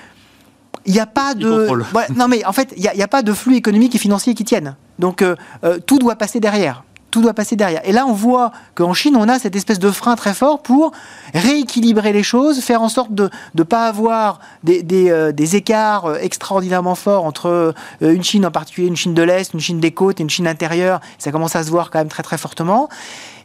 il 0.86 0.92
n'y 0.92 1.00
a 1.00 1.06
pas 1.06 1.34
de. 1.34 1.68
non, 2.14 2.28
mais 2.28 2.44
en 2.44 2.52
fait, 2.52 2.72
il 2.76 2.82
n'y 2.82 3.02
a, 3.02 3.08
pas 3.08 3.22
de 3.22 3.32
flux 3.32 3.56
économique 3.56 3.94
et 3.94 3.98
financier 3.98 4.34
qui 4.34 4.44
tiennent. 4.44 4.76
Donc, 4.98 5.22
euh, 5.22 5.36
euh, 5.64 5.78
tout 5.78 5.98
doit 5.98 6.16
passer 6.16 6.40
derrière. 6.40 6.84
Tout 7.10 7.22
doit 7.22 7.34
passer 7.34 7.54
derrière. 7.54 7.80
Et 7.84 7.92
là, 7.92 8.06
on 8.06 8.12
voit 8.12 8.50
qu'en 8.74 8.92
Chine, 8.92 9.14
on 9.16 9.28
a 9.28 9.38
cette 9.38 9.54
espèce 9.54 9.78
de 9.78 9.90
frein 9.92 10.16
très 10.16 10.34
fort 10.34 10.62
pour 10.62 10.90
rééquilibrer 11.32 12.12
les 12.12 12.24
choses, 12.24 12.60
faire 12.60 12.82
en 12.82 12.88
sorte 12.88 13.14
de 13.14 13.30
ne 13.54 13.62
pas 13.62 13.86
avoir 13.86 14.40
des, 14.64 14.82
des, 14.82 15.10
euh, 15.10 15.30
des, 15.30 15.54
écarts 15.54 16.16
extraordinairement 16.16 16.96
forts 16.96 17.24
entre 17.24 17.72
une 18.00 18.24
Chine 18.24 18.44
en 18.44 18.50
particulier, 18.50 18.88
une 18.88 18.96
Chine 18.96 19.14
de 19.14 19.22
l'Est, 19.22 19.54
une 19.54 19.60
Chine 19.60 19.78
des 19.78 19.92
côtes 19.92 20.18
et 20.18 20.24
une 20.24 20.30
Chine 20.30 20.48
intérieure. 20.48 21.00
Ça 21.18 21.30
commence 21.30 21.54
à 21.54 21.62
se 21.62 21.70
voir 21.70 21.90
quand 21.90 22.00
même 22.00 22.08
très 22.08 22.24
très 22.24 22.38
fortement. 22.38 22.88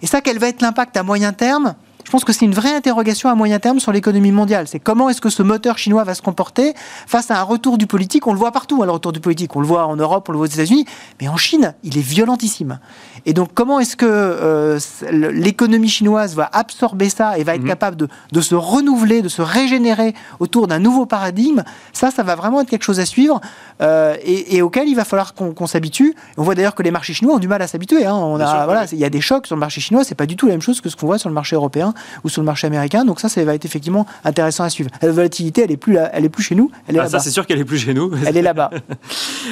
Et 0.01 0.07
ça, 0.07 0.21
quel 0.21 0.39
va 0.39 0.47
être 0.47 0.63
l'impact 0.63 0.97
à 0.97 1.03
moyen 1.03 1.31
terme? 1.31 1.75
Je 2.09 2.11
pense 2.11 2.23
que 2.23 2.33
c'est 2.33 2.45
une 2.45 2.55
vraie 2.55 2.73
interrogation 2.73 3.29
à 3.29 3.35
moyen 3.35 3.59
terme 3.59 3.79
sur 3.79 3.91
l'économie 3.91 4.31
mondiale. 4.31 4.67
C'est 4.67 4.79
comment 4.79 5.09
est-ce 5.09 5.21
que 5.21 5.29
ce 5.29 5.43
moteur 5.43 5.77
chinois 5.77 6.03
va 6.03 6.15
se 6.15 6.23
comporter 6.23 6.73
face 7.05 7.29
à 7.29 7.39
un 7.39 7.43
retour 7.43 7.77
du 7.77 7.85
politique. 7.85 8.25
On 8.25 8.33
le 8.33 8.39
voit 8.39 8.51
partout, 8.51 8.81
hein, 8.81 8.87
le 8.87 8.91
retour 8.91 9.11
du 9.11 9.19
politique. 9.19 9.55
On 9.55 9.59
le 9.59 9.67
voit 9.67 9.85
en 9.85 9.95
Europe, 9.95 10.27
on 10.27 10.31
le 10.31 10.39
voit 10.39 10.47
aux 10.47 10.49
États-Unis. 10.49 10.85
Mais 11.21 11.27
en 11.27 11.37
Chine, 11.37 11.75
il 11.83 11.99
est 11.99 12.01
violentissime. 12.01 12.79
Et 13.27 13.33
donc, 13.33 13.49
comment 13.53 13.79
est-ce 13.79 13.95
que 13.95 14.07
euh, 14.07 14.79
l'économie 15.11 15.87
chinoise 15.87 16.33
va 16.33 16.49
absorber 16.51 17.09
ça 17.09 17.37
et 17.37 17.43
va 17.43 17.53
être 17.53 17.61
mhm. 17.61 17.67
capable 17.67 17.95
de, 17.95 18.41
se 18.41 18.55
renouveler, 18.55 19.21
de 19.21 19.29
se 19.29 19.43
régénérer 19.43 20.15
autour 20.39 20.65
d'un 20.65 20.79
nouveau 20.79 21.05
paradigme? 21.05 21.61
Ça, 21.93 22.09
ça 22.09 22.23
va 22.23 22.33
vraiment 22.33 22.61
être 22.61 22.69
quelque 22.69 22.85
chose 22.85 22.99
à 22.99 23.05
suivre 23.05 23.39
euh, 23.83 24.15
et, 24.23 24.63
auquel 24.63 24.87
il 24.87 24.95
va 24.95 25.05
falloir 25.05 25.35
qu'on 25.35 25.67
s'habitue. 25.67 26.15
On 26.37 26.43
voit 26.43 26.55
d'ailleurs 26.55 26.73
que 26.73 26.81
les 26.81 26.89
marchés 26.89 27.13
chinois 27.13 27.35
ont 27.35 27.39
du 27.39 27.47
mal 27.47 27.61
à 27.61 27.67
s'habituer. 27.67 28.07
Hein. 28.07 28.15
On 28.15 28.39
a, 28.39 28.65
voilà, 28.65 28.85
il 28.91 28.97
y 28.97 29.05
a 29.05 29.11
des 29.11 29.21
chocs 29.21 29.45
sur 29.45 29.55
le 29.55 29.59
marché 29.59 29.79
chinois. 29.79 30.03
C'est 30.03 30.15
pas 30.15 30.25
du 30.25 30.35
tout 30.35 30.47
la 30.47 30.53
même 30.53 30.63
chose 30.63 30.81
que 30.81 30.89
ce 30.89 30.95
qu'on 30.95 31.05
voit 31.05 31.19
sur 31.19 31.29
le 31.29 31.35
marché 31.35 31.55
européen 31.55 31.93
ou 32.23 32.29
sur 32.29 32.41
le 32.41 32.45
marché 32.45 32.67
américain. 32.67 33.05
Donc 33.05 33.19
ça, 33.19 33.29
ça 33.29 33.43
va 33.43 33.55
être 33.55 33.65
effectivement 33.65 34.05
intéressant 34.23 34.63
à 34.63 34.69
suivre. 34.69 34.89
La 35.01 35.11
volatilité, 35.11 35.63
elle 35.63 35.71
est 35.71 35.77
plus, 35.77 35.97
elle 35.97 36.25
est 36.25 36.29
plus 36.29 36.43
chez 36.43 36.55
nous. 36.55 36.71
Elle 36.87 36.95
est 36.95 36.99
ah, 36.99 37.09
ça, 37.09 37.19
c'est 37.19 37.31
sûr 37.31 37.45
qu'elle 37.45 37.59
est 37.59 37.65
plus 37.65 37.79
chez 37.79 37.93
nous. 37.93 38.11
Elle 38.25 38.37
est 38.37 38.41
là-bas. 38.41 38.69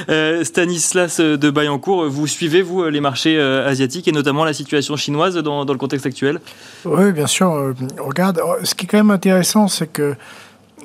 Euh, 0.09 0.43
Stanislas 0.43 1.19
de 1.19 1.49
Bayancourt, 1.49 2.07
vous 2.07 2.27
suivez 2.27 2.61
vous 2.61 2.85
les 2.85 3.01
marchés 3.01 3.39
asiatique 3.39 4.07
et 4.07 4.11
notamment 4.11 4.45
la 4.45 4.53
situation 4.53 4.95
chinoise 4.95 5.35
dans, 5.35 5.65
le 5.65 5.77
contexte 5.77 6.05
actuel? 6.05 6.39
Oui, 6.85 7.11
bien 7.11 7.27
sûr. 7.27 7.51
Euh, 7.51 7.73
regarde, 7.99 8.39
euh, 8.39 8.63
ce 8.63 8.75
qui 8.75 8.85
est 8.85 8.87
quand 8.87 8.97
même 8.97 9.11
intéressant, 9.11 9.67
c'est 9.67 9.87
que 9.87 10.15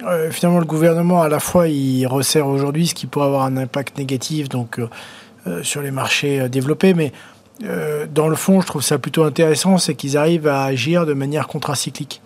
euh, 0.04 0.30
finalement 0.30 0.58
le 0.58 0.66
gouvernement, 0.66 1.22
à 1.22 1.28
la 1.28 1.40
fois, 1.40 1.68
il 1.68 2.06
resserre 2.06 2.46
aujourd'hui 2.46 2.86
ce 2.86 2.94
qui 2.94 3.06
pourrait 3.06 3.26
avoir 3.26 3.44
un 3.44 3.56
impact 3.56 3.98
négatif 3.98 4.48
donc, 4.48 4.80
sur 5.62 5.82
les 5.82 5.90
marchés 5.90 6.48
développés, 6.48 6.94
mais 6.94 7.12
dans 8.12 8.28
le 8.28 8.36
fond, 8.36 8.60
je 8.60 8.66
trouve 8.66 8.82
ça 8.82 8.98
plutôt 8.98 9.24
intéressant, 9.24 9.78
c'est 9.78 9.94
qu'ils 9.94 10.16
arrivent 10.16 10.48
à 10.48 10.64
agir 10.64 11.06
de 11.06 11.14
manière 11.14 11.46
contracyclique. 11.46 12.20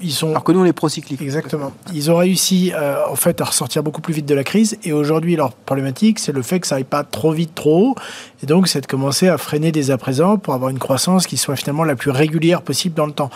ils 0.00 0.12
sont... 0.12 0.30
Alors 0.30 0.44
que 0.44 0.52
nous, 0.52 0.60
on 0.60 0.64
est 0.64 0.72
procycliques. 0.72 1.22
Exactement. 1.22 1.72
Ils 1.92 2.10
ont 2.10 2.16
réussi, 2.16 2.72
en 3.10 3.16
fait, 3.16 3.40
à 3.40 3.44
ressortir 3.44 3.82
beaucoup 3.82 4.00
plus 4.00 4.14
vite 4.14 4.26
de 4.26 4.34
la 4.34 4.44
crise. 4.44 4.78
Et 4.84 4.92
aujourd'hui, 4.92 5.36
leur 5.36 5.52
problématique, 5.52 6.18
c'est 6.18 6.32
le 6.32 6.42
fait 6.42 6.60
que 6.60 6.66
ça 6.66 6.76
n'aille 6.76 6.84
pas 6.84 7.04
trop 7.04 7.32
vite, 7.32 7.54
trop 7.54 7.90
haut. 7.90 7.94
Et 8.42 8.46
donc, 8.46 8.68
c'est 8.68 8.80
de 8.80 8.86
commencer 8.86 9.28
à 9.28 9.38
freiner 9.38 9.72
dès 9.72 9.90
à 9.90 9.98
présent 9.98 10.36
pour 10.36 10.54
avoir 10.54 10.70
une 10.70 10.78
croissance 10.78 11.26
qui 11.26 11.36
soit 11.36 11.56
finalement 11.56 11.84
la 11.84 11.96
plus 11.96 12.10
régulière 12.10 12.62
possible 12.62 12.94
dans 12.94 13.06
le 13.06 13.12
temps. 13.12 13.30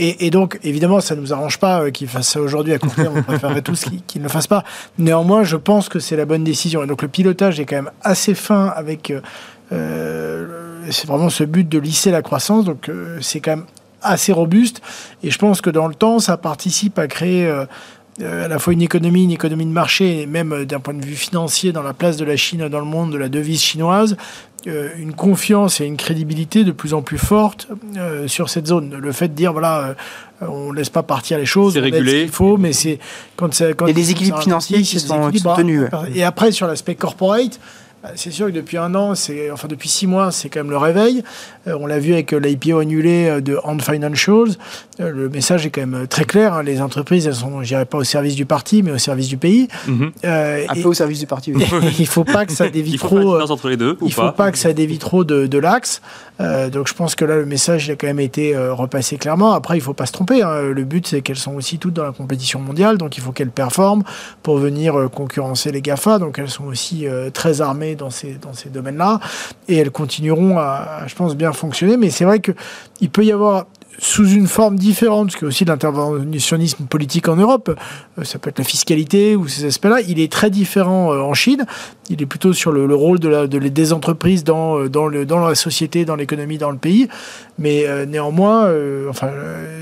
Et, 0.00 0.30
donc, 0.30 0.60
évidemment, 0.62 1.00
ça 1.00 1.16
ne 1.16 1.20
nous 1.20 1.32
arrange 1.32 1.58
pas 1.58 1.82
euh, 1.82 1.90
qu'ils 1.90 2.06
fassent 2.06 2.28
ça 2.28 2.40
aujourd'hui 2.40 2.72
à 2.72 2.78
court 2.78 2.94
terme. 2.94 3.14
On 3.16 3.22
préférerait 3.24 3.62
tous 3.62 3.86
qu'ils 4.06 4.20
ne 4.20 4.26
le 4.26 4.30
fassent 4.30 4.46
pas. 4.46 4.62
Néanmoins, 4.96 5.42
je 5.42 5.56
pense 5.56 5.88
que 5.88 5.98
c'est 5.98 6.14
la 6.14 6.24
bonne 6.24 6.44
décision. 6.44 6.84
Et 6.84 6.86
donc, 6.86 7.02
le 7.02 7.08
pilotage 7.08 7.58
est 7.58 7.64
quand 7.64 7.76
même 7.76 7.90
assez 8.02 8.34
fin 8.34 8.66
avec. 8.66 9.10
Euh, 9.10 9.16
euh, 9.16 9.20
c'est 9.70 11.06
vraiment 11.06 11.30
ce 11.30 11.44
but 11.44 11.68
de 11.68 11.78
lisser 11.78 12.10
la 12.10 12.22
croissance. 12.22 12.64
Donc, 12.64 12.90
c'est 13.20 13.40
quand 13.40 13.56
même 13.56 13.66
assez 14.02 14.32
robuste. 14.32 14.80
Et 15.22 15.30
je 15.30 15.38
pense 15.38 15.60
que 15.60 15.70
dans 15.70 15.86
le 15.86 15.94
temps, 15.94 16.18
ça 16.18 16.36
participe 16.36 16.98
à 16.98 17.06
créer 17.06 17.48
à 17.48 18.48
la 18.48 18.58
fois 18.58 18.72
une 18.72 18.82
économie, 18.82 19.24
une 19.24 19.30
économie 19.30 19.66
de 19.66 19.70
marché, 19.70 20.22
et 20.22 20.26
même 20.26 20.64
d'un 20.64 20.80
point 20.80 20.94
de 20.94 21.04
vue 21.04 21.14
financier 21.14 21.72
dans 21.72 21.82
la 21.82 21.92
place 21.92 22.16
de 22.16 22.24
la 22.24 22.36
Chine 22.36 22.68
dans 22.68 22.80
le 22.80 22.86
monde, 22.86 23.12
de 23.12 23.18
la 23.18 23.28
devise 23.28 23.60
chinoise, 23.60 24.16
euh, 24.66 24.88
une 24.98 25.12
confiance 25.12 25.80
et 25.80 25.84
une 25.84 25.96
crédibilité 25.96 26.64
de 26.64 26.72
plus 26.72 26.92
en 26.92 27.00
plus 27.00 27.16
forte 27.16 27.68
euh, 27.96 28.26
sur 28.26 28.50
cette 28.50 28.66
zone. 28.66 28.92
Le 28.92 29.12
fait 29.12 29.28
de 29.28 29.34
dire, 29.34 29.52
voilà, 29.52 29.94
euh, 30.42 30.46
on 30.48 30.72
ne 30.72 30.76
laisse 30.76 30.90
pas 30.90 31.04
partir 31.04 31.38
les 31.38 31.46
choses, 31.46 31.74
c'est 31.74 31.80
régulé. 31.80 32.22
il 32.24 32.28
faut, 32.28 32.56
mais 32.56 32.72
c'est 32.72 32.98
quand 33.36 33.54
c'est... 33.54 33.74
Quand, 33.74 33.86
des 33.86 34.10
équilibres 34.10 34.42
financiers 34.42 34.82
qui 34.82 34.98
sont, 34.98 35.30
tenus. 35.56 35.84
Et 36.12 36.24
après, 36.24 36.50
sur 36.50 36.66
l'aspect 36.66 36.96
corporate, 36.96 37.60
c'est 38.14 38.30
sûr 38.30 38.46
que 38.46 38.52
depuis 38.52 38.76
un 38.76 38.94
an, 38.94 39.14
c'est 39.14 39.50
enfin 39.50 39.66
depuis 39.66 39.88
six 39.88 40.06
mois, 40.06 40.30
c'est 40.30 40.48
quand 40.48 40.60
même 40.60 40.70
le 40.70 40.76
réveil. 40.76 41.24
Euh, 41.66 41.76
on 41.80 41.86
l'a 41.86 41.98
vu 41.98 42.12
avec 42.12 42.32
euh, 42.32 42.38
l'IPO 42.38 42.78
annulé 42.78 43.26
euh, 43.26 43.40
de 43.40 43.58
Hand 43.64 43.82
Financials. 43.82 44.56
le 44.98 45.28
message 45.28 45.66
est 45.66 45.70
quand 45.70 45.86
même 45.86 46.06
très 46.06 46.24
clair. 46.24 46.54
Hein. 46.54 46.62
Les 46.62 46.80
entreprises, 46.80 47.26
elles 47.26 47.34
sont, 47.34 47.62
je 47.62 47.68
dirais 47.68 47.84
pas 47.84 47.98
au 47.98 48.04
service 48.04 48.36
du 48.36 48.46
parti, 48.46 48.82
mais 48.82 48.92
au 48.92 48.98
service 48.98 49.28
du 49.28 49.36
pays. 49.36 49.68
Mhm. 49.86 50.12
un 50.24 50.74
peu 50.74 50.88
au 50.88 50.94
service 50.94 51.18
du 51.18 51.26
parti. 51.26 51.52
Oui. 51.52 51.64
il 51.98 52.06
faut 52.06 52.24
pas 52.24 52.46
que 52.46 52.52
ça 52.52 52.68
dévie 52.70 52.96
trop. 52.98 53.40
entre 53.40 53.68
les 53.68 53.76
deux. 53.76 53.96
Il 54.02 54.12
faut 54.12 54.30
pas, 54.30 54.52
que 54.52 54.58
ça 54.58 54.72
dévie 54.72 54.98
trop 54.98 55.24
de, 55.24 55.46
de 55.46 55.58
l'axe. 55.58 56.00
donc 56.38 56.88
je 56.88 56.94
pense 56.94 57.14
que 57.14 57.24
là, 57.24 57.36
le 57.36 57.46
message 57.46 57.86
il 57.86 57.92
a 57.92 57.96
quand 57.96 58.06
même 58.06 58.20
été 58.20 58.56
repassé 58.56 59.16
clairement. 59.16 59.52
Après, 59.52 59.76
il 59.76 59.80
faut 59.80 59.94
pas 59.94 60.06
se 60.06 60.12
tromper. 60.12 60.42
Hein. 60.42 60.62
Le 60.72 60.84
but, 60.84 61.06
c'est 61.06 61.20
qu'elles 61.20 61.36
sont 61.36 61.54
aussi 61.54 61.78
toutes 61.78 61.94
dans 61.94 62.04
la 62.04 62.12
compétition 62.12 62.60
mondiale, 62.60 62.96
donc 62.98 63.16
il 63.16 63.22
faut 63.22 63.32
qu'elles 63.32 63.50
performent 63.50 64.04
pour 64.42 64.58
venir 64.58 65.08
concurrencer 65.12 65.72
les 65.72 65.82
Gafa. 65.82 66.18
Donc 66.18 66.38
elles 66.38 66.50
sont 66.50 66.64
aussi 66.64 67.06
très 67.32 67.60
armées 67.60 67.87
dans 67.94 68.10
ces, 68.10 68.38
domaines-là. 68.66 69.20
Et 69.68 69.76
elles 69.76 69.90
continueront 69.90 70.58
à, 70.58 71.04
je 71.06 71.14
pense, 71.14 71.36
bien 71.36 71.52
fonctionner. 71.52 71.96
Mais 71.96 72.10
c'est 72.10 72.24
vrai 72.24 72.40
qu'il 72.40 73.10
peut 73.10 73.24
y 73.24 73.32
avoir 73.32 73.66
sous 73.98 74.28
une 74.28 74.46
forme 74.46 74.76
différente, 74.76 75.32
parce 75.32 75.42
a 75.42 75.46
aussi 75.46 75.64
l'interventionnisme 75.64 76.84
politique 76.84 77.28
en 77.28 77.34
Europe, 77.34 77.76
euh, 78.18 78.24
ça 78.24 78.38
peut 78.38 78.48
être 78.50 78.58
la 78.58 78.64
fiscalité 78.64 79.34
ou 79.34 79.48
ces 79.48 79.64
aspects-là, 79.64 80.00
il 80.06 80.20
est 80.20 80.30
très 80.30 80.50
différent 80.50 81.12
euh, 81.12 81.20
en 81.20 81.34
Chine. 81.34 81.66
Il 82.10 82.22
est 82.22 82.26
plutôt 82.26 82.54
sur 82.54 82.72
le, 82.72 82.94
rôle 82.94 83.18
de, 83.18 83.28
la, 83.28 83.46
de, 83.46 83.58
des 83.58 83.92
entreprises 83.92 84.42
dans, 84.42 84.78
euh, 84.78 84.88
dans, 84.88 85.08
le, 85.08 85.26
dans 85.26 85.46
la 85.46 85.54
société, 85.54 86.04
dans 86.04 86.16
l'économie, 86.16 86.56
dans 86.56 86.70
le 86.70 86.78
pays. 86.78 87.08
Mais 87.58 87.86
néanmoins, 88.06 88.72
enfin, 89.10 89.30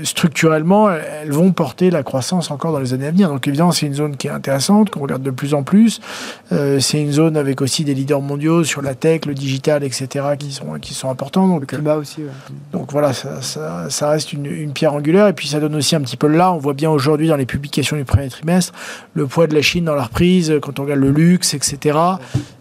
structurellement, 0.01 0.89
elles 0.89 1.31
vont 1.31 1.51
porter 1.51 1.91
la 1.91 2.01
croissance 2.01 2.49
encore 2.49 2.71
dans 2.71 2.79
les 2.79 2.95
années 2.95 3.05
à 3.05 3.11
venir. 3.11 3.29
Donc 3.29 3.47
évidemment, 3.47 3.71
c'est 3.71 3.85
une 3.85 3.93
zone 3.93 4.17
qui 4.17 4.25
est 4.25 4.31
intéressante, 4.31 4.89
qu'on 4.89 5.01
regarde 5.01 5.21
de 5.21 5.29
plus 5.29 5.53
en 5.53 5.61
plus. 5.61 6.01
c'est 6.49 6.99
une 6.99 7.11
zone 7.11 7.37
avec 7.37 7.61
aussi 7.61 7.83
des 7.83 7.93
leaders 7.93 8.21
mondiaux 8.21 8.63
sur 8.63 8.81
la 8.81 8.95
tech, 8.95 9.27
le 9.27 9.35
digital, 9.35 9.83
etc., 9.83 10.25
qui 10.39 10.51
sont, 10.53 10.79
qui 10.81 10.95
sont 10.95 11.11
importants. 11.11 11.47
Donc, 11.47 11.61
le 11.61 11.67
climat 11.67 11.97
aussi. 11.97 12.23
Donc 12.71 12.91
voilà, 12.91 13.13
ça, 13.13 13.43
ça, 13.43 13.91
ça 13.91 14.06
reste 14.09 14.33
une, 14.33 14.73
pierre 14.73 14.93
angulaire. 14.93 15.27
Et 15.27 15.33
puis 15.33 15.47
ça 15.47 15.59
donne 15.59 15.75
aussi 15.75 15.95
un 15.95 16.01
petit 16.01 16.17
peu 16.17 16.27
là. 16.27 16.51
On 16.51 16.57
voit 16.57 16.73
bien 16.73 16.89
aujourd'hui 16.89 17.27
dans 17.27 17.35
les 17.35 17.45
publications 17.45 17.97
du 17.97 18.05
premier 18.05 18.29
trimestre 18.29 18.73
le 19.13 19.27
poids 19.27 19.47
de 19.47 19.55
la 19.55 19.61
Chine 19.61 19.85
dans 19.85 19.95
la 19.95 20.03
reprise, 20.03 20.53
quand 20.61 20.79
on 20.79 20.83
regarde 20.83 21.01
le 21.01 21.11
luxe, 21.11 21.53
etc. 21.53 21.97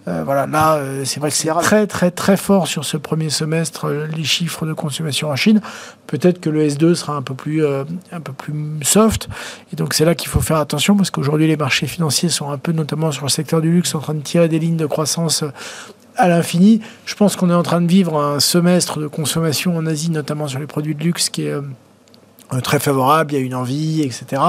Euh, 0.08 0.22
voilà, 0.24 0.46
là, 0.46 0.76
euh, 0.76 1.04
c'est 1.04 1.18
vrai 1.18 1.30
que 1.30 1.36
c'est 1.36 1.48
très, 1.48 1.86
très, 1.86 2.10
très 2.10 2.36
fort 2.36 2.68
sur 2.68 2.84
ce 2.84 2.96
premier 2.96 3.28
semestre, 3.28 3.86
euh, 3.86 4.06
les 4.16 4.22
chiffres 4.22 4.64
de 4.64 4.72
consommation 4.72 5.30
en 5.30 5.36
Chine. 5.36 5.60
Peut-être 6.06 6.40
que 6.40 6.48
le 6.48 6.64
S2 6.64 6.94
sera 6.94 7.16
un 7.16 7.22
peu 7.22 7.34
plus, 7.34 7.66
un 7.66 8.20
peu 8.20 8.32
plus 8.32 8.54
soft. 8.82 9.28
Et 9.72 9.76
donc, 9.76 9.92
c'est 9.92 10.04
là 10.04 10.14
qu'il 10.14 10.28
faut 10.28 10.40
faire 10.40 10.58
attention 10.58 10.96
parce 10.96 11.10
qu'aujourd'hui, 11.10 11.48
les 11.48 11.56
marchés 11.56 11.88
financiers 11.88 12.28
sont 12.28 12.50
un 12.50 12.58
peu, 12.58 12.70
notamment 12.70 13.10
sur 13.10 13.24
le 13.24 13.30
secteur 13.30 13.60
du 13.60 13.72
luxe, 13.72 13.92
en 13.96 13.98
train 13.98 14.14
de 14.14 14.20
tirer 14.20 14.48
des 14.48 14.60
lignes 14.60 14.76
de 14.76 14.86
croissance 14.86 15.42
à 16.16 16.28
l'infini. 16.28 16.80
Je 17.04 17.14
pense 17.14 17.36
qu'on 17.36 17.50
est 17.50 17.54
en 17.54 17.62
train 17.62 17.80
de 17.80 17.88
vivre 17.88 18.20
un 18.20 18.40
semestre 18.40 18.98
de 18.98 19.06
consommation 19.06 19.76
en 19.76 19.86
Asie, 19.86 20.10
notamment 20.10 20.48
sur 20.48 20.58
les 20.58 20.66
produits 20.66 20.94
de 20.94 21.02
luxe, 21.02 21.28
qui 21.28 21.42
est 21.42 21.54
euh, 22.52 22.60
très 22.60 22.78
favorable, 22.78 23.32
il 23.32 23.38
y 23.38 23.42
a 23.42 23.44
une 23.44 23.54
envie, 23.54 24.02
etc. 24.02 24.40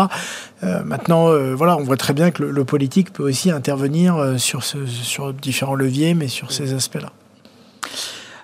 Euh, 0.63 0.83
maintenant, 0.83 1.29
euh, 1.29 1.55
voilà, 1.55 1.77
on 1.77 1.83
voit 1.83 1.97
très 1.97 2.13
bien 2.13 2.29
que 2.29 2.43
le, 2.43 2.65
politique 2.65 3.11
peut 3.11 3.23
aussi 3.23 3.49
intervenir 3.49 4.35
sur, 4.37 4.61
différents 5.33 5.75
leviers, 5.75 6.13
mais 6.13 6.27
sur 6.27 6.51
ces 6.51 6.73
aspects-là. 6.73 7.11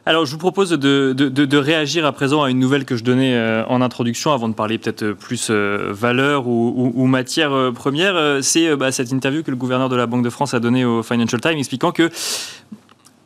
Alors, 0.06 0.26
je 0.26 0.32
vous 0.32 0.38
propose 0.38 0.72
de, 0.72 1.58
réagir 1.58 2.06
à 2.06 2.12
présent 2.12 2.44
à 2.44 2.50
une 2.50 2.60
nouvelle 2.60 2.84
que 2.84 2.98
je 2.98 3.04
donnais 3.04 3.64
en 3.70 3.82
introduction, 3.82 4.34
avant 4.34 4.50
de 4.50 4.54
parler 4.54 4.78
peut-être 4.78 5.12
plus 5.14 5.50
valeur 5.50 6.48
ou, 6.48 6.92
ou, 6.96 7.06
matière 7.06 7.72
première. 7.74 8.40
C'est 8.42 8.76
bah, 8.76 8.92
cette 8.92 9.12
interview 9.12 9.44
que 9.44 9.52
le 9.52 9.58
gouverneur 9.58 9.88
de 9.88 9.96
la 9.96 10.06
Banque 10.06 10.24
de 10.24 10.30
France 10.30 10.54
a 10.54 10.60
donnée 10.60 10.84
au 10.84 11.04
Financial 11.04 11.40
Times, 11.40 11.58
expliquant 11.58 11.92
que 11.92 12.10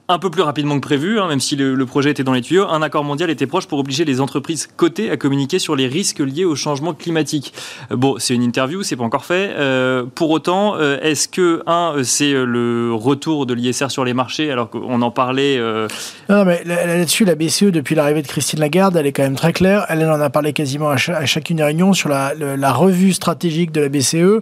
un 0.10 0.20
peu 0.20 0.30
plus 0.30 0.42
rapidement 0.42 0.76
que 0.76 0.86
prévu, 0.86 1.20
hein, 1.20 1.28
même 1.28 1.42
si 1.42 1.58
le, 1.58 1.86
projet 1.86 2.12
était 2.12 2.24
dans 2.24 2.32
les 2.32 2.42
tuyaux, 2.42 2.66
un 2.70 2.82
accord 2.82 3.04
mondial 3.04 3.30
était 3.30 3.46
proche 3.46 3.68
pour 3.68 3.80
obliger 3.80 4.06
les 4.06 4.22
entreprises 4.22 4.70
cotées 4.78 5.12
à 5.12 5.18
communiquer 5.18 5.60
sur 5.60 5.76
les 5.76 5.88
risques 5.88 6.20
liés 6.20 6.46
au 6.46 6.56
changement 6.56 6.94
climatique. 6.94 7.54
Euh, 7.92 7.98
bon, 7.98 8.16
c'est 8.18 8.34
une 8.34 8.44
interview, 8.44 8.84
c'est 8.84 8.96
pas 8.96 9.04
encore 9.04 9.26
fait. 9.26 9.52
Euh, 9.58 10.06
pour 10.16 10.30
autant, 10.30 10.76
euh, 10.76 10.98
est-ce 11.02 11.28
que, 11.28 11.62
un, 11.68 11.96
c'est 12.04 12.32
le 12.32 12.94
retour 12.94 13.46
de 13.46 13.54
l'ISR 13.54 13.92
sur 13.92 14.06
les 14.06 14.14
marchés, 14.14 14.50
alors 14.50 14.70
qu'on 14.70 15.02
en 15.02 15.12
parlait 15.12 15.60
Non, 16.30 16.46
mais 16.46 16.64
là-dessus, 16.64 17.26
la 17.26 17.36
BCE, 17.36 17.66
depuis 17.66 17.96
l'arrivée 17.96 18.22
de 18.22 18.28
Christine 18.28 18.60
Lagarde, 18.60 18.96
elle 18.96 19.08
est 19.08 19.12
quand 19.12 19.24
même 19.24 19.36
très 19.36 19.52
claire. 19.52 19.86
Elle, 19.90 20.06
en 20.10 20.22
a 20.22 20.30
parlé 20.30 20.54
quasiment 20.54 20.90
à, 20.90 20.98
chacune 20.98 21.58
des 21.58 21.64
réunions 21.64 21.92
sur 21.94 22.08
la, 22.08 22.34
la, 22.34 22.72
revue 22.72 23.12
stratégique 23.12 23.72
de 23.74 23.82
la 23.82 23.90
BCE. 23.90 24.42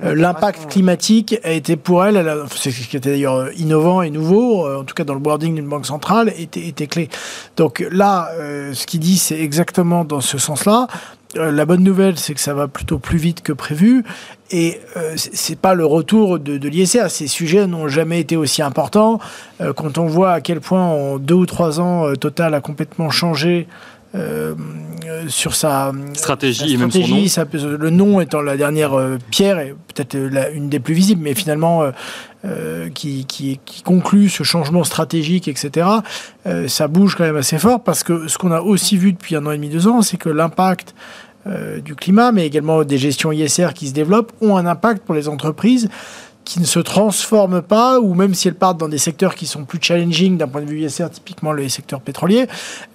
L'impact 0.00 0.70
climatique 0.70 1.36
a 1.42 1.52
été 1.52 1.76
pour 1.76 2.04
elle, 2.04 2.16
elle 2.16 2.42
c'est 2.54 2.70
ce 2.70 2.86
qui 2.86 2.96
était 2.96 3.10
d'ailleurs 3.10 3.48
innovant 3.58 4.02
et 4.02 4.10
nouveau, 4.10 4.68
en 4.68 4.84
tout 4.84 4.94
cas 4.94 5.05
dans 5.06 5.14
le 5.14 5.20
wording 5.20 5.54
d'une 5.54 5.68
banque 5.68 5.86
centrale 5.86 6.32
était, 6.38 6.66
était 6.66 6.86
clé. 6.86 7.08
Donc 7.56 7.84
là, 7.90 8.30
euh, 8.38 8.74
ce 8.74 8.86
qu'il 8.86 9.00
dit, 9.00 9.16
c'est 9.16 9.40
exactement 9.40 10.04
dans 10.04 10.20
ce 10.20 10.38
sens-là. 10.38 10.88
Euh, 11.36 11.50
la 11.50 11.64
bonne 11.64 11.82
nouvelle, 11.82 12.18
c'est 12.18 12.34
que 12.34 12.40
ça 12.40 12.54
va 12.54 12.68
plutôt 12.68 12.98
plus 12.98 13.18
vite 13.18 13.42
que 13.42 13.52
prévu. 13.52 14.04
Et 14.50 14.80
euh, 14.96 15.14
c'est 15.16 15.58
pas 15.58 15.74
le 15.74 15.86
retour 15.86 16.38
de, 16.38 16.58
de 16.58 16.68
l'ISR. 16.68 17.08
Ces 17.08 17.26
sujets 17.26 17.66
n'ont 17.66 17.88
jamais 17.88 18.20
été 18.20 18.36
aussi 18.36 18.62
importants. 18.62 19.18
quand 19.76 19.98
on 19.98 20.06
voit 20.06 20.32
à 20.32 20.40
quel 20.40 20.60
point 20.60 20.84
en 20.84 21.18
deux 21.18 21.34
ou 21.34 21.46
trois 21.46 21.80
ans, 21.80 22.12
Total 22.14 22.54
a 22.54 22.60
complètement 22.60 23.10
changé 23.10 23.66
sur 25.28 25.54
sa 25.54 25.92
stratégie, 26.14 26.72
et 26.72 26.76
même 26.78 26.90
son 26.90 27.00
nom. 27.00 27.22
le 27.76 27.90
nom 27.90 28.20
étant 28.22 28.40
la 28.40 28.56
dernière 28.56 28.98
pierre 29.30 29.58
et 29.58 29.74
peut-être 29.94 30.16
une 30.54 30.70
des 30.70 30.80
plus 30.80 30.94
visibles, 30.94 31.20
mais 31.22 31.34
finalement 31.34 31.82
euh, 32.46 32.90
qui, 32.90 33.26
conclut 33.84 34.28
ce 34.28 34.42
changement 34.42 34.84
stratégique, 34.84 35.48
etc., 35.48 35.88
euh, 36.46 36.68
ça 36.68 36.86
bouge 36.86 37.16
quand 37.16 37.24
même 37.24 37.36
assez 37.36 37.58
fort 37.58 37.82
parce 37.82 38.02
que 38.04 38.28
ce 38.28 38.38
qu'on 38.38 38.52
a 38.52 38.60
aussi 38.60 38.96
vu 38.96 39.12
depuis 39.12 39.34
un 39.34 39.46
an 39.46 39.50
et 39.50 39.56
demi, 39.56 39.68
deux 39.68 39.88
ans, 39.88 40.02
c'est 40.02 40.16
que 40.16 40.28
l'impact 40.28 40.94
euh, 41.46 41.80
du 41.80 41.94
climat, 41.94 42.32
mais 42.32 42.46
également 42.46 42.84
des 42.84 42.98
gestions 42.98 43.32
ISR 43.32 43.68
qui 43.74 43.88
se 43.88 43.92
développent, 43.92 44.32
ont 44.40 44.56
un 44.56 44.66
impact 44.66 45.04
pour 45.04 45.14
les 45.14 45.28
entreprises 45.28 45.88
qui 46.46 46.60
ne 46.60 46.64
se 46.64 46.78
transforment 46.78 47.60
pas, 47.60 47.98
ou 47.98 48.14
même 48.14 48.32
si 48.32 48.46
elles 48.46 48.54
partent 48.54 48.78
dans 48.78 48.88
des 48.88 48.98
secteurs 48.98 49.34
qui 49.34 49.46
sont 49.46 49.64
plus 49.64 49.80
challenging 49.82 50.38
d'un 50.38 50.46
point 50.46 50.62
de 50.62 50.66
vue 50.66 50.80
ISR, 50.80 51.10
typiquement 51.12 51.52
les 51.52 51.68
secteurs 51.68 52.00
pétroliers, 52.00 52.46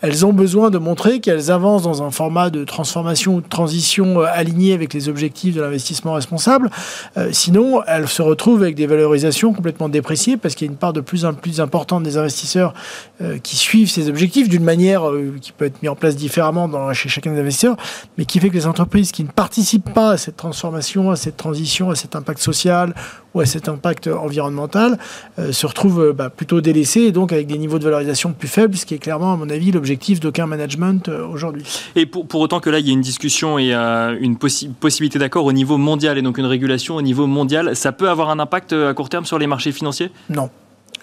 elles 0.02 0.26
ont 0.26 0.32
besoin 0.32 0.70
de 0.70 0.78
montrer 0.78 1.20
qu'elles 1.20 1.52
avancent 1.52 1.84
dans 1.84 2.02
un 2.02 2.12
format 2.12 2.50
de 2.50 2.64
transformation 2.64 3.36
ou 3.36 3.42
de 3.42 3.48
transition 3.48 4.22
euh, 4.22 4.26
aligné 4.32 4.74
avec 4.74 4.94
les 4.94 5.10
objectifs 5.10 5.54
de 5.54 5.62
l'investissement 5.62 6.14
responsable. 6.14 6.72
Euh, 7.18 7.30
sinon, 7.34 7.84
elles 7.88 8.08
se 8.08 8.22
retrouvent 8.22 8.64
avec 8.64 8.76
des 8.76 8.88
valorisations 8.88 9.52
complètement 9.52 9.90
dépréciées 9.90 10.38
parce 10.38 10.56
qu'il 10.56 10.68
y 10.68 10.70
a 10.70 10.72
une 10.72 10.80
part 10.80 10.94
de 10.94 11.02
plus 11.02 11.26
en 11.26 11.34
plus 11.34 11.60
importante 11.60 12.04
des 12.04 12.16
investisseurs 12.16 12.74
euh, 13.20 13.38
qui 13.38 13.58
suivent 13.58 13.90
ces 13.90 14.08
objectifs 14.08 14.48
d'une 14.48 14.64
manière 14.64 15.04
qui 15.42 15.52
peut 15.52 15.66
être 15.66 15.82
mise 15.82 15.92
en 15.92 15.96
place 15.96 16.16
différemment 16.16 16.70
dans, 16.70 16.94
chez 16.94 17.10
chacun 17.10 17.34
des 17.34 17.42
investisseurs, 17.42 17.76
mais 18.18 18.24
qui 18.24 18.40
fait 18.40 18.50
que 18.50 18.56
les 18.56 18.68
entreprises 18.68 19.12
qui 19.12 19.26
ne 19.26 19.30
participent 19.30 19.94
pas 19.94 20.12
à 20.12 20.18
cette 20.18 20.38
transformation, 20.38 21.12
à 21.12 21.18
cette 21.18 21.36
transition, 21.36 21.92
à 21.92 21.96
cet 21.96 22.16
impact 22.16 22.40
social 22.40 22.96
ou 23.34 23.41
à 23.42 23.46
cet 23.46 23.68
impact 23.68 24.08
environnemental 24.08 24.98
euh, 25.40 25.52
se 25.52 25.66
retrouvent 25.66 26.02
euh, 26.02 26.14
bah, 26.14 26.30
plutôt 26.30 26.62
délaissés 26.62 27.02
et 27.02 27.12
donc 27.12 27.34
avec 27.34 27.48
des 27.48 27.58
niveaux 27.58 27.80
de 27.80 27.84
valorisation 27.84 28.34
plus 28.34 28.48
faibles, 28.48 28.76
ce 28.76 28.86
qui 28.86 28.94
est 28.94 29.00
clairement, 29.00 29.34
à 29.34 29.36
mon 29.36 29.50
avis, 29.50 29.72
l'objectif 29.72 30.20
d'aucun 30.20 30.48
management 30.48 31.10
euh, 31.10 31.26
aujourd'hui. 31.26 31.64
Et 31.96 32.06
pour, 32.06 32.28
pour, 32.28 32.42
autant 32.42 32.60
que 32.60 32.70
là, 32.70 32.80
il 32.80 32.88
y 32.88 32.90
a 32.90 32.94
une 32.94 33.02
discussion 33.02 33.60
et 33.60 33.74
une 33.74 34.38
possibilité 34.38 35.20
d'accord 35.20 35.46
au 35.46 35.54
niveau 35.54 35.78
mondial 35.78 36.18
et 36.18 36.22
donc 36.22 36.38
une 36.38 36.46
régulation 36.46 36.96
au 36.96 37.02
niveau 37.02 37.28
mondial, 37.28 37.76
ça 37.76 37.92
peut 37.92 38.10
avoir 38.10 38.30
un 38.30 38.40
impact 38.40 38.74
à 38.74 38.94
court 38.94 39.10
terme 39.10 39.26
sur 39.26 39.40
les 39.40 39.48
marchés 39.48 39.72
financiers? 39.72 40.12
Non. 40.30 40.50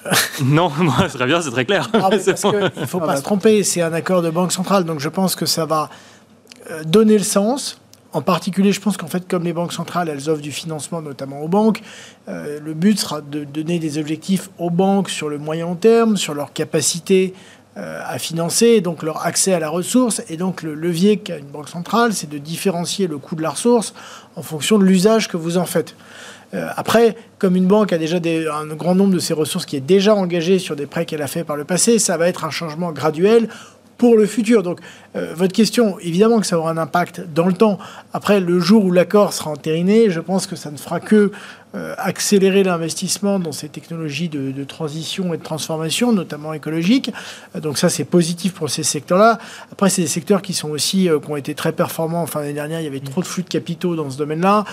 non, 0.45 0.71
c'est 1.09 1.19
très 1.19 1.27
bien, 1.27 1.41
c'est 1.41 1.51
très 1.51 1.65
clair. 1.65 1.91
Ah, 1.93 2.11
il 2.13 2.81
ne 2.81 2.87
faut 2.87 3.01
pas 3.01 3.17
se 3.17 3.23
tromper, 3.23 3.63
c'est 3.63 3.83
un 3.83 3.93
accord 3.93 4.23
de 4.23 4.31
banque 4.31 4.53
centrale, 4.53 4.85
donc 4.85 5.01
je 5.01 5.09
pense 5.09 5.35
que 5.35 5.47
ça 5.47 5.67
va 5.67 5.91
donner 6.85 7.17
le 7.17 7.25
sens 7.25 7.81
En 8.13 8.23
particulier, 8.23 8.73
je 8.73 8.81
pense 8.81 8.97
qu'en 8.97 9.07
fait, 9.07 9.29
comme 9.29 9.45
les 9.45 9.53
banques 9.53 9.75
centrales, 9.75 10.09
elles 10.09 10.31
offrent 10.31 10.43
du 10.43 10.53
financement, 10.53 11.03
notamment 11.03 11.43
aux 11.43 11.49
banques, 11.49 11.83
euh, 12.29 12.59
le 12.59 12.73
but 12.73 12.99
sera 12.99 13.21
de 13.21 13.45
donner 13.45 13.79
des 13.79 13.99
objectifs 13.99 14.49
aux 14.59 14.71
banques 14.71 15.11
sur 15.11 15.29
le 15.29 15.37
moyen 15.37 15.75
terme, 15.75 16.17
sur 16.17 16.33
leur 16.33 16.55
capacité 16.55 17.35
euh, 17.77 18.01
à 18.07 18.19
financer, 18.19 18.81
donc 18.81 19.03
leur 19.03 19.27
accès 19.27 19.53
à 19.53 19.61
la 19.61 19.69
ressource. 19.69 20.23
Et 20.31 20.39
donc 20.39 20.63
le 20.63 20.75
levier 20.75 21.19
qu'a 21.19 21.37
une 21.37 21.47
banque 21.49 21.69
centrale, 21.69 22.15
c'est 22.15 22.31
de 22.31 22.39
différencier 22.39 23.07
le 23.07 23.19
coût 23.19 23.37
de 23.37 23.43
la 23.43 23.51
ressource 23.51 23.93
en 24.37 24.43
fonction 24.43 24.79
de 24.79 24.85
l'usage 24.85 25.29
que 25.29 25.37
vous 25.37 25.59
en 25.59 25.67
faites. 25.67 25.95
Euh, 26.55 26.67
après, 26.77 27.15
comme 27.39 27.57
une 27.57 27.67
banque 27.67 27.93
a 27.93 27.99
déjà 27.99 28.17
un 28.17 28.67
grand 28.75 28.95
nombre 28.95 29.13
de 29.13 29.19
ses 29.19 29.35
ressources 29.35 29.67
qui 29.67 29.77
est 29.77 29.81
déjà 29.81 30.15
engagé 30.15 30.59
sur 30.59 30.77
des 30.77 30.87
prêts 30.87 31.05
qu'elle 31.05 31.21
a 31.21 31.27
fait 31.27 31.45
par 31.45 31.57
le 31.57 31.65
passé, 31.65 31.99
ça 31.99 32.17
va 32.17 32.27
être 32.27 32.45
un 32.45 32.51
changement 32.51 32.91
graduel 32.91 33.49
pour 33.99 34.17
le 34.17 34.27
futur. 34.27 34.63
Donc, 34.63 34.81
euh, 35.17 35.35
votre 35.35 35.53
question, 35.53 35.99
évidemment 35.99 36.41
que 36.41 36.47
ça 36.47 36.59
aura 36.59 36.71
un 36.71 36.79
impact 36.79 37.23
dans 37.35 37.47
le 37.47 37.53
temps. 37.53 37.79
Après, 38.13 38.41
le 38.41 38.61
jour 38.61 38.85
où 38.85 38.93
l'accord 38.93 39.33
sera 39.33 39.51
entériné, 39.51 40.09
je 40.09 40.21
pense 40.21 40.47
que 40.47 40.57
ça 40.57 40.71
ne 40.71 40.79
fera 40.79 41.01
que 41.01 41.33
accélérer 41.99 42.63
l'investissement 42.63 43.39
dans 43.39 43.53
ces 43.53 43.69
technologies 43.69 44.29
de, 44.29 44.65
transition 44.65 45.35
et 45.35 45.37
de 45.37 45.43
transformation, 45.43 46.13
notamment 46.13 46.53
écologiques. 46.53 47.13
Euh, 47.55 47.61
donc 47.61 47.79
ça, 47.79 47.89
c'est 47.89 48.05
positif 48.05 48.55
pour 48.55 48.71
ces 48.71 48.83
secteurs-là. 48.83 49.39
Après, 49.73 49.91
c'est 49.91 50.03
des 50.03 50.09
secteurs 50.09 50.43
qui 50.43 50.55
sont 50.55 50.71
aussi 50.71 51.09
qui 51.23 51.31
ont 51.31 51.37
été 51.37 51.55
très 51.55 51.73
performants. 51.73 52.23
Enfin, 52.23 52.41
l'année 52.41 52.55
dernière, 52.55 52.81
il 52.81 52.85
y 52.85 52.89
avait 52.89 53.01
trop 53.01 53.21
de 53.21 53.27
flux 53.27 53.43
de 53.43 53.49
capitaux 53.49 53.97
dans 53.97 54.11
ce 54.11 54.19
domaine-là. 54.19 54.65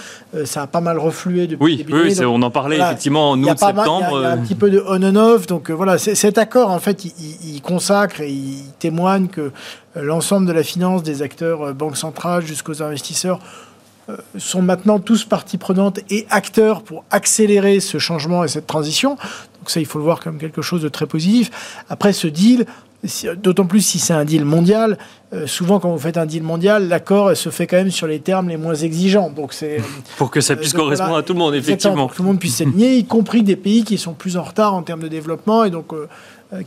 ça 0.45 0.63
a 0.63 0.67
pas 0.67 0.81
mal 0.81 0.97
reflué 0.97 1.47
depuis 1.47 1.85
oui, 1.85 2.19
on 2.25 2.41
en 2.41 2.51
parlait 2.51 2.77
effectivement 2.77 3.31
en 3.31 3.43
août-septembre. 3.43 4.19
Il 4.19 4.23
y, 4.23 4.25
a 4.25 4.31
un 4.31 4.37
petit 4.37 4.55
peu 4.55 4.69
de 4.69 4.83
on 4.87 5.01
and 5.03 5.15
off. 5.15 5.47
Donc 5.47 5.71
voilà, 5.71 5.97
cet 5.97 6.37
accord, 6.37 6.71
en 6.71 6.79
fait, 6.79 7.05
il, 7.05 7.11
il 7.55 7.61
consacre 7.61 8.21
et 8.21 8.31
il 8.31 8.63
témoigne 8.79 9.27
que 9.27 9.51
l'ensemble 9.95 10.47
de 10.47 10.51
la 10.51 10.63
finance, 10.63 11.03
des 11.03 11.21
acteurs 11.21 11.61
euh, 11.61 11.73
banques 11.73 11.97
centrales 11.97 12.45
jusqu'aux 12.45 12.81
investisseurs, 12.83 13.39
euh, 13.39 13.74
sont 14.37 14.61
maintenant 14.61 14.99
tous 14.99 15.23
parties 15.23 15.57
prenantes 15.57 15.99
et 16.09 16.25
acteurs 16.29 16.83
pour 16.83 17.03
accélérer 17.11 17.79
ce 17.79 17.97
changement 17.97 18.43
et 18.43 18.47
cette 18.47 18.67
transition. 18.67 19.11
Donc 19.59 19.69
ça, 19.69 19.79
il 19.79 19.85
faut 19.85 19.99
le 19.99 20.05
voir 20.05 20.19
comme 20.19 20.37
quelque 20.37 20.61
chose 20.61 20.81
de 20.81 20.89
très 20.89 21.07
positif. 21.07 21.83
Après, 21.89 22.13
ce 22.13 22.27
deal, 22.27 22.65
d'autant 23.37 23.65
plus 23.65 23.81
si 23.81 23.99
c'est 23.99 24.13
un 24.13 24.25
deal 24.25 24.45
mondial, 24.45 24.97
euh, 25.33 25.47
souvent 25.47 25.79
quand 25.79 25.89
vous 25.89 25.99
faites 25.99 26.17
un 26.17 26.25
deal 26.25 26.43
mondial, 26.43 26.87
l'accord 26.87 27.35
se 27.35 27.49
fait 27.49 27.67
quand 27.67 27.77
même 27.77 27.91
sur 27.91 28.07
les 28.07 28.19
termes 28.19 28.49
les 28.49 28.57
moins 28.57 28.75
exigeants. 28.75 29.29
Donc 29.29 29.53
c'est 29.53 29.81
pour 30.17 30.31
que 30.31 30.41
ça 30.41 30.55
puisse 30.55 30.73
correspondre 30.73 31.17
à 31.17 31.23
tout 31.23 31.33
le 31.33 31.39
monde, 31.39 31.55
effectivement. 31.55 31.95
Pour 31.95 32.11
que 32.11 32.15
tout 32.17 32.23
le 32.23 32.27
monde 32.27 32.39
puisse 32.39 32.57
s'aligner, 32.57 32.97
y 32.97 33.05
compris 33.05 33.43
des 33.43 33.55
pays 33.55 33.83
qui 33.83 33.97
sont 33.97 34.13
plus 34.13 34.37
en 34.37 34.43
retard 34.43 34.73
en 34.73 34.83
termes 34.83 35.01
de 35.01 35.07
développement 35.07 35.63
et 35.63 35.69
donc 35.69 35.93
euh, 35.93 36.07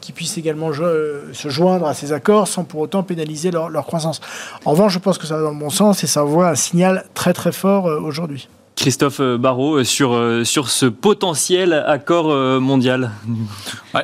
qui 0.01 0.13
puissent 0.13 0.39
également 0.39 0.73
se 0.73 1.49
joindre 1.49 1.87
à 1.87 1.95
ces 1.95 2.13
accords 2.13 2.49
sans 2.49 2.65
pour 2.65 2.81
autant 2.81 3.03
pénaliser 3.03 3.51
leur, 3.51 3.87
croissance. 3.87 4.21
En 4.65 4.73
revanche, 4.73 4.93
je 4.93 4.99
pense 4.99 5.19
que 5.19 5.27
ça 5.27 5.37
va 5.37 5.43
dans 5.43 5.53
le 5.53 5.59
bon 5.59 5.71
sens 5.71 6.05
et 6.05 6.07
ça 6.07 6.25
envoie 6.25 6.49
un 6.49 6.55
signal 6.55 7.05
très 7.15 7.33
très 7.33 7.53
fort 7.53 7.87
euh, 7.87 8.01
aujourd'hui. 8.01 8.49
Christophe 8.77 9.21
euh, 9.21 9.39
Barrault, 9.39 9.83
sur, 9.85 10.19
sur 10.45 10.69
ce 10.69 10.87
potentiel 10.87 11.73
accord 11.73 12.29
mondial 12.61 13.11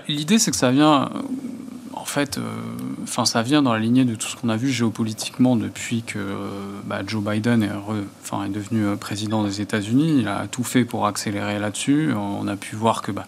L'idée, 0.09 0.39
c'est 0.39 0.51
que 0.51 0.57
ça 0.57 0.71
vient, 0.71 1.11
en 1.93 2.05
fait, 2.05 2.41
enfin, 3.03 3.25
ça 3.25 3.43
vient 3.43 3.63
dans 3.63 3.73
la 3.73 3.79
lignée 3.79 4.05
de 4.05 4.15
tout 4.15 4.27
ce 4.27 4.37
qu'on 4.37 4.49
a 4.49 4.57
vu 4.57 4.71
géopolitiquement 4.71 5.57
depuis 5.57 6.03
que 6.03 6.19
bah, 6.85 7.01
Joe 7.07 7.23
Biden 7.23 7.63
est 7.63 8.49
devenu 8.49 8.97
président 8.97 9.45
des 9.45 9.61
États-Unis. 9.61 10.21
Il 10.21 10.29
a 10.29 10.47
tout 10.51 10.65
fait 10.65 10.85
pour 10.85 11.07
accélérer 11.07 11.59
là-dessus. 11.59 12.13
On 12.17 12.49
a 12.49 12.57
pu 12.57 12.75
voir 12.75 13.03
que 13.03 13.13
bah, 13.13 13.27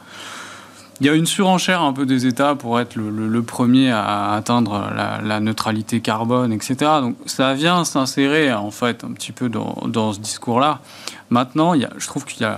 il 1.01 1.07
y 1.07 1.11
a 1.11 1.15
une 1.15 1.27
surenchère 1.27 1.83
un 1.83 1.93
peu 1.93 2.07
des 2.07 2.27
États 2.27 2.55
pour 2.55 2.81
être 2.81 2.97
le, 2.97 3.43
premier 3.43 3.91
à 3.91 4.33
atteindre 4.33 4.91
la, 5.23 5.41
neutralité 5.41 6.01
carbone, 6.01 6.53
etc. 6.53 6.77
Donc 7.01 7.17
ça 7.27 7.55
vient 7.55 7.85
s'insérer 7.85 8.53
en 8.53 8.71
fait 8.71 9.05
un 9.05 9.13
petit 9.13 9.33
peu 9.33 9.49
dans, 9.49 10.13
ce 10.13 10.21
discours-là. 10.21 10.81
Maintenant, 11.29 11.75
je 11.75 12.07
trouve 12.07 12.25
qu'il 12.25 12.49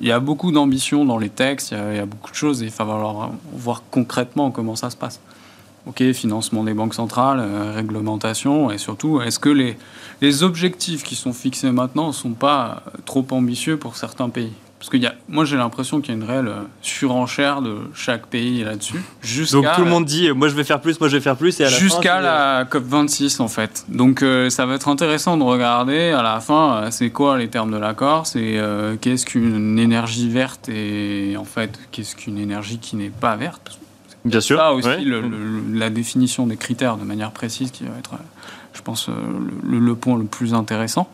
y 0.00 0.10
a, 0.10 0.20
beaucoup 0.20 0.50
d'ambition 0.50 1.04
dans 1.04 1.18
les 1.18 1.28
textes, 1.28 1.70
il 1.70 1.96
y, 1.96 2.00
a, 2.00 2.06
beaucoup 2.06 2.30
de 2.30 2.36
choses 2.36 2.62
et 2.62 2.66
il 2.66 2.70
va 2.70 2.76
falloir 2.76 3.30
voir 3.52 3.82
concrètement 3.90 4.50
comment 4.50 4.74
ça 4.74 4.90
se 4.90 4.96
passe. 4.96 5.20
Ok, 5.86 6.02
financement 6.12 6.64
des 6.64 6.72
banques 6.72 6.94
centrales, 6.94 7.40
euh, 7.40 7.72
réglementation 7.74 8.70
et 8.70 8.78
surtout, 8.78 9.20
est-ce 9.20 9.38
que 9.38 9.50
les 9.50 10.42
objectifs 10.42 11.02
qui 11.02 11.14
sont 11.14 11.34
fixés 11.34 11.70
maintenant 11.70 12.06
ne 12.06 12.12
sont 12.12 12.32
pas 12.32 12.82
trop 13.04 13.26
ambitieux 13.30 13.76
pour 13.76 13.96
certains 13.96 14.30
pays? 14.30 14.54
Parce 14.84 14.90
que 14.90 14.96
y 14.98 15.06
a, 15.06 15.14
moi, 15.30 15.46
j'ai 15.46 15.56
l'impression 15.56 16.02
qu'il 16.02 16.14
y 16.14 16.18
a 16.18 16.20
une 16.20 16.28
réelle 16.28 16.48
euh, 16.48 16.60
surenchère 16.82 17.62
de 17.62 17.78
chaque 17.94 18.26
pays 18.26 18.62
là-dessus. 18.62 19.00
Donc 19.50 19.64
tout 19.74 19.82
le 19.82 19.88
monde 19.88 20.04
dit, 20.04 20.30
moi 20.32 20.48
je 20.48 20.54
vais 20.54 20.62
faire 20.62 20.78
plus, 20.78 21.00
moi 21.00 21.08
je 21.08 21.16
vais 21.16 21.22
faire 21.22 21.36
plus. 21.36 21.58
Jusqu'à 21.78 22.20
la 22.20 22.64
COP26, 22.66 23.40
en 23.40 23.48
fait. 23.48 23.86
Donc 23.88 24.20
euh, 24.20 24.50
ça 24.50 24.66
va 24.66 24.74
être 24.74 24.88
intéressant 24.88 25.38
de 25.38 25.42
regarder 25.42 26.10
à 26.10 26.22
la 26.22 26.38
fin, 26.40 26.74
euh, 26.74 26.90
c'est 26.90 27.08
quoi 27.08 27.38
les 27.38 27.48
termes 27.48 27.72
de 27.72 27.78
l'accord? 27.78 28.26
C'est 28.26 28.60
qu'est-ce 29.00 29.24
qu'une 29.24 29.78
énergie 29.78 30.28
verte 30.28 30.68
et 30.68 31.34
en 31.38 31.46
fait, 31.46 31.78
qu'est-ce 31.90 32.14
qu'une 32.14 32.36
énergie 32.36 32.76
qui 32.76 32.96
n'est 32.96 33.08
pas 33.08 33.36
verte? 33.36 33.78
Bien 34.26 34.42
sûr. 34.42 34.58
Ça 34.58 34.74
aussi, 34.74 35.10
la 35.72 35.88
définition 35.88 36.46
des 36.46 36.58
critères 36.58 36.98
de 36.98 37.04
manière 37.04 37.30
précise 37.30 37.70
qui 37.70 37.84
va 37.84 37.96
être, 37.98 38.16
je 38.74 38.82
pense, 38.82 39.08
le 39.66 39.94
point 39.94 40.18
le 40.18 40.24
plus 40.24 40.52
intéressant. 40.52 41.08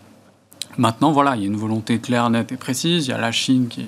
Maintenant, 0.78 1.12
voilà, 1.12 1.36
il 1.36 1.42
y 1.42 1.44
a 1.44 1.48
une 1.48 1.56
volonté 1.56 1.98
claire, 1.98 2.30
nette 2.30 2.52
et 2.52 2.56
précise. 2.56 3.06
Il 3.06 3.10
y 3.10 3.12
a 3.12 3.18
la 3.18 3.32
Chine 3.32 3.68
qui 3.68 3.86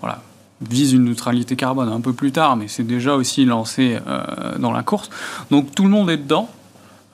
voilà, 0.00 0.22
vise 0.60 0.92
une 0.92 1.04
neutralité 1.04 1.56
carbone 1.56 1.88
un 1.88 2.00
peu 2.00 2.12
plus 2.12 2.32
tard, 2.32 2.56
mais 2.56 2.68
c'est 2.68 2.86
déjà 2.86 3.14
aussi 3.14 3.44
lancé 3.44 3.98
euh, 4.06 4.58
dans 4.58 4.72
la 4.72 4.82
course. 4.82 5.10
Donc 5.50 5.74
tout 5.74 5.84
le 5.84 5.90
monde 5.90 6.10
est 6.10 6.18
dedans. 6.18 6.48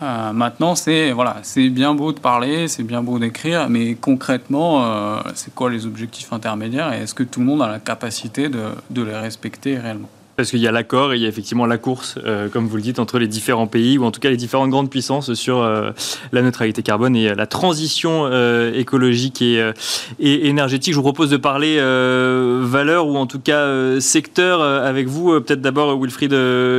Euh, 0.02 0.32
maintenant, 0.32 0.74
c'est 0.74 1.12
voilà, 1.12 1.36
bien 1.56 1.94
beau 1.94 2.12
de 2.12 2.20
parler, 2.20 2.68
c'est 2.68 2.82
bien 2.82 3.02
beau 3.02 3.18
d'écrire, 3.18 3.70
mais 3.70 3.94
concrètement, 3.94 4.84
euh, 4.84 5.20
c'est 5.34 5.54
quoi 5.54 5.70
les 5.70 5.86
objectifs 5.86 6.32
intermédiaires 6.32 6.92
et 6.92 6.98
est-ce 6.98 7.14
que 7.14 7.22
tout 7.22 7.40
le 7.40 7.46
monde 7.46 7.62
a 7.62 7.68
la 7.68 7.78
capacité 7.78 8.50
de, 8.50 8.64
de 8.90 9.02
les 9.02 9.16
respecter 9.16 9.78
réellement? 9.78 10.10
Parce 10.36 10.50
qu'il 10.50 10.60
y 10.60 10.68
a 10.68 10.72
l'accord 10.72 11.14
et 11.14 11.16
il 11.16 11.22
y 11.22 11.26
a 11.26 11.28
effectivement 11.28 11.66
la 11.66 11.78
course, 11.78 12.18
euh, 12.24 12.48
comme 12.48 12.66
vous 12.66 12.76
le 12.76 12.82
dites, 12.82 12.98
entre 12.98 13.18
les 13.18 13.26
différents 13.26 13.66
pays, 13.66 13.96
ou 13.96 14.04
en 14.04 14.10
tout 14.10 14.20
cas 14.20 14.28
les 14.28 14.36
différentes 14.36 14.70
grandes 14.70 14.90
puissances 14.90 15.32
sur 15.34 15.62
euh, 15.62 15.90
la 16.32 16.42
neutralité 16.42 16.82
carbone 16.82 17.16
et 17.16 17.30
euh, 17.30 17.34
la 17.34 17.46
transition 17.46 18.26
écologique 18.74 19.40
et, 19.40 19.72
énergétique. 20.20 20.92
Je 20.92 20.96
vous 20.96 21.02
propose 21.02 21.30
de 21.30 21.36
parler 21.36 21.76
valeur 21.76 23.06
ou 23.06 23.16
en 23.16 23.26
tout 23.26 23.38
cas 23.38 24.00
secteur 24.00 24.60
avec 24.60 25.06
vous. 25.06 25.40
Peut-être 25.40 25.60
d'abord 25.60 25.98
Wilfried 25.98 26.34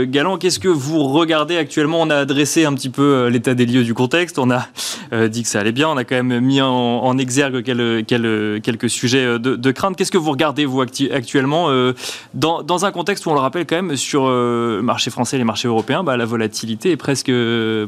Galland. 0.10 0.38
Qu'est-ce 0.38 0.60
que 0.60 0.68
vous 0.68 1.04
regardez 1.06 1.58
actuellement? 1.58 2.02
On 2.02 2.10
a 2.10 2.18
adressé 2.18 2.66
un 2.66 2.74
petit 2.74 2.90
peu 2.90 3.28
l'état 3.28 3.54
des 3.54 3.66
lieux 3.66 3.84
du 3.84 3.94
contexte. 3.94 4.40
On 4.40 4.52
a 4.52 4.68
dit 5.28 5.44
que 5.44 5.50
ça 5.50 5.60
allait 5.60 5.72
bien. 5.72 5.90
On 5.90 5.98
a 5.98 6.04
quand 6.04 6.22
même 6.22 6.40
mis 6.44 6.62
en, 6.62 7.18
exergue 7.18 7.64
quelques, 7.64 8.90
sujets 8.90 9.40
de, 9.40 9.72
crainte. 9.72 9.96
Qu'est-ce 9.96 10.12
que 10.12 10.18
vous 10.18 10.32
regardez, 10.32 10.66
vous, 10.66 10.82
actuellement, 10.82 11.70
dans, 12.34 12.62
dans 12.62 12.86
un 12.86 12.92
contexte 12.92 13.26
où 13.26 13.32
on 13.32 13.36
le 13.36 13.42
rappelle 13.48 13.66
quand 13.66 13.76
même, 13.76 13.96
sur 13.96 14.28
euh, 14.28 14.78
le 14.78 14.82
marché 14.82 15.10
français 15.10 15.38
et 15.38 15.40
les 15.40 15.46
marchés 15.46 15.68
européens, 15.68 16.04
bah, 16.04 16.18
la 16.18 16.26
volatilité 16.26 16.92
est 16.92 16.98
presque, 16.98 17.32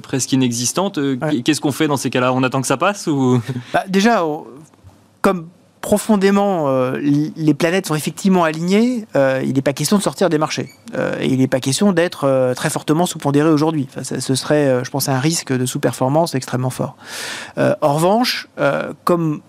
presque 0.01 0.31
inexistante. 0.31 0.97
Euh, 0.97 1.17
qu'est-ce 1.43 1.61
qu'on 1.61 1.71
fait 1.71 1.87
dans 1.87 1.97
ces 1.97 2.09
cas-là? 2.09 2.33
On 2.33 2.43
attend 2.43 2.61
que 2.61 2.67
ça 2.67 2.77
passe 2.77 3.07
ou... 3.07 3.41
Bah, 3.73 3.83
déjà, 3.87 4.23
comme 5.21 5.47
profondément 5.81 6.67
euh, 6.67 6.97
les 6.99 7.53
planètes 7.53 7.87
sont 7.87 7.95
effectivement 7.95 8.43
alignées, 8.43 9.05
il 9.15 9.53
n'est 9.53 9.61
pas 9.61 9.73
question 9.73 9.97
de 9.97 10.01
sortir 10.01 10.29
des 10.29 10.37
marchés. 10.37 10.69
et 11.19 11.27
il 11.27 11.37
n'est 11.37 11.47
pas 11.47 11.59
question 11.59 11.93
d'être 11.93 12.53
très 12.55 12.69
fortement 12.69 13.05
sous-pondéré 13.05 13.49
aujourd'hui. 13.49 13.87
ce 14.01 14.35
serait, 14.35 14.83
je 14.83 14.89
pense, 14.89 15.07
un 15.07 15.19
risque 15.19 15.53
de 15.53 15.65
sous-performance 15.65 16.35
extrêmement 16.35 16.69
fort. 16.69 16.97
en 17.57 17.93
revanche, 17.93 18.49
comme 19.03 19.41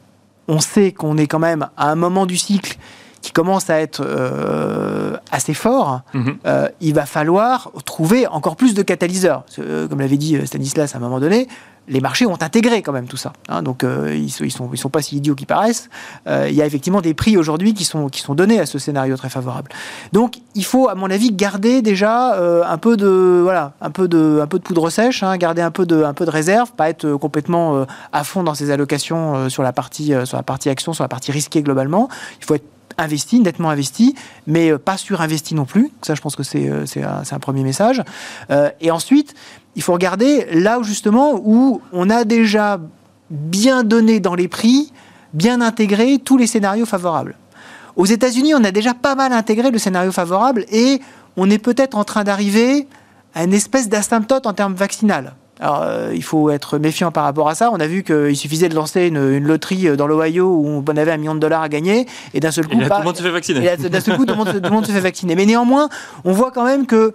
on 0.49 0.61
sait 0.61 0.93
qu'on 0.93 1.17
est 1.17 1.27
quand 1.27 1.39
même 1.39 1.69
à 1.77 1.91
un 1.91 1.97
moment 1.97 2.27
du 2.27 2.37
cycle 2.37 2.77
qui 3.23 3.33
commence 3.33 3.68
à 3.71 3.81
être 3.81 4.03
euh, 4.05 5.16
assez 5.31 5.55
fort, 5.55 6.03
mhm. 6.14 6.39
euh, 6.47 6.68
il 6.81 6.95
va 6.95 7.07
falloir 7.07 7.71
trouver 7.85 8.27
encore 8.27 8.57
plus 8.57 8.75
de 8.75 8.83
catalyseurs. 8.83 9.45
Euh, 9.59 9.89
comme 9.89 10.01
l'avait 10.01 10.16
dit 10.16 10.39
Stanislas 10.47 10.95
à 10.95 10.99
un 10.99 11.01
moment 11.01 11.21
donné, 11.21 11.49
les 11.89 12.01
marchés 12.01 12.25
ont 12.25 12.41
intégré 12.41 12.83
quand 12.83 12.93
même 12.93 13.09
tout 13.09 13.16
ça. 13.16 13.33
Hein. 13.49 13.62
donc 13.62 13.83
ils 13.83 14.25
ne 14.25 14.49
sont, 14.49 14.71
ils 14.73 14.91
pas 14.91 15.03
si 15.03 15.16
idiots 15.16 15.35
qu'ils 15.35 15.47
paraissent. 15.47 15.89
il 16.27 16.53
y 16.53 16.62
a 16.62 16.66
effectivement 16.66 17.01
des 17.01 17.14
prix 17.14 17.37
aujourd'hui 17.37 17.75
qui 17.75 17.85
sont, 17.85 18.09
qui 18.09 18.21
sont 18.21 18.35
donnés 18.35 18.61
à 18.61 18.66
ce 18.66 18.79
scénario 18.79 19.16
très 19.16 19.29
favorable. 19.29 19.73
Donc 20.12 20.37
il 20.55 20.64
faut, 20.64 20.89
à 20.89 20.95
mon 20.95 21.11
avis, 21.11 21.33
garder 21.33 21.83
déjà 21.83 22.39
un, 22.64 22.79
peu 22.79 22.97
de, 22.97 23.41
voilà, 23.43 23.73
un, 23.81 23.91
peu 23.91 24.07
de, 24.07 24.39
un 24.41 24.47
peu 24.47 24.59
de 24.59 24.62
poudre 24.62 24.89
sèche, 24.89 25.25
hein, 25.25 25.37
garder 25.37 25.62
un 25.62 25.73
peu, 25.73 25.85
de, 25.85 26.05
un 26.05 26.14
peu 26.14 26.27
de 26.27 26.31
réserve, 26.31 26.73
pas 26.73 26.91
être 26.91 27.14
complètement 27.14 27.85
à 28.12 28.25
fond 28.25 28.45
dans 28.45 28.55
ses 28.55 28.71
allocations 28.71 29.49
sur, 29.49 29.64
la 29.64 29.73
partie, 29.73 30.12
sur 30.25 30.37
la 30.37 30.45
partie 30.45 30.68
action, 30.68 30.93
sur 30.93 31.03
la 31.03 31.09
partie 31.09 31.33
risquée 31.33 31.62
globalement. 31.62 32.09
Il 32.39 32.45
faut 32.45 32.55
être 32.55 32.64
investi, 32.99 33.41
nettement 33.41 33.70
investi, 33.70 34.14
mais 34.47 34.70
euh, 34.70 34.78
pas 34.78 34.97
surinvesti 34.97 35.55
non 35.55 35.64
plus. 35.64 35.91
Ça, 36.03 36.14
je 36.14 36.20
pense 36.20 36.36
que 36.36 36.43
c'est 36.43 36.68
euh, 36.68 36.84
un, 36.97 37.38
premier 37.38 37.62
message. 37.62 38.03
Euh, 38.51 38.70
et 38.80 38.91
ensuite, 38.91 39.34
il 39.76 39.82
faut 39.82 39.93
regarder 39.93 40.47
là 40.53 40.78
où 40.78 40.84
justement 40.84 41.41
où 41.43 41.80
on 41.93 42.11
a 42.11 42.24
déjà 42.24 42.80
bien 43.30 43.84
donné 43.84 44.20
dans 44.20 44.34
les 44.34 44.49
prix, 44.49 44.93
bien 45.32 45.61
intégré 45.61 46.18
tous 46.18 46.36
les 46.36 46.47
scénarios 46.47 46.86
favorables. 46.86 47.36
Aux 47.97 48.07
États-Unis, 48.07 48.55
on 48.55 48.64
a 48.64 48.70
déjà 48.70 48.95
pas 48.95 49.14
mal 49.14 49.32
intégré 49.32 49.70
le 49.70 49.78
scénario 49.78 50.12
favorable 50.12 50.64
et 50.70 51.01
on 51.36 51.51
est 51.51 51.59
peut-être 51.59 51.97
en 51.97 52.05
train 52.05 52.24
d'arriver 52.24 52.88
à 53.34 53.45
une 53.45 53.55
espèce 53.55 53.88
d'asymptote 53.88 54.47
en 54.47 54.53
termes 54.53 54.74
vaccinal. 54.74 55.34
Alors, 55.61 55.85
il 56.13 56.23
faut 56.23 56.51
être 56.51 56.79
méfiant 56.79 57.13
par 57.13 57.25
rapport 57.25 57.49
à 57.49 57.55
ça. 57.55 57.71
On 57.71 57.81
a 57.81 57.87
vu 57.87 58.03
qu'il 58.03 58.37
suffisait 58.37 58.69
de 58.69 58.75
lancer 58.75 59.07
une, 59.09 59.39
loterie 59.39 59.97
dans 59.97 60.07
l'Ohio 60.07 60.47
où 60.47 60.83
on 60.87 60.97
avait 60.97 61.13
un 61.13 61.19
million 61.19 61.35
de 61.35 61.41
dollars 61.41 61.63
à 61.63 61.69
gagner, 61.69 62.07
et 62.35 62.41
d'un 62.41 62.51
seul 62.51 62.67
coup, 62.67 62.77
tout 62.77 62.81
le 62.81 63.05
monde 63.05 63.17
se 63.17 63.23
fait 63.23 63.31
vacciner. 63.31 63.77
D'un 63.77 64.01
seul 64.01 64.17
coup, 64.17 64.25
tout 64.25 64.35
le 64.35 64.71
monde 64.71 64.87
se 64.87 64.93
fait 64.93 65.01
vacciner. 65.01 65.35
Mais 65.35 65.47
néanmoins, 65.47 65.89
on 66.25 66.33
voit 66.33 66.51
quand 66.51 66.65
même 66.65 66.87
que 66.87 67.15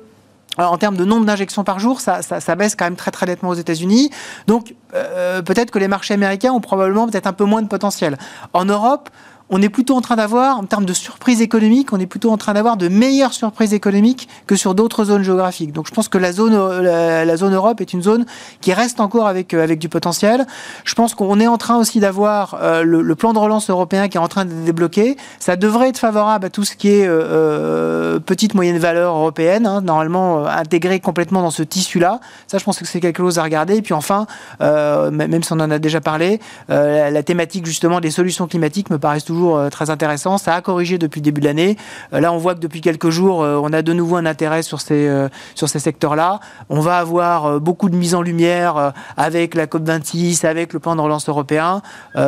en 0.57 0.77
termes 0.77 0.95
de 0.95 1.05
nombre 1.05 1.25
d'injections 1.25 1.63
par 1.63 1.79
jour, 1.79 1.99
ça, 1.99 2.21
baisse 2.55 2.75
quand 2.75 2.85
même 2.85 2.95
très 2.95 3.11
très 3.11 3.25
nettement 3.25 3.49
aux 3.49 3.55
États-Unis. 3.55 4.09
Donc 4.47 4.75
euh, 4.93 5.41
peut-être 5.41 5.71
que 5.71 5.79
les 5.79 5.87
marchés 5.87 6.13
américains 6.13 6.51
ont 6.51 6.61
probablement 6.61 7.07
peut-être 7.07 7.27
un 7.27 7.33
peu 7.33 7.43
moins 7.43 7.61
de 7.61 7.67
potentiel. 7.67 8.17
En 8.53 8.65
Europe, 8.65 9.09
on 9.49 9.61
est 9.61 9.69
plutôt 9.69 9.95
en 9.95 10.01
train 10.01 10.15
d'avoir, 10.15 10.57
en 10.57 10.63
termes 10.63 10.85
de 10.85 10.93
surprise 10.93 11.41
économique, 11.41 11.93
on 11.93 11.99
est 11.99 12.07
plutôt 12.07 12.31
en 12.31 12.37
train 12.37 12.53
d'avoir 12.53 12.77
de 12.77 12.87
meilleures 12.87 13.33
surprises 13.33 13.73
économiques 13.73 14.27
que 14.47 14.55
sur 14.55 14.73
d'autres 14.73 15.05
zones 15.05 15.21
géographiques. 15.21 15.71
Donc 15.71 15.87
je 15.87 15.93
pense 15.93 16.07
que 16.07 16.17
la 16.17 16.31
zone, 16.31 16.55
la, 16.81 17.37
zone 17.37 17.53
Europe 17.53 17.79
est 17.79 17.93
une 17.93 18.01
zone 18.01 18.25
qui 18.61 18.73
reste 18.73 18.99
encore 18.99 19.27
avec, 19.27 19.53
euh, 19.53 19.63
avec 19.63 19.77
du 19.77 19.87
potentiel. 19.87 20.47
Je 20.83 20.95
pense 20.95 21.13
qu'on 21.13 21.39
est 21.39 21.47
en 21.47 21.57
train 21.57 21.77
aussi 21.77 21.99
d'avoir 21.99 22.57
euh, 22.61 22.83
le, 22.83 23.15
plan 23.15 23.33
de 23.33 23.39
relance 23.39 23.69
européen 23.69 24.07
qui 24.07 24.17
est 24.17 24.19
en 24.21 24.27
train 24.27 24.45
de 24.45 24.51
débloquer. 24.51 25.15
Ça 25.39 25.55
devrait 25.55 25.89
être 25.89 25.99
favorable 25.99 26.47
à 26.47 26.49
tout 26.49 26.63
ce 26.63 26.75
qui 26.75 26.89
est 26.89 27.05
euh, 27.07 28.19
petite 28.19 28.55
moyenne 28.55 28.77
valeur 28.79 29.15
européenne, 29.15 29.67
hein, 29.67 29.81
normalement 29.81 30.47
intégré 30.47 30.99
complètement 30.99 31.43
dans 31.43 31.51
ce 31.51 31.63
tissu-là. 31.63 32.19
Ça, 32.47 32.57
je 32.57 32.63
pense 32.63 32.79
que 32.79 32.85
c'est 32.85 32.99
quelque 32.99 33.21
chose 33.21 33.37
à 33.37 33.43
regarder. 33.43 33.75
Et 33.75 33.81
puis 33.83 33.93
enfin, 33.93 34.25
même 34.59 35.43
si 35.43 35.53
on 35.53 35.59
en 35.59 35.69
a 35.69 35.77
déjà 35.77 36.01
parlé, 36.01 36.39
la, 36.67 37.11
la, 37.11 37.23
thématique 37.23 37.65
justement 37.65 37.99
des 37.99 38.11
solutions 38.11 38.47
climatiques 38.47 38.89
me 38.89 38.97
paraît 38.97 39.21
toujours 39.21 39.34
euh, 39.43 39.69
très 39.69 39.89
intéressant. 39.89 40.37
Ça 40.37 40.55
a 40.55 40.61
corrigé 40.61 40.97
depuis 40.97 41.19
le 41.19 41.23
début 41.23 41.41
de 41.41 41.45
l'année. 41.45 41.77
Euh, 42.13 42.19
là, 42.19 42.31
on 42.33 42.37
voit 42.37 42.55
que 42.55 42.59
depuis 42.59 42.81
quelques 42.81 43.09
jours, 43.09 43.43
euh, 43.43 43.59
on 43.61 43.73
a 43.73 43.81
de 43.81 43.93
nouveau 43.93 44.15
un 44.15 44.25
intérêt 44.25 44.63
sur 44.63 44.81
ces, 44.81 45.09
sur 45.55 45.69
ces 45.69 45.79
secteurs-là. 45.79 46.39
On 46.69 46.79
va 46.79 46.97
avoir 46.97 47.59
beaucoup 47.59 47.89
de 47.89 47.95
mise 47.95 48.15
en 48.15 48.21
lumière 48.21 48.93
avec 49.17 49.55
la 49.55 49.67
COP26, 49.67 50.45
avec 50.45 50.73
le 50.73 50.79
plan 50.79 50.95
de 50.95 51.01
relance 51.01 51.29
européen. 51.29 51.81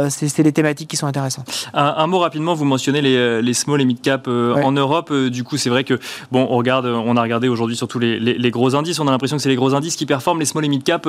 C'est 0.10 0.44
les 0.44 0.52
thématiques 0.52 0.90
qui 0.90 0.98
sont 0.98 1.08
intéressantes. 1.08 1.70
Un, 1.74 2.08
mot 2.08 2.20
rapidement, 2.20 2.54
vous 2.54 2.66
mentionnez 2.66 3.02
les, 3.02 3.42
les 3.42 3.54
small 3.54 3.82
et 3.82 3.86
mid 3.86 4.02
cap 4.02 4.28
en 4.28 4.72
Europe. 4.72 5.14
Du 5.14 5.44
coup, 5.44 5.58
c'est 5.58 5.70
vrai 5.70 5.84
que, 5.84 6.00
bon, 6.32 6.48
on, 6.50 6.58
regarde, 6.58 6.86
on 6.86 7.16
a 7.16 7.22
regardé 7.22 7.48
aujourd'hui 7.48 7.76
surtout 7.76 8.00
les, 8.00 8.20
les, 8.20 8.52
gros 8.52 8.76
indices. 8.76 9.00
On 9.00 9.08
a 9.08 9.12
l'impression 9.12 9.38
que 9.38 9.44
c'est 9.44 9.50
les 9.50 9.56
gros 9.56 9.74
indices 9.74 9.96
qui 9.96 10.06
performent. 10.06 10.40
Les 10.40 10.46
small 10.46 10.66
et 10.66 10.70
mid 10.70 10.84
cap 10.84 11.08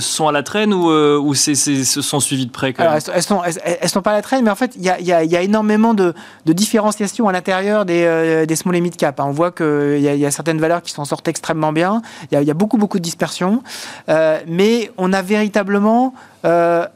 sont 0.00 0.28
à 0.28 0.32
la 0.32 0.42
traîne 0.42 0.72
ou, 0.72 0.90
ou 0.90 1.34
c'est, 1.34 1.54
sont 1.54 2.20
suivis 2.20 2.46
de 2.46 2.52
près 2.52 2.72
quand 2.72 2.84
même 2.84 3.00
elles, 3.14 3.22
sont, 3.22 3.42
elles, 3.44 3.88
sont 3.88 4.02
pas 4.02 4.10
à 4.10 4.14
la 4.14 4.22
traîne, 4.22 4.44
mais 4.44 4.50
en 4.50 4.56
fait, 4.56 4.72
il 4.76 4.82
y 4.82 4.90
a, 4.90 5.00
y 5.00 5.12
a 5.12 5.24
il 5.24 5.30
y 5.34 5.36
a 5.36 5.42
énormément 5.42 5.94
de, 5.94 6.14
différenciation 6.46 7.28
à 7.28 7.32
l'intérieur 7.32 7.84
des, 7.84 8.04
euh, 8.04 8.54
small 8.54 8.76
et 8.76 8.80
mid 8.80 8.96
cap. 8.96 9.20
Hein. 9.20 9.26
On 9.28 9.32
voit 9.32 9.52
qu'il 9.52 9.98
y, 9.98 10.02
y, 10.02 10.26
a 10.26 10.30
certaines 10.30 10.58
valeurs 10.58 10.82
qui 10.82 10.92
s'en 10.92 11.04
sortent 11.04 11.28
extrêmement 11.28 11.72
bien. 11.72 12.02
Il 12.32 12.42
y, 12.42 12.50
a 12.50 12.54
beaucoup, 12.54 12.78
beaucoup 12.78 12.98
de 12.98 13.02
dispersion. 13.02 13.62
Euh, 14.08 14.40
mais 14.46 14.90
on 14.96 15.12
a 15.12 15.22
véritablement 15.22 16.14
euh, 16.44 16.86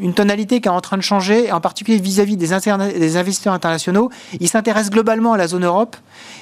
une 0.00 0.14
tonalité 0.14 0.60
qui 0.60 0.68
est 0.68 0.72
en 0.72 0.80
train 0.80 0.96
de 0.96 1.02
changer, 1.02 1.52
en 1.52 1.60
particulier 1.60 1.98
vis-à-vis 1.98 2.36
des, 2.36 2.52
investisseurs 2.52 3.54
internationaux. 3.54 4.10
Ils 4.40 4.48
s'intéressent 4.48 4.90
globalement 4.90 5.32
à 5.34 5.36
la 5.36 5.48
zone 5.48 5.64
Europe. 5.64 5.96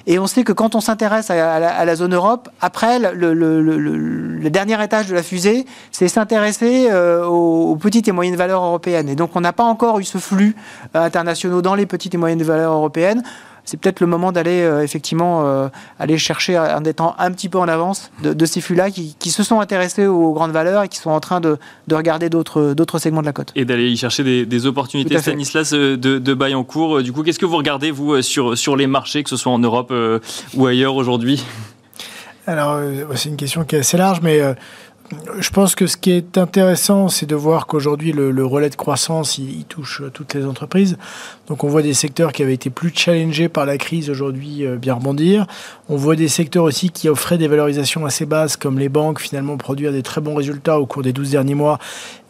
Et 0.06 0.18
on 0.18 0.26
sait 0.26 0.44
que 0.44 0.52
quand 0.52 0.74
on 0.74 0.80
s'intéresse 0.80 1.30
à, 1.30 1.84
la 1.84 1.96
zone 1.96 2.14
Europe, 2.14 2.48
après, 2.60 2.98
le, 2.98 4.48
dernier 4.50 4.82
étage 4.82 5.08
de 5.08 5.14
la 5.14 5.22
fusée, 5.22 5.66
c'est 5.90 6.08
s'intéresser 6.08 6.92
aux, 6.92 7.70
aux, 7.70 7.76
petites 7.76 8.08
et 8.08 8.12
moyennes 8.12 8.36
valeurs 8.36 8.62
européennes. 8.62 9.08
Et 9.08 9.16
donc, 9.16 9.30
on 9.34 9.40
n'a 9.40 9.52
pas 9.52 9.64
encore 9.64 9.98
eu 9.98 10.04
ce 10.04 10.18
flux 10.18 10.54
internationaux 10.92 11.62
dans 11.62 11.74
les 11.74 11.86
petites 11.86 12.14
et 12.14 12.18
moyennes 12.18 12.42
valeurs 12.42 12.72
européennes 12.72 13.22
c'est 13.64 13.78
peut-être 13.78 14.00
le 14.00 14.06
moment 14.06 14.30
d'aller 14.30 14.60
euh, 14.60 14.82
effectivement 14.82 15.46
euh, 15.46 15.68
aller 15.98 16.18
chercher 16.18 16.58
en 16.58 16.84
étant 16.84 17.14
un 17.18 17.30
petit 17.32 17.48
peu 17.48 17.58
en 17.58 17.68
avance 17.68 18.10
de, 18.22 18.46
ces 18.46 18.60
flux-là 18.60 18.90
qui, 18.90 19.30
se 19.30 19.42
sont 19.42 19.60
intéressés 19.60 20.06
aux 20.06 20.32
grandes 20.32 20.52
valeurs 20.52 20.82
et 20.82 20.88
qui 20.88 20.98
sont 20.98 21.10
en 21.10 21.20
train 21.20 21.40
de, 21.40 21.56
regarder 21.90 22.28
d'autres 22.28 22.98
segments 22.98 23.22
de 23.22 23.26
la 23.26 23.32
cote. 23.32 23.52
Et 23.56 23.64
d'aller 23.64 23.90
y 23.90 23.96
chercher 23.96 24.44
des, 24.44 24.66
opportunités, 24.66 25.18
Stanislas, 25.18 25.72
euh, 25.72 25.96
de, 25.96 26.18
de 26.18 26.34
bail 26.34 26.54
en 26.54 26.64
cours. 26.64 27.02
Du 27.02 27.12
coup, 27.12 27.22
qu'est-ce 27.22 27.38
que 27.38 27.46
vous 27.46 27.56
regardez, 27.56 27.90
vous, 27.90 28.20
sur, 28.22 28.56
sur 28.56 28.76
les 28.76 28.86
marchés, 28.86 29.22
que 29.22 29.30
ce 29.30 29.36
soit 29.36 29.52
en 29.52 29.58
Europe 29.58 29.92
ou 30.54 30.66
ailleurs 30.66 30.96
aujourd'hui? 30.96 31.44
Alors, 32.46 32.78
c'est 33.14 33.30
une 33.30 33.36
question 33.36 33.64
qui 33.64 33.76
est 33.76 33.80
assez 33.80 33.96
large, 33.96 34.20
mais 34.22 34.40
je 35.38 35.50
pense 35.50 35.74
que 35.74 35.86
ce 35.86 35.96
qui 35.96 36.10
est 36.10 36.38
intéressant, 36.38 37.08
c'est 37.08 37.26
de 37.26 37.34
voir 37.34 37.66
qu'aujourd'hui, 37.66 38.12
le, 38.12 38.44
relais 38.44 38.70
de 38.70 38.74
croissance, 38.74 39.38
il, 39.38 39.64
touche 39.64 40.02
toutes 40.12 40.34
les 40.34 40.46
entreprises. 40.46 40.96
Donc, 41.46 41.62
on 41.62 41.68
voit 41.68 41.82
des 41.82 41.94
secteurs 41.94 42.32
qui 42.32 42.42
avaient 42.42 42.54
été 42.54 42.70
plus 42.70 42.90
challengés 42.94 43.48
par 43.48 43.66
la 43.66 43.76
crise 43.76 44.08
aujourd'hui 44.08 44.64
euh, 44.64 44.76
bien 44.76 44.94
rebondir. 44.94 45.46
On 45.88 45.96
voit 45.96 46.16
des 46.16 46.28
secteurs 46.28 46.64
aussi 46.64 46.90
qui 46.90 47.08
offraient 47.08 47.38
des 47.38 47.48
valorisations 47.48 48.06
assez 48.06 48.24
basses, 48.24 48.56
comme 48.56 48.78
les 48.78 48.88
banques, 48.88 49.20
finalement 49.20 49.56
produire 49.56 49.92
des 49.92 50.02
très 50.02 50.20
bons 50.20 50.34
résultats 50.34 50.80
au 50.80 50.86
cours 50.86 51.02
des 51.02 51.12
12 51.12 51.30
derniers 51.30 51.54
mois 51.54 51.78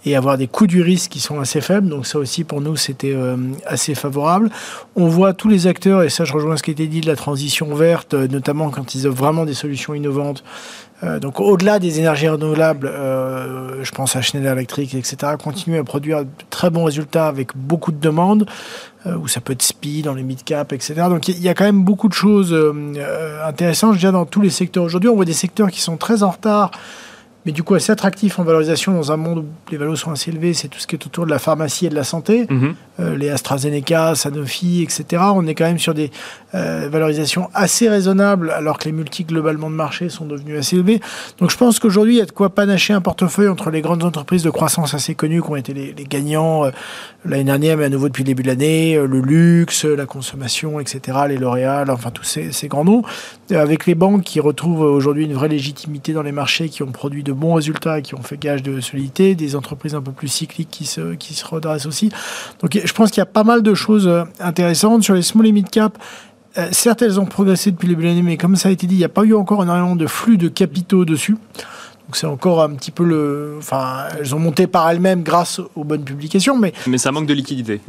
et 0.06 0.16
avoir 0.16 0.36
des 0.36 0.46
coûts 0.46 0.66
du 0.66 0.82
risque 0.82 1.12
qui 1.12 1.20
sont 1.20 1.40
assez 1.40 1.60
faibles. 1.60 1.88
Donc 1.88 2.06
ça 2.06 2.18
aussi, 2.18 2.44
pour 2.44 2.60
nous, 2.60 2.76
c'était 2.76 3.14
euh, 3.14 3.36
assez 3.66 3.94
favorable. 3.94 4.50
On 4.96 5.08
voit 5.08 5.32
tous 5.32 5.48
les 5.48 5.66
acteurs, 5.66 6.02
et 6.02 6.10
ça 6.10 6.24
je 6.24 6.32
rejoins 6.32 6.56
ce 6.56 6.62
qui 6.62 6.70
a 6.70 6.72
été 6.72 6.86
dit, 6.86 7.00
de 7.00 7.06
la 7.06 7.16
transition 7.16 7.74
verte, 7.74 8.14
euh, 8.14 8.28
notamment 8.28 8.70
quand 8.70 8.94
ils 8.94 9.06
offrent 9.06 9.16
vraiment 9.16 9.44
des 9.44 9.54
solutions 9.54 9.94
innovantes 9.94 10.44
euh, 11.04 11.18
donc 11.18 11.40
au-delà 11.40 11.78
des 11.78 11.98
énergies 11.98 12.28
renouvelables, 12.28 12.86
euh, 12.86 13.84
je 13.84 13.90
pense 13.90 14.16
à 14.16 14.22
Schneider 14.22 14.52
Electric, 14.52 14.94
etc., 14.94 15.16
continuer 15.42 15.78
à 15.78 15.84
produire 15.84 16.24
de 16.24 16.28
très 16.50 16.70
bons 16.70 16.84
résultats 16.84 17.26
avec 17.26 17.50
beaucoup 17.54 17.92
de 17.92 18.00
demandes, 18.00 18.46
euh, 19.06 19.16
où 19.16 19.28
ça 19.28 19.40
peut 19.40 19.52
être 19.52 19.62
SPI 19.62 20.02
dans 20.02 20.14
les 20.14 20.22
mid-cap, 20.22 20.72
etc. 20.72 20.94
Donc 21.08 21.28
il 21.28 21.40
y, 21.40 21.48
a 21.48 21.54
quand 21.54 21.64
même 21.64 21.82
beaucoup 21.82 22.08
de 22.08 22.14
choses 22.14 22.56
intéressantes. 23.44 23.94
Déjà 23.94 24.12
dans 24.12 24.24
tous 24.24 24.40
les 24.40 24.50
secteurs 24.50 24.84
aujourd'hui, 24.84 25.10
on 25.10 25.16
voit 25.16 25.24
des 25.24 25.32
secteurs 25.32 25.70
qui 25.70 25.80
sont 25.80 25.96
très 25.96 26.22
en 26.22 26.30
retard 26.30 26.70
mais 27.46 27.52
du 27.52 27.62
coup 27.62 27.74
assez 27.74 27.92
attractif 27.92 28.38
en 28.38 28.44
valorisation 28.44 28.92
dans 28.92 29.12
un 29.12 29.16
monde 29.16 29.38
où 29.40 29.44
les 29.70 29.76
valeurs 29.76 29.98
sont 29.98 30.10
assez 30.10 30.30
élevées, 30.30 30.54
c'est 30.54 30.68
tout 30.68 30.78
ce 30.78 30.86
qui 30.86 30.96
est 30.96 31.06
autour 31.06 31.26
de 31.26 31.30
la 31.30 31.38
pharmacie 31.38 31.86
et 31.86 31.88
de 31.90 31.94
la 31.94 32.04
santé, 32.04 32.46
mhm. 32.48 32.74
euh, 33.00 33.16
les 33.16 33.28
AstraZeneca, 33.28 34.14
Sanofi, 34.14 34.82
etc. 34.82 35.22
On 35.34 35.46
est 35.46 35.54
quand 35.54 35.64
même 35.64 35.78
sur 35.78 35.94
des 35.94 36.10
euh, 36.54 36.88
valorisations 36.90 37.50
assez 37.52 37.88
raisonnables, 37.88 38.50
alors 38.50 38.78
que 38.78 38.86
les 38.86 38.92
multis 38.92 39.24
globalement 39.24 39.70
de 39.70 39.74
marché 39.74 40.08
sont 40.08 40.24
devenus 40.24 40.58
assez 40.58 40.76
élevés. 40.76 41.00
Donc 41.38 41.50
je 41.50 41.56
pense 41.56 41.78
qu'aujourd'hui, 41.78 42.14
il 42.14 42.18
y 42.18 42.22
a 42.22 42.26
de 42.26 42.32
quoi 42.32 42.48
panacher 42.48 42.94
un 42.94 43.00
portefeuille 43.00 43.48
entre 43.48 43.70
les 43.70 43.82
grandes 43.82 44.04
entreprises 44.04 44.42
de 44.42 44.50
croissance 44.50 44.94
assez 44.94 45.14
connues 45.14 45.42
qui 45.42 45.50
ont 45.50 45.56
été 45.56 45.74
les, 45.74 45.94
gagnants 46.04 46.64
euh, 46.64 46.70
l'année 47.24 47.44
dernière, 47.44 47.76
mais 47.76 47.84
à 47.84 47.88
nouveau 47.88 48.08
depuis 48.08 48.22
le 48.22 48.28
début 48.28 48.42
de 48.42 48.48
l'année, 48.48 48.96
le 48.96 49.20
luxe, 49.20 49.84
la 49.84 50.06
consommation, 50.06 50.80
etc., 50.80 51.18
les 51.28 51.36
L'Oréal, 51.36 51.90
enfin 51.90 52.10
tous 52.10 52.24
ces, 52.24 52.52
ces 52.52 52.68
grands 52.68 52.84
noms, 52.84 53.02
avec 53.50 53.86
les 53.86 53.94
banques 53.94 54.22
qui 54.22 54.40
retrouvent 54.40 54.82
aujourd'hui 54.82 55.24
une 55.24 55.34
vraie 55.34 55.48
légitimité 55.48 56.12
dans 56.12 56.22
les 56.22 56.32
marchés, 56.32 56.68
qui 56.68 56.82
ont 56.82 56.92
produit 56.92 57.22
de 57.22 57.33
bons 57.34 57.54
résultats 57.54 58.00
qui 58.00 58.14
ont 58.14 58.22
fait 58.22 58.38
gage 58.38 58.62
de 58.62 58.80
solidité, 58.80 59.34
des 59.34 59.56
entreprises 59.56 59.94
un 59.94 60.02
peu 60.02 60.12
plus 60.12 60.28
cycliques 60.28 60.70
qui 60.70 60.86
se, 60.86 61.14
qui 61.14 61.34
se 61.34 61.44
redressent 61.44 61.86
aussi. 61.86 62.10
Donc 62.60 62.78
je 62.82 62.92
pense 62.92 63.10
qu'il 63.10 63.20
y 63.20 63.22
a 63.22 63.26
pas 63.26 63.44
mal 63.44 63.62
de 63.62 63.74
choses 63.74 64.06
euh, 64.06 64.24
intéressantes. 64.40 65.02
Sur 65.02 65.14
les 65.14 65.22
small 65.22 65.46
et 65.46 65.52
mid 65.52 65.68
cap, 65.68 65.98
euh, 66.56 66.68
certes, 66.72 67.02
elles 67.02 67.18
ont 67.18 67.26
progressé 67.26 67.70
depuis 67.70 67.86
le 67.88 67.94
début 67.94 68.04
de 68.04 68.08
l'année, 68.08 68.22
mais 68.22 68.36
comme 68.36 68.56
ça 68.56 68.68
a 68.68 68.72
été 68.72 68.86
dit, 68.86 68.94
il 68.94 68.98
n'y 68.98 69.04
a 69.04 69.08
pas 69.08 69.24
eu 69.24 69.34
encore 69.34 69.62
énormément 69.62 69.96
de 69.96 70.06
flux 70.06 70.38
de 70.38 70.48
capitaux 70.48 71.04
dessus. 71.04 71.36
Donc 72.14 72.18
c'est 72.18 72.26
encore 72.28 72.62
un 72.62 72.70
petit 72.70 72.92
peu 72.92 73.02
le. 73.02 73.56
Enfin, 73.58 74.04
elles 74.20 74.36
ont 74.36 74.38
monté 74.38 74.68
par 74.68 74.88
elles-mêmes 74.88 75.24
grâce 75.24 75.60
aux 75.74 75.82
bonnes 75.82 76.04
publications, 76.04 76.56
mais. 76.56 76.72
Mais 76.86 76.96
ça 76.96 77.10
manque 77.10 77.26
de 77.26 77.34
liquidité. 77.34 77.80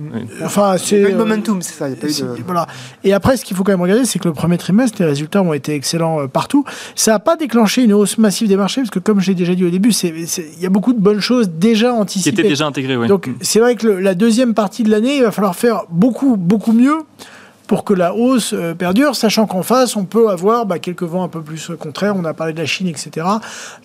Enfin, 0.44 0.78
c'est. 0.80 1.00
Il 1.00 1.16
momentum, 1.16 1.62
c'est 1.62 1.76
ça. 1.76 2.26
Voilà. 2.44 2.66
Et 3.04 3.14
après, 3.14 3.38
ce 3.38 3.46
qu'il 3.46 3.56
faut 3.56 3.64
quand 3.64 3.74
même 3.74 3.84
regarder, 3.84 4.04
c'est 4.06 4.18
que 4.18 4.28
le 4.28 4.34
premier 4.34 4.58
trimestre, 4.58 4.98
les 5.00 5.06
résultats 5.06 5.44
ont 5.44 5.54
été 5.54 5.76
excellents 5.76 6.22
euh, 6.22 6.28
partout. 6.28 6.66
Ça 6.96 7.12
n'a 7.12 7.20
pas 7.20 7.36
déclenché 7.36 7.84
une 7.84 7.94
hausse 7.94 8.18
massive 8.18 8.48
des 8.48 8.58
marchés, 8.58 8.82
parce 8.82 8.90
que 8.90 8.98
comme 8.98 9.20
je 9.20 9.28
l'ai 9.28 9.36
déjà 9.36 9.54
dit 9.54 9.64
au 9.64 9.70
début, 9.70 9.92
il 9.92 10.60
y 10.60 10.66
a 10.66 10.70
beaucoup 10.70 10.94
de 10.94 11.00
bonnes 11.00 11.22
choses 11.22 11.48
déjà 11.48 11.94
anticipées. 11.94 12.34
Qui 12.34 12.40
étaient 12.40 12.50
déjà 12.50 12.66
intégrées, 12.66 12.98
oui. 12.98 13.08
Donc 13.08 13.30
c'est 13.42 13.60
vrai 13.60 13.76
que 13.76 13.88
la 13.88 14.16
deuxième 14.16 14.56
partie 14.56 14.82
de 14.82 14.90
l'année, 14.90 15.18
il 15.18 15.22
va 15.22 15.30
falloir 15.30 15.56
faire 15.56 15.84
beaucoup, 15.92 16.36
beaucoup 16.36 16.74
mieux 16.74 16.98
pour 17.68 17.84
que 17.84 17.94
la 17.94 18.14
hausse 18.14 18.54
euh, 18.54 18.74
perdure, 18.74 19.16
sachant 19.16 19.46
qu'en 19.46 19.64
face, 19.64 19.96
on 19.96 20.06
peut 20.06 20.30
avoir 20.30 20.66
bah, 20.66 20.80
quelques 20.80 21.04
vents 21.04 21.24
un 21.24 21.28
peu 21.28 21.42
plus 21.42 21.72
contraires. 21.80 22.16
On 22.16 22.26
a 22.26 22.34
parlé 22.34 22.54
de 22.54 22.60
la 22.60 22.66
Chine, 22.66 22.88
etc., 22.88 23.26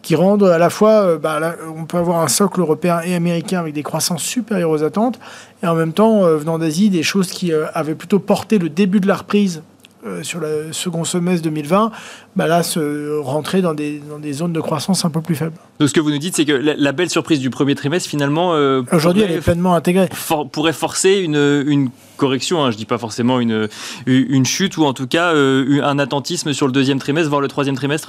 qui 0.02 0.14
rendent 0.14 0.44
à 0.44 0.58
la 0.58 0.70
fois, 0.70 1.02
euh, 1.02 1.18
bah, 1.18 1.54
on 1.76 1.84
peut 1.84 1.98
avoir 1.98 2.20
un 2.20 2.28
socle 2.28 2.60
européen 2.60 3.00
et 3.04 3.14
américain 3.14 3.60
avec 3.60 3.74
des 3.74 3.82
croissances 3.82 4.22
supérieures 4.22 4.70
aux 4.70 4.82
attentes, 4.82 5.18
et 5.62 5.66
en 5.66 5.74
même 5.74 5.92
temps, 5.92 6.24
euh, 6.24 6.36
venant 6.36 6.58
d'Asie, 6.58 6.90
des 6.90 7.02
choses 7.02 7.30
qui 7.30 7.52
avaient 7.52 7.94
plutôt 7.94 8.18
porté 8.18 8.58
le 8.58 8.68
début 8.68 9.00
de 9.00 9.08
la 9.08 9.16
reprise 9.16 9.62
euh, 10.06 10.22
sur 10.22 10.40
le 10.40 10.72
second 10.72 11.04
semestre 11.04 11.42
2020, 11.44 11.90
bah 12.34 12.46
là, 12.46 12.62
se 12.62 13.18
rentrer 13.20 13.60
dans 13.60 13.74
des, 13.74 14.00
dans 14.08 14.18
des 14.18 14.32
zones 14.32 14.52
de 14.52 14.60
croissance 14.60 15.04
un 15.04 15.10
peu 15.10 15.20
plus 15.20 15.34
faibles. 15.34 15.56
Donc 15.78 15.90
ce 15.90 15.94
que 15.94 16.00
vous 16.00 16.10
nous 16.10 16.18
dites, 16.18 16.36
c'est 16.36 16.46
que 16.46 16.52
la, 16.52 16.92
belle 16.92 17.10
surprise 17.10 17.38
du 17.38 17.50
premier 17.50 17.74
trimestre, 17.74 18.08
finalement... 18.08 18.54
Euh, 18.54 18.82
Aujourd'hui, 18.92 19.22
elle 19.22 19.32
est 19.32 19.40
pleinement 19.40 19.74
intégrée. 19.74 20.08
pourrait 20.52 20.72
forcer 20.72 21.18
une, 21.18 21.64
une 21.66 21.90
correction, 22.16 22.64
hein, 22.64 22.70
je 22.70 22.76
ne 22.76 22.78
dis 22.78 22.86
pas 22.86 22.96
forcément 22.96 23.40
une, 23.40 23.68
une 24.06 24.46
chute, 24.46 24.78
ou 24.78 24.84
en 24.84 24.94
tout 24.94 25.06
cas 25.06 25.34
euh, 25.34 25.82
un 25.82 25.98
attentisme 25.98 26.54
sur 26.54 26.66
le 26.66 26.72
deuxième 26.72 26.98
trimestre, 26.98 27.28
voire 27.28 27.42
le 27.42 27.48
troisième 27.48 27.76
trimestre 27.76 28.06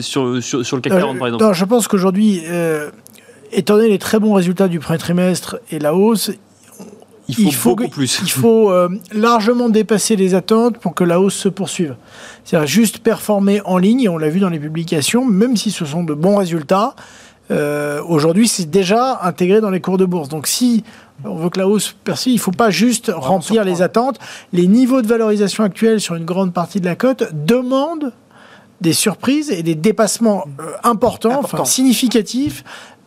sur, 0.00 0.42
sur, 0.42 0.66
sur, 0.66 0.76
le 0.76 0.82
CAC 0.82 0.94
40, 0.94 1.18
par 1.18 1.28
exemple. 1.28 1.44
Non, 1.44 1.52
je 1.52 1.64
pense 1.64 1.86
qu'aujourd'hui, 1.86 2.42
étant 3.52 3.76
donné 3.76 3.88
les 3.88 3.98
très 3.98 4.18
bons 4.18 4.34
résultats 4.34 4.66
du 4.66 4.80
premier 4.80 4.98
trimestre 4.98 5.58
et 5.70 5.78
la 5.78 5.94
hausse, 5.94 6.32
il 7.28 7.54
faut, 7.54 7.70
beaucoup 7.70 7.88
plus. 7.88 8.20
Il 8.22 8.30
faut 8.30 8.70
euh, 8.70 8.88
largement 9.12 9.68
dépasser 9.68 10.16
les 10.16 10.34
attentes 10.34 10.78
pour 10.78 10.94
que 10.94 11.04
la 11.04 11.20
hausse 11.20 11.34
se 11.34 11.48
poursuive. 11.48 11.96
C'est-à-dire 12.44 12.66
juste 12.66 12.98
performer 12.98 13.60
en 13.64 13.78
ligne, 13.78 14.08
on 14.08 14.18
l'a 14.18 14.28
vu 14.28 14.40
dans 14.40 14.50
les 14.50 14.58
publications, 14.58 15.24
même 15.24 15.56
si 15.56 15.70
ce 15.70 15.84
sont 15.84 16.04
de 16.04 16.14
bons 16.14 16.36
résultats, 16.36 16.94
aujourd'hui, 18.08 18.48
c'est 18.48 18.70
déjà 18.70 19.20
intégré 19.22 19.60
dans 19.60 19.70
les 19.70 19.80
cours 19.80 19.98
de 19.98 20.06
bourse. 20.06 20.28
Donc 20.28 20.46
si 20.46 20.82
on 21.24 21.36
veut 21.36 21.50
que 21.50 21.58
la 21.58 21.68
hausse 21.68 21.94
persiste, 22.04 22.26
il 22.28 22.34
ne 22.34 22.40
faut 22.40 22.50
pas 22.50 22.70
juste 22.70 23.12
remplir 23.14 23.64
les 23.64 23.82
attentes. 23.82 24.18
Les 24.52 24.66
niveaux 24.66 25.02
de 25.02 25.06
valorisation 25.06 25.62
actuels 25.62 26.00
sur 26.00 26.14
une 26.14 26.24
grande 26.24 26.52
partie 26.52 26.80
de 26.80 26.86
la 26.86 26.96
cote 26.96 27.24
demandent 27.32 28.12
des 28.80 28.92
surprises 28.92 29.50
et 29.50 29.62
des 29.62 29.74
dépassements 29.74 30.44
importants, 30.82 31.38
Important. 31.38 31.64
significatifs 31.64 32.64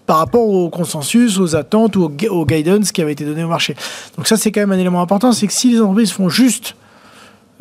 par 0.07 0.17
rapport 0.17 0.47
au 0.47 0.69
consensus, 0.69 1.37
aux 1.37 1.55
attentes 1.55 1.95
ou 1.95 2.09
au, 2.29 2.45
guidance 2.45 2.91
qui 2.91 3.01
avait 3.01 3.11
été 3.11 3.25
donné 3.25 3.43
au 3.43 3.49
marché. 3.49 3.75
Donc 4.15 4.25
ça, 4.25 4.37
c'est 4.37 4.51
quand 4.51 4.61
même 4.61 4.71
un 4.71 4.79
élément 4.79 5.01
important, 5.01 5.33
c'est 5.33 5.45
que 5.45 5.53
si 5.53 5.69
les 5.69 5.81
entreprises 5.81 6.11
font 6.11 6.29
juste 6.29 6.75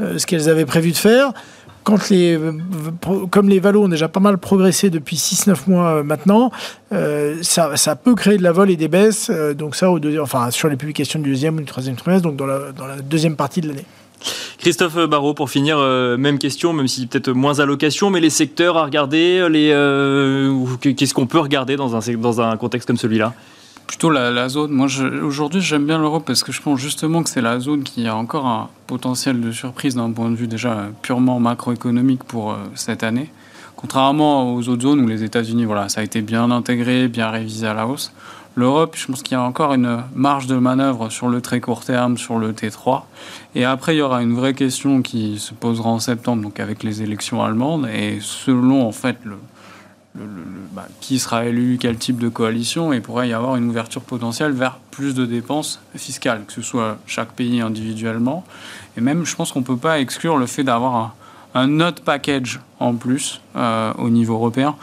euh, 0.00 0.16
ce 0.16 0.26
qu'elles 0.26 0.48
avaient 0.48 0.64
prévu 0.64 0.92
de 0.92 0.96
faire, 0.96 1.32
quand 1.82 2.08
les, 2.08 2.36
euh, 2.38 2.52
comme 3.30 3.48
les 3.48 3.58
valos 3.58 3.84
ont 3.84 3.88
déjà 3.88 4.08
pas 4.08 4.20
mal 4.20 4.38
progressé 4.38 4.90
depuis 4.90 5.16
6-9 5.16 5.56
mois 5.66 5.86
euh, 5.88 6.02
maintenant, 6.02 6.50
ça, 7.42 7.96
peut 7.96 8.14
créer 8.14 8.38
de 8.38 8.42
la 8.42 8.52
vol 8.52 8.70
et 8.70 8.76
des 8.76 8.88
baisses. 8.88 9.30
donc 9.30 9.74
ça, 9.74 9.90
au 9.90 10.00
enfin, 10.20 10.50
sur 10.52 10.68
les 10.68 10.76
publications 10.76 11.18
du 11.18 11.30
deuxième 11.30 11.56
ou 11.56 11.60
du 11.60 11.66
troisième 11.66 11.96
trimestre, 11.96 12.28
donc 12.28 12.36
dans 12.36 12.46
la 12.46 12.96
deuxième 13.02 13.34
partie 13.34 13.60
de 13.60 13.68
l'année. 13.68 13.86
Christophe 14.58 14.96
Barrault, 15.06 15.34
pour 15.34 15.50
finir, 15.50 15.78
euh, 15.78 16.16
même 16.16 16.38
question, 16.38 16.72
même 16.72 16.88
si 16.88 17.06
peut-être 17.06 17.30
moins 17.32 17.60
allocation, 17.60 18.10
mais 18.10 18.20
les 18.20 18.30
secteurs 18.30 18.76
à 18.76 18.84
regarder, 18.84 19.48
les, 19.48 19.70
euh, 19.72 20.64
qu'est-ce 20.80 21.14
qu'on 21.14 21.26
peut 21.26 21.38
regarder 21.38 21.76
dans 21.76 21.94
un, 21.94 22.14
dans 22.16 22.40
un 22.40 22.56
contexte 22.56 22.86
comme 22.86 22.96
celui-là? 22.96 23.34
Plutôt 23.86 24.10
la, 24.10 24.48
zone. 24.48 24.72
Moi, 24.72 24.88
aujourd'hui, 25.22 25.60
j'aime 25.60 25.86
bien 25.86 25.98
l'Europe 25.98 26.24
parce 26.26 26.42
que 26.42 26.50
je 26.50 26.60
pense 26.60 26.80
justement 26.80 27.22
que 27.22 27.30
c'est 27.30 27.40
la 27.40 27.60
zone 27.60 27.84
qui 27.84 28.08
a 28.08 28.16
encore 28.16 28.46
un 28.46 28.68
potentiel 28.88 29.40
de 29.40 29.52
surprise 29.52 29.94
d'un 29.94 30.10
point 30.10 30.28
de 30.28 30.34
vue 30.34 30.48
déjà 30.48 30.88
purement 31.02 31.38
macroéconomique 31.38 32.24
pour 32.24 32.50
euh, 32.50 32.56
cette 32.74 33.04
année. 33.04 33.30
Contrairement 33.76 34.54
aux 34.54 34.68
autres 34.68 34.82
zones 34.82 35.00
où 35.00 35.06
les 35.06 35.22
États-Unis, 35.22 35.66
voilà, 35.66 35.88
ça 35.88 36.00
a 36.00 36.04
été 36.04 36.20
bien 36.22 36.50
intégré, 36.50 37.06
bien 37.06 37.30
révisé 37.30 37.68
à 37.68 37.74
la 37.74 37.86
hausse. 37.86 38.12
L'Europe, 38.56 38.96
je 38.96 39.06
pense 39.06 39.22
qu'il 39.22 39.36
y 39.36 39.40
a 39.40 39.42
encore 39.42 39.74
une 39.74 40.02
marge 40.14 40.46
de 40.46 40.56
manœuvre 40.56 41.10
sur 41.10 41.28
le 41.28 41.42
très 41.42 41.60
court 41.60 41.84
terme, 41.84 42.16
sur 42.16 42.38
le 42.38 42.54
T3. 42.54 43.02
Et 43.54 43.66
après, 43.66 43.94
il 43.94 43.98
y 43.98 44.02
aura 44.02 44.22
une 44.22 44.34
vraie 44.34 44.54
question 44.54 45.02
qui 45.02 45.38
se 45.38 45.52
posera 45.52 45.90
en 45.90 45.98
septembre, 45.98 46.42
donc 46.42 46.58
avec 46.58 46.82
les 46.82 47.02
élections 47.02 47.42
allemandes. 47.42 47.86
Et 47.86 48.18
selon, 48.22 48.88
en 48.88 48.92
fait, 48.92 49.18
le, 49.24 49.36
bah, 50.72 50.88
qui 51.00 51.18
sera 51.18 51.44
élu, 51.44 51.76
quel 51.78 51.98
type 51.98 52.18
de 52.18 52.30
coalition, 52.30 52.94
il 52.94 53.02
pourrait 53.02 53.28
y 53.28 53.34
avoir 53.34 53.56
une 53.56 53.68
ouverture 53.68 54.00
potentielle 54.00 54.52
vers 54.52 54.78
plus 54.90 55.14
de 55.14 55.26
dépenses 55.26 55.80
fiscales, 55.94 56.44
que 56.46 56.52
ce 56.54 56.62
soit 56.62 56.96
chaque 57.06 57.32
pays 57.32 57.60
individuellement. 57.60 58.42
Et 58.96 59.02
même, 59.02 59.26
je 59.26 59.36
pense 59.36 59.52
qu'on 59.52 59.60
ne 59.60 59.66
peut 59.66 59.76
pas 59.76 60.00
exclure 60.00 60.38
le 60.38 60.46
fait 60.46 60.64
d'avoir 60.64 61.14
un, 61.54 61.66
note 61.66 62.00
package 62.00 62.60
en 62.80 62.94
plus 62.94 63.42
euh, 63.56 63.92
au 63.98 64.08
niveau 64.08 64.34
européen. 64.34 64.76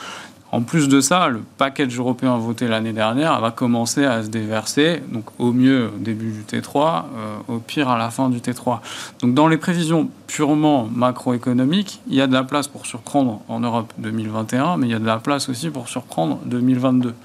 En 0.53 0.61
plus 0.61 0.87
de 0.87 1.01
ça, 1.01 1.29
le 1.29 1.41
package 1.57 1.97
européen 1.97 2.37
voté 2.37 2.67
l'année 2.67 2.93
dernière 2.93 3.41
va 3.41 3.49
commencer 3.49 4.05
à 4.05 4.21
se 4.21 4.27
déverser, 4.27 5.01
donc 5.11 5.23
au 5.39 5.51
mieux 5.51 5.87
au 5.87 5.97
début 5.97 6.31
du 6.31 6.41
T3, 6.43 7.05
euh, 7.17 7.55
au 7.55 7.57
pire 7.57 7.89
à 7.89 7.97
la 7.97 8.11
fin 8.11 8.29
du 8.29 8.37
T3. 8.37 8.77
Donc 9.23 9.33
dans 9.33 9.47
les 9.47 9.57
prévisions 9.57 10.11
purement 10.27 10.87
macroéconomiques, 10.93 12.01
il 12.07 12.13
y 12.13 12.21
a 12.21 12.27
de 12.27 12.33
la 12.33 12.43
place 12.43 12.67
pour 12.67 12.85
surprendre 12.85 13.41
en 13.47 13.61
Europe 13.61 13.91
2021, 13.97 14.77
mais 14.77 14.85
il 14.85 14.91
y 14.91 14.93
a 14.93 14.99
de 14.99 15.07
la 15.07 15.17
place 15.17 15.49
aussi 15.49 15.71
pour 15.71 15.89
surprendre 15.89 16.37
2022. 16.45 17.15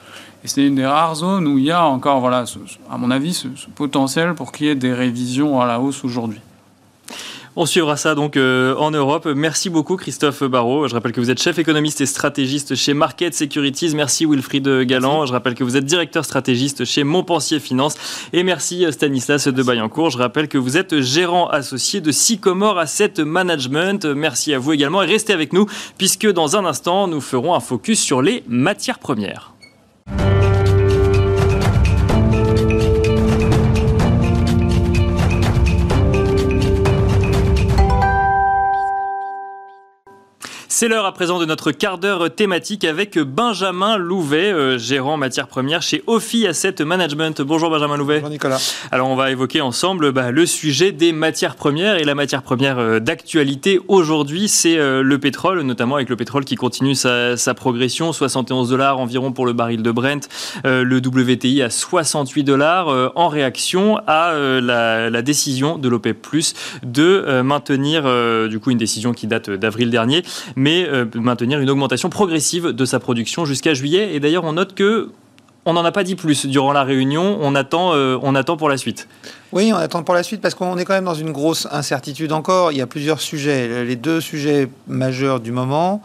Et 0.43 0.49
c'est 0.49 0.67
une 0.67 0.77
des 0.77 0.87
rares 0.87 1.17
zones 1.17 1.47
où 1.49 1.59
il 1.59 1.65
y 1.65 1.71
a 1.71 1.85
encore, 1.85 2.21
voilà, 2.21 2.45
à 2.91 2.97
mon 2.97 3.11
avis, 3.11 3.35
ce 3.35 3.49
potentiel 3.75 4.37
pour 4.37 4.53
qu'il 4.53 4.69
y 4.69 4.71
ait 4.71 4.75
des 4.75 4.95
révisions 4.95 5.61
à 5.61 5.67
la 5.67 5.81
hausse 5.81 6.03
aujourd'hui. 6.03 6.41
On 7.57 7.67
suivra 7.67 7.97
ça 7.97 8.15
donc 8.15 8.37
euh, 8.37 8.75
en 8.77 8.91
Europe. 8.91 9.27
Merci 9.27 9.71
beaucoup 9.71 9.97
Christophe 9.97 10.45
Barrault. 10.45 10.89
Je 10.89 10.95
rappelle 10.95 11.13
que 11.13 11.21
vous 11.21 11.31
êtes 11.31 11.41
chef 11.41 11.59
économiste 11.59 12.01
et 12.01 12.07
stratégiste 12.07 12.75
chez 12.75 12.95
Market 12.95 13.35
Securities. 13.35 13.95
Merci 13.95 14.27
Wilfried 14.27 14.69
Galland. 14.83 15.27
Je 15.27 15.33
rappelle 15.33 15.55
que 15.55 15.65
vous 15.65 15.77
êtes 15.77 15.85
directeur 15.85 16.25
stratégiste 16.25 16.85
chez 16.85 17.05
Montpensier 17.05 17.61
Finance. 17.61 17.97
Et 18.33 18.43
merci 18.43 18.87
Stanislas 18.91 19.49
de 19.49 19.63
Bayancourt. 19.63 20.11
Je 20.11 20.19
rappelle 20.19 20.49
que 20.49 20.59
vous 20.59 20.77
êtes 20.77 21.01
gérant 21.01 21.49
associé 21.49 22.01
de 22.01 22.13
Sycomore 22.13 22.79
Asset 22.79 23.15
Management. 23.19 24.05
Merci 24.05 24.55
à 24.55 24.59
vous 24.59 24.73
également 24.73 25.03
et 25.03 25.07
restez 25.07 25.33
avec 25.33 25.53
nous 25.53 25.67
puisque 25.97 26.31
dans 26.31 26.57
un 26.57 26.65
instant 26.65 27.09
nous 27.09 27.21
ferons 27.21 27.55
un 27.55 27.61
focus 27.61 28.01
sur 28.01 28.23
les 28.23 28.45
matières 28.49 28.99
premières. 28.99 29.58
C'est 40.79 40.87
l'heure 40.87 41.07
à 41.07 41.13
présent 41.13 41.41
de 41.41 41.45
notre 41.45 41.73
quart 41.73 41.99
d'heure 41.99 42.33
thématique 42.33 42.85
avec 42.85 43.19
Benjamin 43.19 43.97
Louvet, 43.97 44.53
euh, 44.53 44.79
gérant 44.79 45.17
matières 45.17 45.49
premières 45.49 45.83
chez 45.83 46.05
Ophi 46.07 46.47
Asset 46.47 46.77
Management. 46.85 47.43
Bonjour 47.43 47.69
Benjamin 47.69 47.97
Louvet. 47.97 48.19
Bonjour 48.19 48.31
Nicolas. 48.31 48.61
Alors 48.93 49.09
on 49.09 49.17
va 49.17 49.33
évoquer 49.33 49.61
ensemble 49.61 50.13
bah, 50.13 50.31
le 50.31 50.47
sujet 50.47 50.93
des 50.93 51.11
matières 51.11 51.57
premières 51.57 51.97
et 51.97 52.05
la 52.05 52.15
matière 52.15 52.45
première 52.45 52.79
euh, 52.79 53.01
d'actualité 53.01 53.81
aujourd'hui, 53.89 54.47
c'est 54.47 54.79
euh, 54.79 55.03
le 55.03 55.19
pétrole, 55.19 55.63
notamment 55.63 55.97
avec 55.97 56.09
le 56.11 56.15
pétrole 56.15 56.45
qui 56.45 56.55
continue 56.55 56.95
sa, 56.95 57.37
progression, 57.57 58.13
71 58.13 58.71
dollars 58.71 59.01
environ 59.01 59.33
pour 59.33 59.47
le 59.47 59.55
baril 59.55 59.83
de 59.83 59.91
Brent, 59.91 60.29
le 60.63 60.99
WTI 60.99 61.61
à 61.63 61.71
68 61.71 62.45
dollars 62.45 63.13
en 63.17 63.27
réaction 63.27 63.99
à 64.07 64.33
la, 64.33 65.11
la, 65.11 65.23
décision 65.23 65.77
de 65.77 65.89
l'OPEP+ 65.89 66.25
de 66.85 67.43
maintenir 67.43 68.05
du 68.49 68.61
coup 68.61 68.71
une 68.71 68.79
décision 68.79 69.13
qui 69.13 69.27
date 69.27 69.51
d'avril 69.51 69.91
dernier, 69.91 70.23
mais 70.55 70.68
mais 70.69 70.87
euh, 70.87 71.07
maintenir 71.15 71.61
une 71.61 71.71
augmentation 71.71 72.11
progressive 72.11 72.69
de 72.69 72.85
sa 72.85 73.01
production 73.01 73.47
jusqu'à 73.47 73.73
juillet. 73.73 74.15
Et 74.15 74.21
d'ailleurs, 74.21 74.45
on 74.45 74.53
note 74.53 74.75
que 74.75 75.11
on 75.65 75.73
n'en 75.73 75.85
a 75.85 75.93
pas 75.93 76.05
dit 76.05 76.15
plus 76.15 76.45
durant 76.45 76.73
la 76.73 76.85
réunion. 76.85 77.39
On 77.41 77.55
attend, 77.55 77.95
euh, 77.95 78.19
on 78.23 78.35
attend 78.35 78.59
pour 78.59 78.69
la 78.69 78.77
suite. 78.77 79.09
Oui, 79.53 79.73
on 79.73 79.77
attend 79.77 80.03
pour 80.03 80.15
la 80.15 80.23
suite 80.23 80.43
parce 80.43 80.55
qu'on 80.55 80.77
est 80.77 80.85
quand 80.85 80.93
même 80.93 81.07
dans 81.07 81.15
une 81.15 81.33
grosse 81.33 81.67
incertitude 81.71 82.33
encore. 82.33 82.71
Il 82.73 82.79
y 82.79 82.83
a 82.83 82.87
plusieurs 82.87 83.21
sujets. 83.21 83.85
Les 83.85 83.97
deux 83.97 84.21
sujets 84.21 84.69
majeurs 84.87 85.41
du 85.41 85.53
moment. 85.53 86.03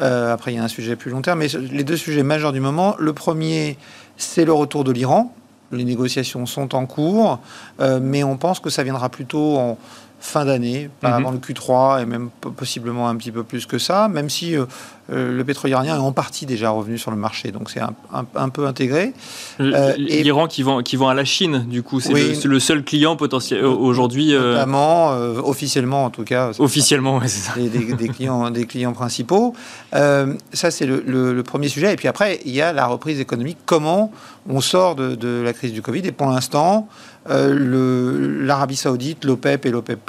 Euh, 0.00 0.32
après, 0.32 0.52
il 0.52 0.56
y 0.56 0.58
a 0.58 0.64
un 0.64 0.68
sujet 0.68 0.96
plus 0.96 1.10
long 1.10 1.20
terme, 1.20 1.40
mais 1.40 1.48
les 1.48 1.84
deux 1.84 1.98
sujets 1.98 2.22
majeurs 2.22 2.52
du 2.52 2.60
moment. 2.60 2.96
Le 2.98 3.12
premier, 3.12 3.76
c'est 4.16 4.46
le 4.46 4.54
retour 4.54 4.82
de 4.82 4.92
l'Iran. 4.92 5.34
Les 5.72 5.84
négociations 5.84 6.46
sont 6.46 6.74
en 6.74 6.86
cours, 6.86 7.38
mais 7.78 8.24
on 8.24 8.36
pense 8.36 8.58
que 8.58 8.70
ça 8.70 8.82
viendra 8.82 9.08
plutôt 9.08 9.56
en 9.56 9.78
fin 10.20 10.44
d'année, 10.44 10.90
pas 11.00 11.08
mhm. 11.08 11.14
avant 11.14 11.30
le 11.30 11.38
Q3 11.38 12.02
et 12.02 12.06
même 12.06 12.28
possiblement 12.56 13.08
un 13.08 13.16
petit 13.16 13.32
peu 13.32 13.42
plus 13.42 13.66
que 13.66 13.78
ça, 13.78 14.08
même 14.08 14.28
si 14.28 14.54
euh, 14.54 14.66
euh, 15.10 15.34
le 15.34 15.44
pétrole 15.44 15.70
iranien 15.70 15.96
est 15.96 16.00
en 16.00 16.12
partie 16.12 16.44
déjà 16.44 16.70
revenu 16.70 16.98
sur 16.98 17.10
le 17.10 17.16
marché, 17.16 17.52
donc 17.52 17.70
c'est 17.70 17.80
un, 17.80 18.48
peu 18.50 18.66
intégré. 18.66 19.14
Euh, 19.60 19.94
L'Iran 19.96 20.46
qui 20.46 20.62
vend, 20.62 20.82
qui 20.82 20.96
vend 20.96 21.08
à 21.08 21.14
la 21.14 21.24
Chine, 21.24 21.64
du 21.68 21.82
coup, 21.82 22.00
c'est 22.00 22.44
le, 22.44 22.60
seul 22.60 22.84
client 22.84 23.16
potentiel 23.16 23.64
aujourd'hui. 23.64 24.34
Notamment, 24.34 25.08
officiellement 25.44 26.04
en 26.04 26.10
tout 26.10 26.24
cas. 26.24 26.50
Officiellement, 26.58 27.16
oui, 27.16 27.28
c'est 27.28 27.40
ça. 27.40 27.52
Des, 27.56 28.08
clients, 28.08 28.50
des 28.50 28.66
clients 28.66 28.92
principaux. 28.92 29.54
ça, 29.92 30.70
c'est 30.70 30.86
le, 30.86 31.42
premier 31.42 31.68
sujet. 31.68 31.94
Et 31.94 31.96
puis 31.96 32.08
après, 32.08 32.40
il 32.44 32.52
y 32.52 32.60
a 32.60 32.72
la 32.72 32.86
reprise 32.86 33.18
économique. 33.20 33.58
Comment 33.64 34.12
on 34.48 34.60
sort 34.60 34.94
de, 34.94 35.14
de 35.14 35.40
la 35.42 35.52
crise 35.52 35.72
du 35.72 35.82
Covid? 35.82 36.02
Et 36.04 36.12
pour 36.12 36.28
l'instant, 36.28 36.88
euh, 37.28 38.29
l'Arabie 38.50 38.76
Saoudite, 38.76 39.24
l'OPEP 39.24 39.66
et 39.66 39.70
l'OPEP, 39.70 40.00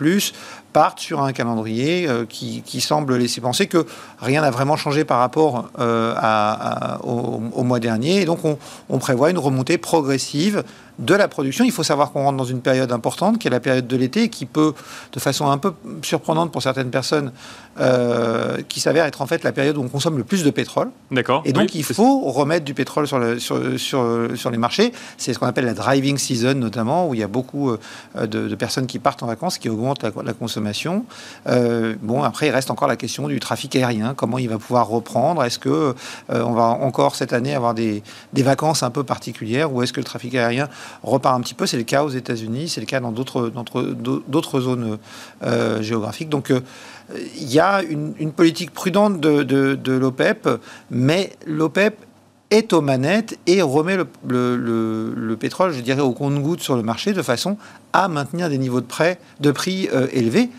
partent 0.72 0.99
sur 0.99 1.22
un 1.22 1.34
calendrier 1.34 2.07
euh, 2.07 2.26
qui, 2.26 2.82
semble 2.82 3.15
laisser 3.15 3.41
penser 3.41 3.67
que 3.67 3.86
rien 4.19 4.41
n'a 4.41 4.49
vraiment 4.49 4.76
changé 4.76 5.05
par 5.05 5.19
rapport 5.19 5.69
euh, 5.80 6.15
au, 7.03 7.63
mois 7.63 7.80
dernier. 7.80 8.22
Et 8.22 8.26
donc, 8.26 8.39
on, 8.43 8.97
prévoit 8.97 9.30
une 9.30 9.38
remontée 9.38 9.78
progressive 9.78 10.63
de 10.99 11.15
la 11.15 11.28
production. 11.28 11.63
Il 11.63 11.72
faut 11.72 11.84
savoir 11.84 12.11
qu'on 12.11 12.24
rentre 12.24 12.38
dans 12.38 12.43
une 12.43 12.61
période 12.61 12.91
importante, 12.91 13.39
qui 13.39 13.47
est 13.47 13.51
la 13.51 13.59
période 13.59 13.88
de 13.88 13.97
l'été, 13.97 14.30
qui 14.30 14.45
peut, 14.45 14.74
de 15.11 15.19
façon 15.19 15.49
un 15.49 15.57
peu 15.57 15.74
surprenante 16.03 16.51
pour 16.51 16.61
certaines 16.61 16.91
personnes, 16.91 17.32
euh, 17.80 18.57
qui 18.67 18.80
s'avère 18.80 19.05
être 19.05 19.22
en 19.22 19.28
fait 19.28 19.43
la 19.43 19.51
période 19.51 19.78
où 19.78 19.82
on 19.82 19.88
consomme 19.88 20.17
le 20.17 20.24
plus 20.24 20.43
de 20.43 20.49
pétrole. 20.49 20.89
D'accord. 21.11 21.41
Et 21.45 21.53
donc, 21.53 21.74
il 21.76 21.84
faut 21.84 22.22
remettre 22.32 22.65
du 22.65 22.74
pétrole 22.74 23.07
sur, 23.07 23.19
le, 23.19 23.39
sur, 23.39 23.59
sur, 23.78 24.51
les 24.51 24.57
marchés. 24.57 24.91
C'est 25.17 25.34
ce 25.34 25.39
qu'on 25.39 25.47
appelle 25.47 25.65
la 25.65 25.74
driving 25.74 26.17
season, 26.17 26.55
notamment, 26.55 27.07
où 27.07 27.13
il 27.13 27.19
y 27.19 27.24
a 27.24 27.28
beaucoup 27.28 27.76
de, 28.15 28.55
personnes 28.55 28.88
qui 28.88 28.99
partent 28.99 29.24
en 29.24 29.28
vacances, 29.28 29.57
qui 29.57 29.69
augmentent 29.69 30.03
la, 30.03 30.11
la 30.24 30.34
consommation 30.34 30.61
euh, 31.47 31.95
bon, 32.01 32.24
après, 32.24 32.47
il 32.47 32.51
reste 32.51 32.72
encore 32.72 32.88
la 32.88 32.95
question 32.95 33.28
du 33.28 33.39
trafic 33.39 33.76
aérien. 33.76 34.14
Comment 34.16 34.38
il 34.38 34.49
va 34.49 34.57
pouvoir 34.57 34.88
reprendre? 34.88 35.43
Est-ce 35.43 35.59
que 35.59 35.70
euh, 35.70 36.43
on 36.43 36.53
va 36.53 36.64
encore 36.64 37.16
cette 37.16 37.34
année 37.34 37.55
avoir 37.55 37.74
des, 37.74 38.03
vacances 38.34 38.84
un 38.84 38.89
peu 38.89 39.03
particulières 39.03 39.72
ou 39.74 39.84
est-ce 39.84 39.93
que 39.93 39.99
le 39.99 40.05
trafic 40.05 40.36
aérien 40.36 40.68
repart 41.03 41.38
un 41.38 41.41
petit 41.41 41.53
peu? 41.53 41.66
C'est 41.66 41.78
le 41.78 41.84
cas 41.84 42.03
aux 42.03 42.09
États-Unis, 42.09 42.70
c'est 42.70 42.82
le 42.82 42.88
cas 42.88 42.99
dans 42.99 43.12
d'autres 43.12 44.59
zones 44.59 44.97
euh, 45.43 45.82
géographiques. 45.82 46.30
Donc, 46.30 46.51
il 47.38 47.51
y 47.51 47.59
a 47.59 47.82
une, 47.84 48.32
politique 48.32 48.72
prudente 48.72 49.20
de, 49.20 49.43
de 49.43 49.93
l'OPEP, 49.93 50.47
mais 50.89 51.34
l'OPEP 51.45 51.95
est 52.51 52.73
aux 52.73 52.81
manettes 52.81 53.39
et 53.47 53.61
remet 53.61 53.97
le, 54.27 55.35
pétrole, 55.39 55.71
je 55.71 55.79
dirais, 55.79 56.01
au 56.01 56.11
compte-goutte 56.11 56.61
sur 56.61 56.75
le 56.75 56.83
marché 56.83 57.13
de 57.13 57.21
façon 57.21 57.57
à 57.93 58.07
maintenir 58.07 58.49
des 58.49 58.57
niveaux 58.57 58.81
de, 58.81 58.85
prêt, 58.85 59.19
de 59.39 59.51
prix 59.51 59.89
euh, 59.93 60.07
élevés. 60.11 60.49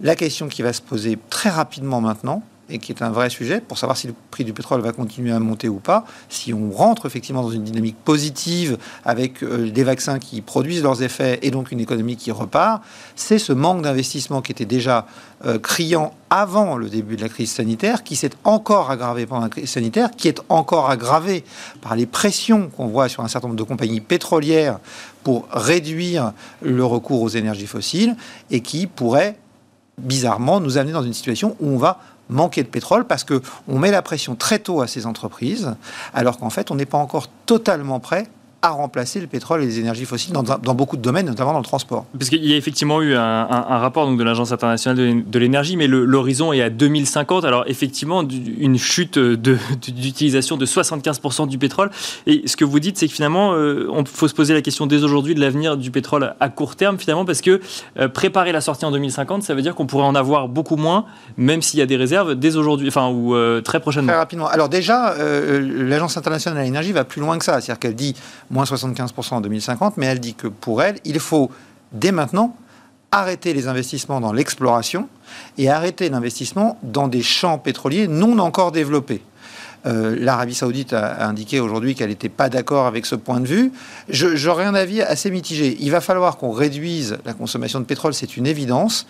La 0.00 0.14
question 0.14 0.48
qui 0.48 0.62
va 0.62 0.72
se 0.72 0.80
poser 0.80 1.18
très 1.28 1.50
rapidement 1.50 2.00
maintenant, 2.00 2.42
et 2.70 2.78
qui 2.78 2.92
est 2.92 3.02
un 3.02 3.10
vrai 3.10 3.30
sujet 3.30 3.60
pour 3.60 3.78
savoir 3.78 3.96
si 3.96 4.06
le 4.06 4.14
prix 4.30 4.44
du 4.44 4.52
pétrole 4.52 4.80
va 4.80 4.92
continuer 4.92 5.32
à 5.32 5.38
monter 5.38 5.68
ou 5.68 5.78
pas, 5.78 6.04
si 6.28 6.52
on 6.52 6.70
rentre 6.70 7.06
effectivement 7.06 7.42
dans 7.42 7.50
une 7.50 7.64
dynamique 7.64 7.96
positive 8.04 8.78
avec 9.04 9.42
euh, 9.42 9.70
des 9.70 9.84
vaccins 9.84 10.18
qui 10.18 10.40
produisent 10.40 10.82
leurs 10.82 11.02
effets 11.02 11.38
et 11.42 11.50
donc 11.50 11.72
une 11.72 11.80
économie 11.80 12.16
qui 12.16 12.30
repart, 12.30 12.82
c'est 13.16 13.38
ce 13.38 13.52
manque 13.52 13.82
d'investissement 13.82 14.42
qui 14.42 14.52
était 14.52 14.64
déjà 14.64 15.06
euh, 15.46 15.58
criant 15.58 16.14
avant 16.30 16.76
le 16.76 16.88
début 16.88 17.16
de 17.16 17.22
la 17.22 17.28
crise 17.28 17.50
sanitaire, 17.50 18.02
qui 18.02 18.16
s'est 18.16 18.32
encore 18.44 18.90
aggravé 18.90 19.24
pendant 19.24 19.42
la 19.42 19.48
crise 19.48 19.70
sanitaire, 19.70 20.10
qui 20.10 20.28
est 20.28 20.40
encore 20.48 20.90
aggravé 20.90 21.44
par 21.80 21.96
les 21.96 22.06
pressions 22.06 22.68
qu'on 22.68 22.88
voit 22.88 23.08
sur 23.08 23.22
un 23.22 23.28
certain 23.28 23.48
nombre 23.48 23.58
de 23.58 23.64
compagnies 23.64 24.00
pétrolières 24.00 24.78
pour 25.22 25.46
réduire 25.50 26.32
le 26.60 26.84
recours 26.84 27.22
aux 27.22 27.28
énergies 27.28 27.66
fossiles 27.66 28.16
et 28.50 28.60
qui 28.60 28.86
pourrait 28.86 29.38
bizarrement 29.98 30.60
nous 30.60 30.78
amener 30.78 30.92
dans 30.92 31.02
une 31.02 31.14
situation 31.14 31.56
où 31.60 31.68
on 31.68 31.76
va 31.76 32.00
manquer 32.28 32.62
de 32.62 32.68
pétrole 32.68 33.04
parce 33.04 33.24
que 33.24 33.40
on 33.68 33.78
met 33.78 33.90
la 33.90 34.02
pression 34.02 34.36
très 34.36 34.58
tôt 34.58 34.80
à 34.80 34.86
ces 34.86 35.06
entreprises 35.06 35.74
alors 36.14 36.38
qu'en 36.38 36.50
fait 36.50 36.70
on 36.70 36.74
n'est 36.74 36.86
pas 36.86 36.98
encore 36.98 37.28
totalement 37.46 38.00
prêt 38.00 38.26
à 38.60 38.70
remplacer 38.70 39.20
le 39.20 39.28
pétrole 39.28 39.62
et 39.62 39.66
les 39.66 39.78
énergies 39.78 40.04
fossiles 40.04 40.32
dans, 40.32 40.42
dans 40.42 40.74
beaucoup 40.74 40.96
de 40.96 41.02
domaines, 41.02 41.26
notamment 41.26 41.52
dans 41.52 41.60
le 41.60 41.64
transport. 41.64 42.06
Parce 42.18 42.28
qu'il 42.28 42.44
y 42.44 42.54
a 42.54 42.56
effectivement 42.56 43.00
eu 43.00 43.14
un, 43.14 43.44
rapport 43.78 44.06
donc, 44.06 44.18
de 44.18 44.24
l'Agence 44.24 44.50
internationale 44.50 45.22
de, 45.24 45.38
l'énergie, 45.38 45.76
mais 45.76 45.86
l'horizon 45.86 46.52
est 46.52 46.62
à 46.62 46.70
2050. 46.70 47.44
Alors 47.44 47.64
effectivement, 47.68 48.22
une 48.22 48.76
chute 48.78 49.18
d'utilisation 49.18 50.56
de, 50.56 50.66
75% 50.66 51.46
du 51.46 51.58
pétrole. 51.58 51.90
Et 52.26 52.42
ce 52.46 52.56
que 52.56 52.64
vous 52.64 52.80
dites, 52.80 52.98
c'est 52.98 53.06
que 53.06 53.12
finalement, 53.12 53.54
euh, 53.54 53.88
on 53.92 54.04
faut 54.04 54.28
se 54.28 54.34
poser 54.34 54.54
la 54.54 54.62
question 54.62 54.86
dès 54.86 55.04
aujourd'hui 55.04 55.34
de 55.34 55.40
l'avenir 55.40 55.76
du 55.76 55.90
pétrole 55.90 56.34
à 56.40 56.48
court 56.48 56.74
terme, 56.74 56.98
finalement, 56.98 57.24
parce 57.24 57.40
que 57.40 57.60
euh, 57.98 58.08
préparer 58.08 58.50
la 58.50 58.60
sortie 58.60 58.84
en 58.84 58.90
2050, 58.90 59.44
ça 59.44 59.54
veut 59.54 59.62
dire 59.62 59.76
qu'on 59.76 59.86
pourrait 59.86 60.04
en 60.04 60.14
avoir 60.16 60.48
beaucoup 60.48 60.76
moins, 60.76 61.04
même 61.36 61.62
s'il 61.62 61.78
y 61.78 61.82
a 61.82 61.86
des 61.86 61.96
réserves 61.96 62.34
dès 62.34 62.56
aujourd'hui, 62.56 62.88
enfin, 62.88 63.08
ou 63.08 63.34
euh, 63.34 63.60
très 63.60 63.78
prochainement. 63.78 64.08
Très 64.08 64.18
rapidement. 64.18 64.48
Alors 64.48 64.68
déjà, 64.68 65.14
l'Agence 65.18 66.16
internationale 66.16 66.58
de 66.58 66.64
l'énergie 66.64 66.92
va 66.92 67.04
plus 67.04 67.20
loin 67.20 67.38
que 67.38 67.44
ça. 67.44 67.60
C'est-à-dire 67.60 67.78
qu'elle 67.78 67.94
dit 67.94 68.14
moins 68.50 68.64
75% 68.64 69.34
en 69.34 69.40
2050, 69.40 69.96
mais 69.96 70.06
elle 70.06 70.20
dit 70.20 70.34
que 70.34 70.48
pour 70.48 70.82
elle, 70.82 70.98
il 71.04 71.20
faut 71.20 71.50
dès 71.92 72.12
maintenant 72.12 72.56
arrêter 73.10 73.54
les 73.54 73.68
investissements 73.68 74.20
dans 74.20 74.32
l'exploration 74.32 75.08
et 75.56 75.70
arrêter 75.70 76.08
l'investissement 76.08 76.78
dans 76.82 77.08
des 77.08 77.22
champs 77.22 77.58
pétroliers 77.58 78.06
non 78.06 78.38
encore 78.38 78.72
développés. 78.72 79.22
Euh, 79.86 80.16
L'Arabie 80.18 80.54
saoudite 80.54 80.92
a, 80.92 81.26
indiqué 81.26 81.60
aujourd'hui 81.60 81.94
qu'elle 81.94 82.10
n'était 82.10 82.28
pas 82.28 82.48
d'accord 82.48 82.86
avec 82.86 83.06
ce 83.06 83.14
point 83.14 83.40
de 83.40 83.46
vue. 83.46 83.72
J'aurais 84.08 84.64
un 84.64 84.74
avis 84.74 85.00
assez 85.00 85.30
mitigé. 85.30 85.76
Il 85.80 85.90
va 85.90 86.00
falloir 86.00 86.36
qu'on 86.36 86.50
réduise 86.50 87.18
la 87.24 87.32
consommation 87.32 87.80
de 87.80 87.84
pétrole, 87.84 88.12
c'est 88.12 88.36
une 88.36 88.46
évidence. 88.46 89.06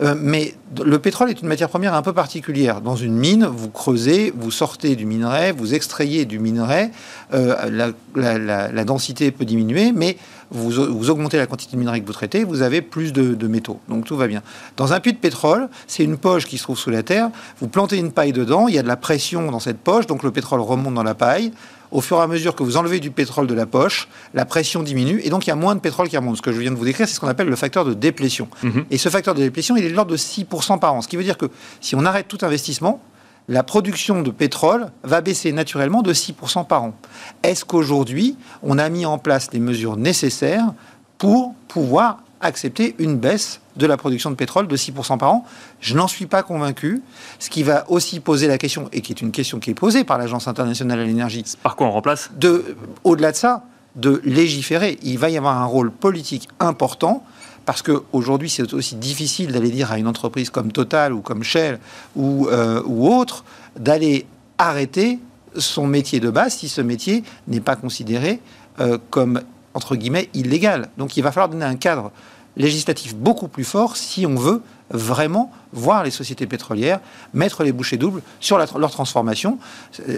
Euh, 0.00 0.14
mais 0.18 0.54
le 0.82 0.98
pétrole 0.98 1.30
est 1.30 1.40
une 1.40 1.48
matière 1.48 1.68
première 1.68 1.94
un 1.94 2.02
peu 2.02 2.12
particulière. 2.12 2.80
Dans 2.80 2.96
une 2.96 3.16
mine, 3.16 3.44
vous 3.44 3.68
creusez, 3.68 4.32
vous 4.36 4.50
sortez 4.50 4.96
du 4.96 5.06
minerai, 5.06 5.52
vous 5.52 5.74
extrayez 5.74 6.24
du 6.24 6.38
minerai, 6.38 6.90
euh, 7.34 7.92
la, 8.14 8.84
densité 8.84 9.30
peut 9.30 9.44
diminuer, 9.44 9.92
mais 9.92 10.16
vous, 10.50 11.10
augmentez 11.10 11.38
la 11.38 11.46
quantité 11.46 11.76
de 11.76 11.78
minerai 11.78 12.00
que 12.00 12.06
vous 12.06 12.12
traitez, 12.12 12.44
vous 12.44 12.62
avez 12.62 12.82
plus 12.82 13.12
de, 13.12 13.34
de 13.34 13.46
métaux. 13.48 13.80
Donc 13.88 14.04
tout 14.04 14.16
va 14.16 14.26
bien. 14.26 14.42
Dans 14.76 14.92
un 14.92 15.00
puits 15.00 15.12
de 15.12 15.18
pétrole, 15.18 15.68
c'est 15.86 16.04
une 16.04 16.16
poche 16.16 16.46
qui 16.46 16.58
se 16.58 16.64
trouve 16.64 16.78
sous 16.78 16.90
la 16.90 17.02
terre, 17.02 17.30
vous 17.60 17.68
plantez 17.68 17.98
une 17.98 18.12
paille 18.12 18.32
dedans, 18.32 18.68
il 18.68 18.74
y 18.74 18.78
a 18.78 18.82
de 18.82 18.88
la 18.88 18.96
pression 18.96 19.50
dans 19.50 19.60
cette 19.60 19.78
poche, 19.78 20.06
donc 20.06 20.22
le 20.22 20.30
pétrole 20.30 20.60
remonte 20.60 20.94
dans 20.94 21.02
la 21.02 21.14
paille 21.14 21.52
au 21.92 22.00
fur 22.00 22.16
et 22.18 22.22
à 22.22 22.26
mesure 22.26 22.56
que 22.56 22.62
vous 22.62 22.76
enlevez 22.76 22.98
du 22.98 23.10
pétrole 23.10 23.46
de 23.46 23.54
la 23.54 23.66
poche, 23.66 24.08
la 24.34 24.44
pression 24.44 24.82
diminue 24.82 25.20
et 25.22 25.30
donc 25.30 25.46
il 25.46 25.50
y 25.50 25.52
a 25.52 25.56
moins 25.56 25.74
de 25.74 25.80
pétrole 25.80 26.08
qui 26.08 26.16
remonte. 26.16 26.38
Ce 26.38 26.42
que 26.42 26.52
je 26.52 26.58
viens 26.58 26.70
de 26.70 26.76
vous 26.76 26.84
décrire, 26.84 27.06
c'est 27.06 27.14
ce 27.14 27.20
qu'on 27.20 27.28
appelle 27.28 27.48
le 27.48 27.56
facteur 27.56 27.84
de 27.84 27.94
déplétion. 27.94 28.48
Mhm. 28.62 28.86
Et 28.90 28.98
ce 28.98 29.08
facteur 29.08 29.34
de 29.34 29.40
déplétion, 29.40 29.76
il 29.76 29.84
est 29.84 29.90
de 29.90 29.94
l'ordre 29.94 30.10
de 30.10 30.16
6% 30.16 30.78
par 30.78 30.94
an. 30.94 31.02
Ce 31.02 31.08
qui 31.08 31.16
veut 31.16 31.22
dire 31.22 31.38
que 31.38 31.46
si 31.80 31.94
on 31.94 32.04
arrête 32.04 32.26
tout 32.28 32.38
investissement, 32.42 33.00
la 33.48 33.62
production 33.62 34.22
de 34.22 34.30
pétrole 34.30 34.90
va 35.02 35.20
baisser 35.20 35.52
naturellement 35.52 36.02
de 36.02 36.12
6% 36.12 36.66
par 36.66 36.82
an. 36.82 36.94
Est-ce 37.42 37.64
qu'aujourd'hui, 37.64 38.36
on 38.62 38.78
a 38.78 38.88
mis 38.88 39.04
en 39.04 39.18
place 39.18 39.48
les 39.52 39.60
mesures 39.60 39.96
nécessaires 39.96 40.72
pour 41.18 41.54
pouvoir 41.68 42.18
accepter 42.40 42.94
une 42.98 43.16
baisse 43.16 43.60
de 43.76 43.86
la 43.86 43.96
production 43.96 44.30
de 44.30 44.36
pétrole 44.36 44.66
de 44.68 44.76
6% 44.76 45.18
par 45.18 45.32
an. 45.32 45.44
Je 45.80 45.94
n'en 45.94 46.08
suis 46.08 46.26
pas 46.26 46.42
convaincu. 46.42 47.02
Ce 47.38 47.50
qui 47.50 47.62
va 47.62 47.90
aussi 47.90 48.20
poser 48.20 48.46
la 48.46 48.58
question, 48.58 48.88
et 48.92 49.00
qui 49.00 49.12
est 49.12 49.20
une 49.20 49.32
question 49.32 49.58
qui 49.58 49.70
est 49.70 49.74
posée 49.74 50.04
par 50.04 50.18
l'Agence 50.18 50.48
internationale 50.48 50.98
de 50.98 51.04
l'énergie. 51.04 51.44
Par 51.62 51.76
quoi 51.76 51.86
on 51.86 51.92
remplace? 51.92 52.30
de, 52.36 52.76
Au-delà 53.04 53.32
de 53.32 53.36
ça, 53.36 53.64
de 53.96 54.20
légiférer. 54.24 54.98
Il 55.02 55.18
va 55.18 55.30
y 55.30 55.36
avoir 55.36 55.60
un 55.60 55.66
rôle 55.66 55.90
politique 55.90 56.48
important 56.60 57.24
parce 57.64 57.82
qu'aujourd'hui, 57.82 58.50
c'est 58.50 58.72
aussi 58.74 58.96
difficile 58.96 59.52
d'aller 59.52 59.70
dire 59.70 59.92
à 59.92 59.98
une 59.98 60.08
entreprise 60.08 60.50
comme 60.50 60.72
Total 60.72 61.12
ou 61.12 61.20
comme 61.20 61.42
Shell 61.42 61.78
ou, 62.16 62.48
euh, 62.48 62.82
ou 62.86 63.08
autre 63.08 63.44
d'aller 63.78 64.26
arrêter 64.58 65.18
son 65.56 65.86
métier 65.86 66.18
de 66.18 66.30
base 66.30 66.54
si 66.54 66.68
ce 66.68 66.80
métier 66.80 67.22
n'est 67.46 67.60
pas 67.60 67.76
considéré 67.76 68.40
euh, 68.80 68.98
comme, 69.10 69.42
entre 69.74 69.96
guillemets, 69.96 70.28
illégal. 70.34 70.88
Donc 70.98 71.16
il 71.16 71.22
va 71.22 71.30
falloir 71.30 71.48
donner 71.48 71.64
un 71.64 71.76
cadre 71.76 72.10
législatif 72.56 73.14
beaucoup 73.14 73.48
plus 73.48 73.64
fort 73.64 73.96
si 73.96 74.26
on 74.26 74.34
veut 74.34 74.62
vraiment 74.92 75.50
voir 75.72 76.04
les 76.04 76.10
sociétés 76.10 76.46
pétrolières 76.46 77.00
mettre 77.32 77.64
les 77.64 77.72
bouchées 77.72 77.96
doubles 77.96 78.20
sur 78.40 78.58
leur 78.58 78.90
transformation. 78.90 79.58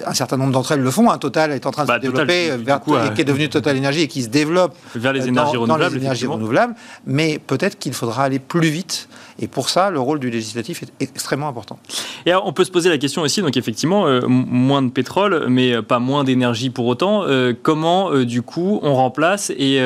Un 0.04 0.14
certain 0.14 0.36
nombre 0.36 0.52
d'entre 0.52 0.72
elles 0.72 0.80
le 0.80 0.90
font. 0.90 1.10
Un 1.10 1.18
Total 1.18 1.52
est 1.52 1.64
en 1.66 1.70
train 1.70 1.84
de 1.84 1.88
bah, 1.88 1.96
se 1.96 2.00
développer, 2.00 2.46
et 2.48 3.14
qui 3.14 3.20
est 3.20 3.24
devenu 3.24 3.48
Total 3.48 3.76
Énergie 3.76 4.02
et 4.02 4.08
qui 4.08 4.22
se 4.22 4.28
développe 4.28 4.74
vers 4.96 5.12
les 5.12 5.28
énergies, 5.28 5.56
renouvelables, 5.56 5.94
les 5.94 6.00
énergies 6.00 6.26
renouvelables. 6.26 6.74
Mais 7.06 7.38
peut-être 7.38 7.78
qu'il 7.78 7.94
faudra 7.94 8.24
aller 8.24 8.40
plus 8.40 8.68
vite. 8.68 9.08
Et 9.40 9.48
pour 9.48 9.68
ça, 9.68 9.90
le 9.90 10.00
rôle 10.00 10.20
du 10.20 10.30
législatif 10.30 10.82
est 10.82 10.92
extrêmement 11.00 11.48
important. 11.48 11.78
Et 12.26 12.34
on 12.34 12.52
peut 12.52 12.64
se 12.64 12.70
poser 12.70 12.88
la 12.88 12.98
question 12.98 13.22
aussi, 13.22 13.42
donc 13.42 13.56
effectivement, 13.56 14.06
euh, 14.06 14.22
moins 14.26 14.82
de 14.82 14.90
pétrole, 14.90 15.46
mais 15.48 15.82
pas 15.82 15.98
moins 15.98 16.24
d'énergie 16.24 16.70
pour 16.70 16.86
autant. 16.86 17.24
Euh, 17.24 17.52
comment, 17.60 18.12
euh, 18.12 18.24
du 18.24 18.42
coup, 18.42 18.78
on 18.82 18.94
remplace 18.94 19.50
et 19.50 19.80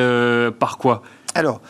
par 0.59 0.77
quoi? 0.77 1.01
Alors, 1.35 1.61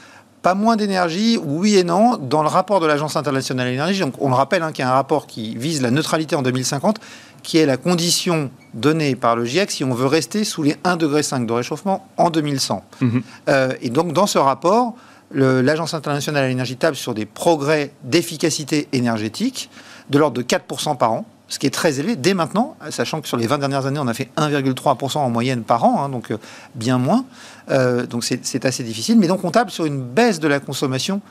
pas 0.42 0.54
moins 0.54 0.76
d'énergie, 0.76 1.38
oui 1.44 1.78
et 1.78 1.84
non. 1.84 2.18
Dans 2.18 2.42
le 2.42 2.48
rapport 2.48 2.80
de 2.80 2.88
l'Agence 2.88 3.16
internationale 3.16 3.68
de 3.68 3.72
l'énergie, 3.72 4.00
donc 4.00 4.14
on 4.20 4.30
le 4.30 4.36
rappelle 4.36 4.64
hein, 4.64 4.72
qu'il 4.72 4.84
y 4.84 4.88
a 4.88 4.92
un 4.92 4.96
rapport 4.96 5.28
qui 5.28 5.56
vise 5.56 5.82
la 5.82 5.92
neutralité 5.92 6.36
en 6.36 6.42
2050, 6.42 7.00
qui 7.44 7.58
est 7.58 7.66
la 7.66 7.78
condition 7.78 8.50
donnée 8.74 9.16
par 9.16 9.36
le 9.36 9.46
GIEC 9.46 9.72
si 9.72 9.84
on 9.84 9.94
veut 9.94 10.06
rester 10.06 10.44
sous 10.44 10.64
les 10.64 10.74
1,5 10.74 10.98
degré 10.98 11.46
de 11.46 11.52
réchauffement 11.52 12.08
en 12.18 12.30
2100. 12.30 12.84
Mhm. 13.02 13.22
Euh, 13.50 13.74
et 13.82 13.90
donc 13.90 14.14
dans 14.14 14.28
ce 14.28 14.38
rapport, 14.38 14.96
l'Agence 15.32 15.94
internationale 15.94 16.44
de 16.44 16.50
l'énergie 16.50 16.78
table 16.78 16.96
sur 16.96 17.14
des 17.14 17.26
progrès 17.26 17.92
d'efficacité 18.04 18.88
énergétique 18.94 19.70
de 20.10 20.18
l'ordre 20.18 20.38
de 20.38 20.42
4% 20.42 20.98
par 20.98 21.12
an 21.12 21.26
ce 21.50 21.58
qui 21.58 21.66
est 21.66 21.72
très 21.72 22.00
élevé 22.00 22.16
dès 22.16 22.36
maintenant, 22.36 22.78
sachant 22.92 23.22
que 23.22 23.28
sur 23.28 23.36
les 23.36 23.48
20 23.48 23.58
dernières 23.58 23.86
années, 23.88 24.00
on 24.00 24.08
a 24.08 24.14
fait 24.14 24.30
1,3% 24.38 25.18
en 25.18 25.30
moyenne 25.30 25.64
par 25.64 25.84
an, 25.84 26.04
hein, 26.04 26.10
donc 26.10 26.32
euh, 26.32 26.38
bien 26.76 27.00
moins. 27.00 27.26
Euh, 27.72 28.06
donc 28.06 28.24
c'est 28.24 28.66
assez 28.66 28.84
difficile. 28.84 29.18
Mais 29.18 29.28
donc 29.28 29.44
on 29.44 29.52
table 29.52 29.72
sur 29.72 29.86
une 29.86 30.02
baisse 30.02 30.40
de 30.40 30.48
la 30.48 30.60
consommation 30.60 31.22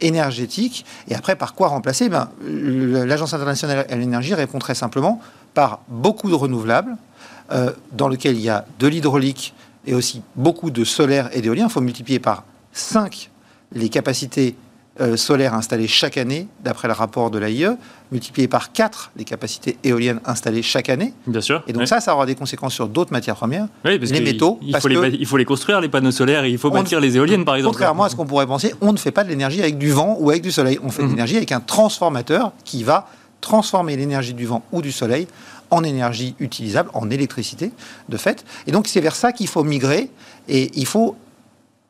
énergétique. 0.00 0.86
Et 1.08 1.14
après, 1.14 1.36
par 1.36 1.54
quoi 1.54 1.68
remplacer? 1.68 2.08
Ben, 2.08 2.30
L'Agence 2.42 3.34
internationale 3.34 3.86
à 3.88 3.96
l'énergie 3.96 4.34
répond 4.34 4.58
très 4.58 4.74
simplement 4.74 5.20
par 5.54 5.80
beaucoup 5.88 6.30
de 6.30 6.34
renouvelables, 6.34 6.96
euh, 7.52 7.72
dans 7.92 8.08
lequel 8.08 8.36
il 8.36 8.42
y 8.42 8.48
a 8.48 8.64
de 8.78 8.86
l'hydraulique 8.86 9.54
et 9.86 9.94
aussi 9.94 10.22
beaucoup 10.36 10.70
de 10.70 10.84
solaire 10.84 11.28
et 11.32 11.40
d'éolien. 11.40 11.64
Il 11.64 11.70
faut 11.70 11.80
multiplier 11.80 12.20
par 12.20 12.44
5 12.72 13.30
les 13.72 13.88
capacités 13.88 14.54
solaires 15.16 15.54
installées 15.54 15.88
chaque 15.88 16.16
année, 16.16 16.48
d'après 16.64 16.88
le 16.88 16.94
rapport 16.94 17.30
de 17.30 17.38
l'AIE, 17.38 17.68
multiplié 18.10 18.48
par 18.48 18.72
4 18.72 19.12
les 19.16 19.24
capacités 19.24 19.78
éoliennes 19.84 20.20
installées 20.24 20.62
chaque 20.62 20.88
année. 20.88 21.12
Bien 21.26 21.40
sûr. 21.40 21.62
Et 21.66 21.72
donc 21.72 21.86
ça, 21.86 22.00
ça 22.00 22.14
aura 22.14 22.26
des 22.26 22.34
conséquences 22.34 22.74
sur 22.74 22.88
d'autres 22.88 23.12
matières 23.12 23.36
premières, 23.36 23.68
les 23.84 23.98
métaux. 24.20 24.58
Il, 24.62 24.76
faut 24.76 24.88
les, 24.88 25.10
il, 25.10 25.26
faut 25.26 25.36
les, 25.36 25.44
construire, 25.44 25.80
les 25.80 25.88
panneaux 25.88 26.10
solaires, 26.10 26.44
et 26.44 26.50
il 26.50 26.58
faut 26.58 26.70
bâtir 26.70 27.00
les 27.00 27.16
éoliennes, 27.16 27.44
par 27.44 27.56
exemple. 27.56 27.74
Contrairement 27.74 28.04
à 28.04 28.08
ce 28.08 28.16
qu'on 28.16 28.26
pourrait 28.26 28.46
penser, 28.46 28.74
on 28.80 28.92
ne 28.92 28.98
fait 28.98 29.10
pas 29.10 29.24
de 29.24 29.28
l'énergie 29.28 29.60
avec 29.60 29.78
du 29.78 29.90
vent 29.90 30.16
ou 30.18 30.30
avec 30.30 30.42
du 30.42 30.52
soleil. 30.52 30.78
On 30.82 30.90
fait 30.90 31.02
de 31.02 31.06
mhm. 31.06 31.12
l'énergie 31.12 31.36
avec 31.36 31.52
un 31.52 31.60
transformateur 31.60 32.52
qui 32.64 32.82
va 32.82 33.08
transformer 33.40 33.96
l'énergie 33.96 34.34
du 34.34 34.46
vent 34.46 34.64
ou 34.72 34.82
du 34.82 34.92
soleil 34.92 35.28
en 35.70 35.84
énergie 35.84 36.34
utilisable, 36.38 36.90
en 36.94 37.10
électricité, 37.10 37.72
de 38.08 38.16
fait. 38.16 38.44
Et 38.66 38.72
donc 38.72 38.88
c'est 38.88 39.00
vers 39.00 39.14
ça 39.14 39.32
qu'il 39.32 39.48
faut 39.48 39.64
migrer, 39.64 40.10
et 40.48 40.70
il 40.74 40.86
faut 40.86 41.16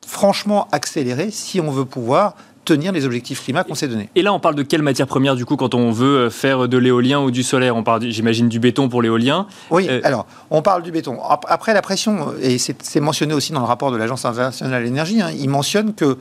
franchement 0.05 0.67
accélérer 0.71 1.31
si 1.31 1.61
on 1.61 1.71
veut 1.71 1.85
pouvoir 1.85 2.35
tenir 2.69 2.91
les 2.91 3.03
objectifs 3.05 3.43
climat 3.43 3.63
qu'on 3.63 3.73
s'est 3.73 3.87
donnés. 3.87 4.09
Et 4.13 4.21
là, 4.21 4.31
on 4.31 4.39
parle 4.39 4.53
de 4.53 4.61
quelle 4.61 4.83
matière 4.83 5.07
première, 5.07 5.35
du 5.35 5.43
coup, 5.43 5.55
quand 5.55 5.73
on 5.73 5.91
veut 5.91 6.17
euh, 6.17 6.29
faire 6.29 6.67
de 6.67 6.77
l'éolien 6.77 7.19
ou 7.19 7.31
du 7.31 7.41
solaire? 7.41 7.75
On 7.75 7.81
parle, 7.81 8.03
j'imagine, 8.03 8.47
du 8.47 8.59
béton 8.59 8.89
pour 8.89 9.01
l'éolien. 9.01 9.47
Oui, 9.71 9.87
euh, 9.89 10.01
alors, 10.03 10.27
on 10.51 10.61
parle 10.61 10.83
du 10.83 10.91
béton. 10.91 11.17
Après, 11.47 11.73
la 11.73 11.81
pression, 11.81 12.33
et 12.39 12.59
c'est 12.59 12.99
mentionné 12.99 13.33
aussi 13.33 13.53
dans 13.53 13.61
le 13.61 13.65
rapport 13.65 13.91
de 13.91 13.97
l'Agence 13.97 14.23
internationale 14.23 14.81
de 14.81 14.85
l'énergie, 14.85 15.19
hein, 15.19 15.31
il 15.35 15.49
mentionne 15.49 15.95
que 15.95 16.17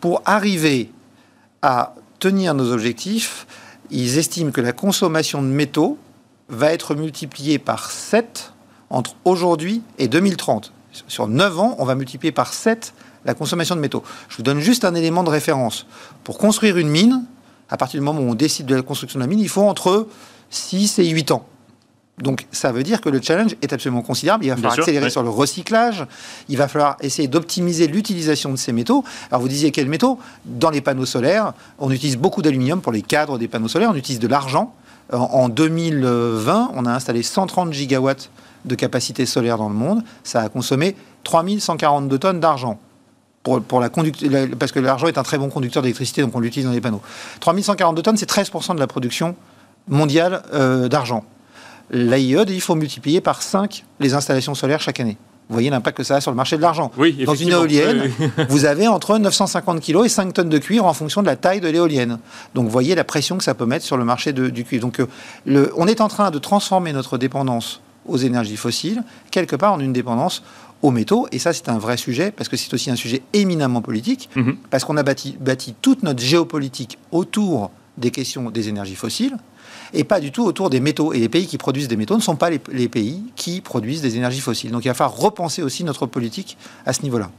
pour 0.00 0.20
arriver 0.24 0.90
à 1.62 1.94
tenir 2.18 2.54
nos 2.54 2.72
objectifs, 2.72 3.46
ils 3.90 4.18
estiment 4.18 4.50
que 4.50 4.60
la 4.60 4.72
consommation 4.72 5.42
de 5.42 5.46
métaux 5.46 5.96
va 6.48 6.72
être 6.72 6.96
multipliée 6.96 7.60
par 7.60 7.92
7 7.92 8.52
entre 8.90 9.14
aujourd'hui 9.24 9.82
et 9.98 10.08
2030. 10.08 10.72
Sur 11.06 11.28
9 11.28 11.60
ans, 11.60 11.76
on 11.78 11.84
va 11.84 11.94
multiplier 11.94 12.32
par 12.32 12.52
7 12.52 12.94
la 13.28 13.34
consommation 13.34 13.76
de 13.76 13.80
métaux. 13.80 14.02
Je 14.30 14.38
vous 14.38 14.42
donne 14.42 14.58
juste 14.58 14.84
un 14.84 14.94
élément 14.94 15.22
de 15.22 15.28
référence. 15.28 15.86
Pour 16.24 16.38
construire 16.38 16.78
une 16.78 16.88
mine, 16.88 17.24
à 17.68 17.76
partir 17.76 18.00
du 18.00 18.04
moment 18.04 18.20
où 18.20 18.30
on 18.30 18.34
décide 18.34 18.66
de 18.66 18.74
la 18.74 18.82
construction 18.82 19.20
de 19.20 19.24
la 19.24 19.28
mine, 19.28 19.38
il 19.38 19.50
faut 19.50 19.62
entre 19.62 20.08
6 20.50 20.98
et 20.98 21.08
8 21.08 21.30
ans. 21.32 21.46
Donc 22.18 22.46
ça 22.50 22.72
veut 22.72 22.82
dire 22.82 23.00
que 23.02 23.10
le 23.10 23.20
challenge 23.22 23.54
est 23.60 23.72
absolument 23.72 24.00
considérable. 24.00 24.44
Il 24.44 24.48
va 24.48 24.56
falloir 24.56 24.78
accélérer 24.78 25.10
sur 25.10 25.22
le 25.22 25.28
recyclage. 25.28 26.06
Il 26.48 26.56
va 26.56 26.68
falloir 26.68 26.96
essayer 27.00 27.28
d'optimiser 27.28 27.86
l'utilisation 27.86 28.50
de 28.50 28.56
ces 28.56 28.72
métaux. 28.72 29.04
Alors 29.30 29.42
vous 29.42 29.48
disiez 29.48 29.70
quels 29.70 29.88
métaux? 29.88 30.18
Dans 30.46 30.70
les 30.70 30.80
panneaux 30.80 31.06
solaires, 31.06 31.52
on 31.78 31.90
utilise 31.90 32.16
beaucoup 32.16 32.40
d'aluminium 32.40 32.80
pour 32.80 32.92
les 32.92 33.02
cadres 33.02 33.38
des 33.38 33.46
panneaux 33.46 33.68
solaires. 33.68 33.90
On 33.92 33.94
utilise 33.94 34.18
de 34.18 34.26
l'argent. 34.26 34.74
En 35.12 35.50
2020, 35.50 36.72
on 36.74 36.86
a 36.86 36.92
installé 36.92 37.22
130 37.22 37.72
gigawatts 37.74 38.30
de 38.64 38.74
capacité 38.74 39.26
solaire 39.26 39.58
dans 39.58 39.68
le 39.68 39.74
monde. 39.74 40.02
Ça 40.24 40.40
a 40.40 40.48
consommé 40.48 40.96
3142 41.24 42.18
tonnes 42.18 42.40
d'argent. 42.40 42.78
Pour, 43.42 43.80
la 43.80 43.88
parce 44.58 44.72
que 44.72 44.78
l'argent 44.78 45.06
est 45.06 45.16
un 45.16 45.22
très 45.22 45.38
bon 45.38 45.48
conducteur 45.48 45.82
d'électricité, 45.82 46.20
donc 46.20 46.34
on 46.34 46.40
l'utilise 46.40 46.66
dans 46.66 46.72
les 46.72 46.82
panneaux. 46.82 47.00
3142 47.40 48.02
tonnes, 48.02 48.16
c'est 48.18 48.28
13% 48.28 48.74
de 48.74 48.80
la 48.80 48.86
production 48.86 49.36
mondiale 49.88 50.42
euh, 50.52 50.88
d'argent 50.88 51.24
l'AIE, 51.90 52.44
il 52.48 52.60
faut 52.60 52.74
multiplier 52.74 53.20
par 53.20 53.42
5 53.42 53.84
les 54.00 54.14
installations 54.14 54.54
solaires 54.54 54.80
chaque 54.80 55.00
année. 55.00 55.16
Vous 55.48 55.54
voyez 55.54 55.70
l'impact 55.70 55.96
que 55.96 56.02
ça 56.02 56.16
a 56.16 56.20
sur 56.20 56.30
le 56.30 56.36
marché 56.36 56.58
de 56.58 56.62
l'argent. 56.62 56.92
Dans 57.24 57.34
une 57.34 57.48
éolienne, 57.48 58.10
vous 58.50 58.66
avez 58.66 58.86
entre 58.86 59.16
950 59.16 59.80
kg 59.80 60.04
et 60.04 60.08
5 60.10 60.34
tonnes 60.34 60.50
de 60.50 60.58
cuivre 60.58 60.84
en 60.84 60.92
fonction 60.92 61.22
de 61.22 61.26
la 61.26 61.36
taille 61.36 61.60
de 61.60 61.68
l'éolienne. 61.68 62.18
Donc 62.54 62.66
vous 62.66 62.70
voyez 62.70 62.94
la 62.94 63.04
pression 63.04 63.38
que 63.38 63.44
ça 63.44 63.54
peut 63.54 63.64
mettre 63.64 63.84
sur 63.84 63.96
le 63.96 64.04
marché 64.04 64.34
du 64.34 64.64
cuivre. 64.64 64.82
Donc 64.82 65.00
euh, 65.00 65.70
on 65.74 65.86
est 65.86 66.02
en 66.02 66.08
train 66.08 66.30
de 66.30 66.38
transformer 66.38 66.92
notre 66.92 67.16
dépendance 67.16 67.80
aux 68.06 68.18
énergies 68.18 68.56
fossiles 68.56 69.02
quelque 69.30 69.56
part 69.56 69.72
en 69.72 69.80
une 69.80 69.92
dépendance 69.92 70.42
aux 70.82 70.90
métaux. 70.90 71.26
Et 71.32 71.38
ça, 71.38 71.52
c'est 71.52 71.68
un 71.68 71.78
vrai 71.78 71.96
sujet, 71.96 72.30
parce 72.30 72.48
que 72.48 72.56
c'est 72.56 72.72
aussi 72.74 72.90
un 72.90 72.96
sujet 72.96 73.22
éminemment 73.32 73.82
politique, 73.82 74.28
mhm. 74.36 74.56
parce 74.70 74.84
qu'on 74.84 74.96
a 74.96 75.02
bâti, 75.02 75.36
bâti 75.40 75.74
toute 75.80 76.02
notre 76.02 76.22
géopolitique 76.22 76.98
autour 77.12 77.70
des 77.96 78.10
questions 78.10 78.50
des 78.50 78.68
énergies 78.68 78.94
fossiles 78.94 79.36
et 79.94 80.04
pas 80.04 80.20
du 80.20 80.32
tout 80.32 80.44
autour 80.44 80.70
des 80.70 80.80
métaux. 80.80 81.12
Et 81.12 81.18
les 81.18 81.28
pays 81.28 81.46
qui 81.46 81.58
produisent 81.58 81.88
des 81.88 81.96
métaux 81.96 82.16
ne 82.16 82.22
sont 82.22 82.36
pas 82.36 82.50
les, 82.50 82.60
les 82.72 82.88
pays 82.88 83.22
qui 83.36 83.60
produisent 83.60 84.02
des 84.02 84.16
énergies 84.16 84.40
fossiles. 84.40 84.70
Donc 84.70 84.84
il 84.84 84.88
va 84.88 84.94
falloir 84.94 85.16
repenser 85.16 85.62
aussi 85.62 85.84
notre 85.84 86.06
politique 86.06 86.56
à 86.86 86.92
ce 86.92 87.02
niveau-là. 87.02 87.30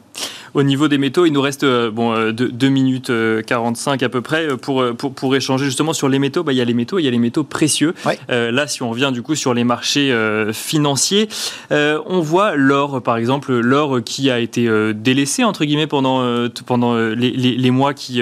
Au 0.54 0.64
niveau 0.64 0.88
des 0.88 0.98
métaux, 0.98 1.26
il 1.26 1.34
nous 1.34 1.42
reste 1.42 1.64
euh, 1.64 1.92
bon, 1.92 2.32
2, 2.32 2.50
euh, 2.52 2.70
minutes 2.70 3.12
45 3.46 4.02
euh, 4.02 4.06
à 4.06 4.10
peu 4.10 4.22
près 4.22 4.48
pour, 4.58 4.84
pour, 4.98 5.14
pour, 5.14 5.36
échanger 5.36 5.66
justement 5.66 5.94
sur 5.94 6.10
les 6.10 6.20
métaux. 6.20 6.44
Bah, 6.44 6.54
il 6.54 6.58
y 6.58 6.62
a 6.62 6.66
les 6.66 6.74
métaux, 6.74 7.00
il 7.00 7.06
y 7.06 7.08
a 7.08 7.12
les 7.12 7.20
métaux 7.20 7.44
précieux. 7.44 7.94
là, 8.28 8.68
si 8.68 8.82
on 8.84 8.90
revient 8.90 9.12
du 9.14 9.22
coup 9.22 9.36
sur 9.36 9.54
les 9.54 9.64
marchés 9.64 10.14
financiers, 10.54 11.30
on 11.72 12.22
voit 12.22 12.56
l'or, 12.56 13.02
par 13.02 13.18
exemple, 13.18 13.54
l'or 13.54 14.00
qui 14.04 14.30
a 14.30 14.40
été 14.40 14.70
délaissé 14.94 15.44
entre 15.44 15.66
guillemets 15.66 15.88
pendant, 15.88 16.48
pendant 16.66 16.96
les, 16.96 17.32
les, 17.32 17.72
mois 17.72 17.94
qui, 17.94 18.22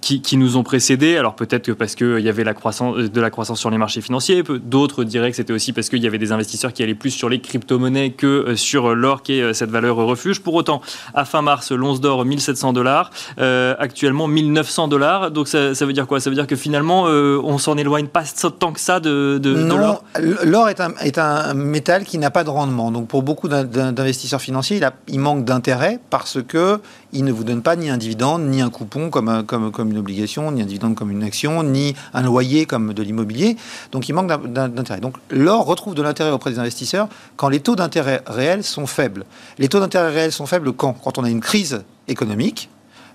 qui, 0.00 0.20
qui, 0.22 0.36
nous 0.36 0.56
ont 0.56 0.62
précédés. 0.62 1.16
Alors 1.16 1.34
peut-être 1.34 1.66
que 1.66 1.72
parce 1.72 1.94
qu'il 1.94 2.20
y 2.20 2.28
avait 2.28 2.44
la 2.44 2.54
croissance, 2.54 2.96
de 2.96 3.20
la 3.20 3.30
croissance 3.30 3.60
sur 3.64 3.70
les 3.70 3.78
marchés 3.78 4.02
financiers, 4.02 4.42
d'autres 4.42 5.04
diraient 5.04 5.30
que 5.30 5.36
c'était 5.36 5.54
aussi 5.54 5.72
parce 5.72 5.88
qu'il 5.88 6.02
y 6.02 6.06
avait 6.06 6.18
des 6.18 6.32
investisseurs 6.32 6.74
qui 6.74 6.82
allaient 6.82 6.94
plus 6.94 7.12
sur 7.12 7.30
les 7.30 7.40
crypto-monnaies 7.40 8.10
que 8.10 8.54
sur 8.56 8.94
l'or 8.94 9.22
qui 9.22 9.38
est 9.38 9.54
cette 9.54 9.70
valeur 9.70 9.96
refuge. 9.96 10.42
Pour 10.42 10.52
autant, 10.52 10.82
à 11.14 11.24
fin 11.24 11.40
mars, 11.40 11.72
l'once 11.72 12.02
d'or 12.02 12.26
1700 12.26 12.74
dollars, 12.74 13.08
euh, 13.38 13.74
actuellement 13.78 14.28
1900 14.28 14.88
dollars. 14.88 15.30
Donc 15.30 15.48
ça, 15.48 15.72
veut 15.72 15.94
dire 15.94 16.06
quoi? 16.06 16.20
Ça 16.20 16.28
veut 16.28 16.36
dire 16.36 16.46
que 16.46 16.56
finalement, 16.56 17.06
euh, 17.08 17.40
on 17.42 17.56
s'en 17.56 17.78
éloigne 17.78 18.08
pas 18.08 18.24
tant 18.60 18.74
que 18.74 18.80
ça 18.80 19.00
de, 19.00 19.38
de, 19.38 19.54
non, 19.54 19.98
l'or? 20.44 20.68
est 20.68 20.80
un, 20.82 20.92
est 21.00 21.16
un 21.16 21.54
métal 21.54 22.04
qui 22.04 22.18
n'a 22.18 22.30
pas 22.30 22.44
de 22.44 22.50
rendement. 22.50 22.90
Donc 22.90 23.08
pour 23.08 23.22
beaucoup 23.22 23.48
d'investisseurs 23.48 24.42
financiers, 24.42 24.76
il, 24.76 24.84
a, 24.84 24.92
il 25.08 25.20
manque 25.20 25.46
d'intérêt 25.46 26.00
parce 26.10 26.42
que 26.46 26.80
il 27.14 27.24
ne 27.24 27.32
vous 27.32 27.44
donne 27.44 27.62
pas 27.62 27.76
ni 27.76 27.88
un 27.88 27.96
dividende, 27.96 28.42
ni 28.42 28.60
un 28.60 28.70
coupon 28.70 29.08
comme, 29.08 29.44
comme, 29.44 29.70
comme 29.70 29.90
une 29.90 29.98
obligation, 29.98 30.50
ni 30.52 30.60
un 30.60 30.66
dividende 30.66 30.94
comme 30.94 31.10
une 31.10 31.22
action, 31.22 31.62
ni 31.62 31.94
un 32.12 32.22
loyer 32.22 32.66
comme 32.66 32.92
de 32.92 33.02
l'immobilier. 33.02 33.56
Donc 33.92 34.08
il 34.08 34.12
manque 34.12 34.28
d'intérêt. 34.52 35.00
Donc 35.00 35.16
l'or 35.30 35.64
retrouve 35.64 35.94
de 35.94 36.02
l'intérêt 36.02 36.30
auprès 36.30 36.50
des 36.50 36.58
investisseurs 36.58 37.08
quand 37.36 37.48
les 37.48 37.60
taux 37.60 37.76
d'intérêt 37.76 38.22
réels 38.26 38.64
sont 38.64 38.86
faibles. 38.86 39.24
Les 39.58 39.68
taux 39.68 39.80
d'intérêt 39.80 40.10
réels 40.10 40.32
sont 40.32 40.46
faibles 40.46 40.72
quand 40.72 40.92
Quand 40.92 41.18
on 41.18 41.24
a 41.24 41.30
une 41.30 41.40
crise 41.40 41.84
économique, 42.08 42.68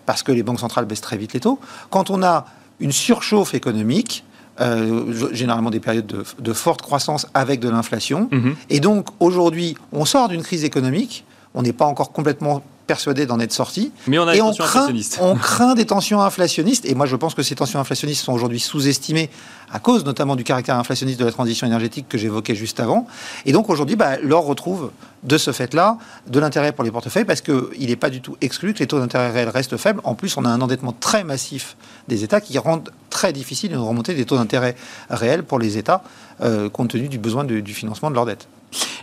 parce 0.05 0.23
que 0.23 0.31
les 0.31 0.41
banques 0.41 0.59
centrales 0.59 0.85
baissent 0.85 1.01
très 1.01 1.17
vite 1.17 1.33
les 1.33 1.39
taux. 1.39 1.59
Quand 1.89 2.09
on 2.09 2.23
a 2.23 2.45
une 2.79 2.91
surchauffe 2.91 3.53
économique, 3.53 4.23
euh, 4.59 5.31
généralement 5.33 5.69
des 5.69 5.79
périodes 5.79 6.25
de, 6.37 6.53
forte 6.53 6.81
croissance 6.81 7.27
avec 7.33 7.59
de 7.59 7.69
l'inflation. 7.69 8.27
Mhm. 8.31 8.55
Et 8.69 8.79
donc 8.79 9.07
aujourd'hui, 9.19 9.77
on 9.93 10.03
sort 10.05 10.27
d'une 10.27 10.41
crise 10.41 10.63
économique, 10.63 11.25
on 11.53 11.61
n'est 11.61 11.73
pas 11.73 11.85
encore 11.85 12.11
complètement 12.11 12.61
persuadé 12.89 13.27
d'en 13.27 13.39
être 13.39 13.53
sorti. 13.53 13.91
Mais 14.07 14.17
on 14.17 14.27
a 14.27 14.35
et 14.35 14.41
on 14.41 14.51
craint, 14.51 14.91
on 15.21 15.35
craint 15.35 15.75
des 15.75 15.85
tensions 15.85 16.21
inflationnistes. 16.21 16.85
Et 16.87 16.95
moi, 16.95 17.05
je 17.05 17.15
pense 17.15 17.35
que 17.35 17.43
ces 17.43 17.53
tensions 17.53 17.79
inflationnistes 17.79 18.23
sont 18.23 18.33
aujourd'hui 18.33 18.59
sous-estimées 18.59 19.29
à 19.71 19.77
cause 19.77 20.05
notamment 20.05 20.35
du 20.35 20.43
caractère 20.43 20.75
inflationniste 20.75 21.19
de 21.19 21.25
la 21.25 21.31
transition 21.31 21.67
énergétique 21.67 22.07
que 22.09 22.17
j'évoquais 22.17 22.55
juste 22.55 22.79
avant. 22.79 23.05
Et 23.45 23.51
donc 23.51 23.69
aujourd'hui, 23.69 23.95
bah, 23.95 24.17
l'or 24.23 24.43
retrouve 24.43 24.89
de 25.21 25.37
ce 25.37 25.51
fait-là 25.51 25.99
de 26.25 26.39
l'intérêt 26.39 26.71
pour 26.71 26.83
les 26.83 26.89
portefeuilles 26.89 27.25
parce 27.25 27.41
qu'il 27.41 27.87
n'est 27.87 27.95
pas 27.95 28.09
du 28.09 28.21
tout 28.21 28.35
exclu 28.41 28.73
que 28.73 28.79
les 28.79 28.87
taux 28.87 28.97
d'intérêt 28.97 29.29
réels 29.29 29.49
restent 29.49 29.77
faibles. 29.77 30.01
En 30.03 30.15
plus, 30.15 30.35
on 30.37 30.43
a 30.43 30.49
un 30.49 30.59
endettement 30.59 30.95
très 30.99 31.23
massif 31.23 31.77
des 32.07 32.23
États 32.23 32.41
qui 32.41 32.57
rend 32.57 32.83
très 33.11 33.33
difficile 33.33 33.69
de 33.69 33.77
remonter 33.77 34.15
des 34.15 34.25
taux 34.25 34.37
d'intérêt 34.37 34.75
réels 35.11 35.43
pour 35.43 35.59
les 35.59 35.77
États 35.77 36.01
euh, 36.41 36.69
compte 36.69 36.89
tenu 36.89 37.07
du 37.07 37.19
besoin 37.19 37.43
du 37.43 37.73
financement 37.75 38.09
de 38.09 38.15
leur 38.15 38.25
dette 38.25 38.47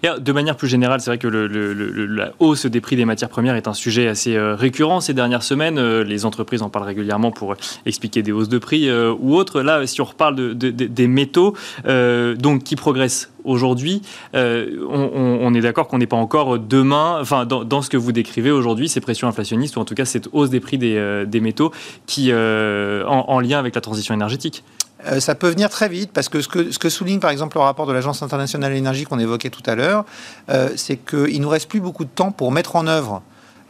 de 0.03 0.33
manière 0.33 0.57
plus 0.57 0.69
générale, 0.69 1.01
c'est 1.01 1.11
vrai 1.11 1.19
que 1.19 1.29
la 1.29 2.33
hausse 2.39 2.67
des 2.67 2.81
prix 2.81 2.97
des 2.97 3.05
matières 3.05 3.29
premières 3.29 3.57
est 3.57 3.69
un 3.69 3.75
sujet 3.75 4.09
assez 4.09 4.37
euh, 4.37 4.55
récurrent 4.55 5.01
ces 5.01 5.15
dernières 5.15 5.43
semaines. 5.43 5.79
Euh, 5.79 6.05
les 6.05 6.25
entreprises 6.25 6.63
en 6.63 6.69
parlent 6.69 6.87
régulièrement 6.87 7.31
pour 7.31 7.55
expliquer 7.85 8.23
des 8.23 8.33
hausses 8.33 8.49
de 8.49 8.59
prix 8.59 8.89
euh, 8.89 9.15
ou 9.19 9.35
autres. 9.35 9.63
Là, 9.63 9.87
si 9.87 10.01
on 10.01 10.05
reparle 10.05 10.55
des 10.55 11.09
métaux, 11.09 11.55
donc 11.85 12.65
qui 12.65 12.77
progressent 12.77 13.31
aujourd'hui, 13.45 14.03
on, 14.35 15.55
est 15.55 15.61
d'accord 15.61 15.89
qu'on 15.89 15.99
n'est 15.99 16.07
pas 16.07 16.17
encore 16.17 16.59
demain, 16.59 17.19
enfin 17.21 17.47
dans, 17.47 17.83
ce 17.83 17.91
que 17.91 17.97
vous 17.97 18.13
décrivez 18.13 18.51
aujourd'hui, 18.51 18.89
ces 18.89 19.01
pressions 19.01 19.29
inflationnistes 19.29 19.77
ou 19.77 19.81
en 19.81 19.85
tout 19.85 19.95
cas 19.95 20.05
cette 20.05 20.29
hausse 20.33 20.51
des 20.51 20.61
prix 20.61 20.79
des, 20.79 21.41
métaux 21.41 21.73
qui 22.07 22.33
en 22.33 23.41
lien 23.41 23.59
avec 23.59 23.75
la 23.75 23.81
transition 23.81 24.15
énergétique. 24.15 24.65
Euh, 25.07 25.21
ça 25.21 25.35
peut 25.35 25.49
venir 25.49 25.71
très 25.71 25.89
vite 25.89 26.11
parce 26.13 26.29
que 26.29 26.41
ce, 26.41 26.49
que 26.49 26.89
souligne 26.89 27.21
par 27.21 27.31
exemple 27.31 27.57
le 27.57 27.63
rapport 27.63 27.87
de 27.87 27.93
l'Agence 27.93 28.23
internationale 28.23 28.71
de 28.71 28.75
l'énergie 28.75 29.05
qu'on 29.05 29.19
évoquait 29.19 29.51
tout 29.51 29.63
à 29.67 29.75
l'heure, 29.75 30.05
euh, 30.51 30.71
c'est 30.77 30.97
qu'il 30.97 31.41
nous 31.41 31.49
reste 31.49 31.69
plus 31.69 31.81
beaucoup 31.81 32.05
de 32.05 32.11
temps 32.11 32.33
pour 32.33 32.53
mettre 32.53 32.77
en 32.77 32.87
œuvre 32.87 33.23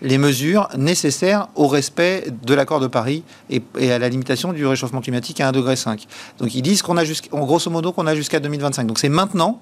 les 0.02 0.18
mesures 0.18 0.68
nécessaires 0.76 1.48
au 1.54 1.68
respect 1.68 2.26
de 2.42 2.54
l'accord 2.54 2.80
de 2.80 2.86
Paris 2.86 3.22
et, 3.48 3.62
à 3.90 3.98
la 3.98 4.08
limitation 4.08 4.52
du 4.52 4.66
réchauffement 4.66 5.00
climatique 5.00 5.40
à 5.40 5.50
1,5 5.50 5.52
degré. 5.52 5.74
Donc 6.38 6.54
ils 6.54 6.62
disent 6.62 6.82
qu'on 6.82 6.96
a 6.96 7.04
jusqu'à, 7.04 7.30
grosso 7.30 7.70
modo 7.70 7.92
qu'on 7.92 8.06
a 8.06 8.14
jusqu'à 8.14 8.40
2025. 8.40 8.86
Donc 8.86 8.98
c'est 8.98 9.08
maintenant. 9.08 9.60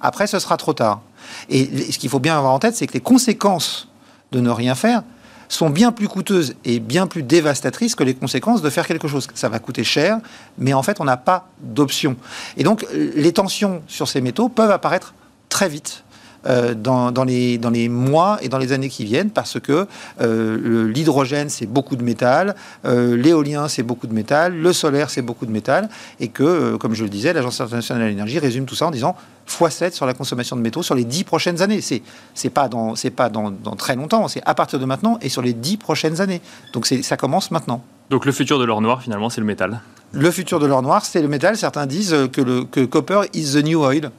Après, 0.00 0.26
ce 0.26 0.38
sera 0.38 0.56
trop 0.56 0.74
tard. 0.74 1.00
Et 1.48 1.90
ce 1.90 1.98
qu'il 1.98 2.10
faut 2.10 2.18
bien 2.18 2.36
avoir 2.36 2.52
en 2.52 2.58
tête, 2.58 2.76
c'est 2.76 2.86
que 2.86 2.92
les 2.92 3.00
conséquences 3.00 3.88
de 4.32 4.40
ne 4.40 4.50
rien 4.50 4.74
faire 4.74 5.02
sont 5.48 5.70
bien 5.70 5.92
plus 5.92 6.08
coûteuses 6.08 6.54
et 6.64 6.80
bien 6.80 7.06
plus 7.06 7.22
dévastatrices 7.22 7.94
que 7.94 8.04
les 8.04 8.14
conséquences 8.14 8.62
de 8.62 8.70
faire 8.70 8.86
quelque 8.86 9.08
chose. 9.08 9.26
Ça 9.34 9.48
va 9.48 9.58
coûter 9.58 9.84
cher, 9.84 10.18
mais 10.58 10.72
en 10.72 10.82
fait, 10.82 11.00
on 11.00 11.04
n'a 11.04 11.16
pas 11.16 11.48
d'option. 11.60 12.16
Et 12.56 12.64
donc, 12.64 12.86
les 12.92 13.32
tensions 13.32 13.82
sur 13.86 14.08
ces 14.08 14.20
métaux 14.20 14.48
peuvent 14.48 14.70
apparaître 14.70 15.14
très 15.48 15.68
vite. 15.68 16.04
Euh, 16.46 16.74
dans, 16.74 17.10
dans, 17.10 17.24
les, 17.24 17.58
dans 17.58 17.70
les 17.70 17.88
mois 17.88 18.38
et 18.40 18.48
dans 18.48 18.58
les 18.58 18.72
années 18.72 18.88
qui 18.88 19.04
viennent 19.04 19.30
parce 19.30 19.58
que 19.58 19.86
euh, 20.20 20.88
l'hydrogène, 20.92 21.48
c'est 21.48 21.66
beaucoup 21.66 21.96
de 21.96 22.04
métal, 22.04 22.54
euh, 22.84 23.16
l'éolien, 23.16 23.66
c'est 23.68 23.82
beaucoup 23.82 24.06
de 24.06 24.14
métal, 24.14 24.56
le 24.56 24.72
solaire, 24.72 25.10
c'est 25.10 25.22
beaucoup 25.22 25.46
de 25.46 25.50
métal, 25.50 25.88
et 26.20 26.28
que, 26.28 26.76
comme 26.76 26.94
je 26.94 27.02
le 27.02 27.10
disais, 27.10 27.32
l'Agence 27.32 27.60
internationale 27.60 28.04
de 28.04 28.08
l'énergie 28.10 28.38
résume 28.38 28.64
tout 28.64 28.76
ça 28.76 28.86
en 28.86 28.90
disant 28.90 29.16
x7 29.48 29.92
sur 29.92 30.06
la 30.06 30.14
consommation 30.14 30.56
de 30.56 30.60
métaux 30.60 30.82
sur 30.82 30.94
les 30.94 31.04
10 31.04 31.24
prochaines 31.24 31.62
années. 31.62 31.80
C'est 31.80 32.02
n'est 32.44 32.50
pas, 32.50 32.68
dans, 32.68 32.94
pas 33.16 33.28
dans, 33.28 33.50
dans 33.50 33.74
très 33.74 33.96
longtemps, 33.96 34.28
c'est 34.28 34.42
à 34.46 34.54
partir 34.54 34.78
de 34.78 34.84
maintenant 34.84 35.18
et 35.22 35.28
sur 35.28 35.42
les 35.42 35.52
10 35.52 35.78
prochaines 35.78 36.20
années. 36.20 36.40
Donc 36.72 36.86
ça 36.86 37.16
commence 37.16 37.50
maintenant. 37.50 37.82
Donc 38.10 38.24
le 38.24 38.32
futur 38.32 38.58
de 38.58 38.64
l'or 38.64 38.80
noir, 38.80 39.02
finalement, 39.02 39.30
c'est 39.30 39.40
le 39.40 39.46
métal 39.46 39.80
le 40.12 40.30
futur 40.30 40.60
de 40.60 40.66
l'or 40.66 40.82
noir, 40.82 41.04
c'est 41.04 41.20
le 41.20 41.28
métal. 41.28 41.56
Certains 41.56 41.84
disent 41.84 42.16
que 42.32 42.40
le 42.40 42.64
que 42.64 42.84
copper 42.84 43.22
is 43.34 43.52
the 43.52 43.64
new 43.64 43.84
oil. 43.84 44.10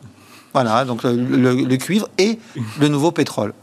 Voilà, 0.53 0.85
donc 0.85 1.01
le, 1.03 1.75
cuivre 1.75 2.07
et 2.17 2.39
le 2.79 2.87
nouveau 2.87 3.11
pétrole. 3.11 3.53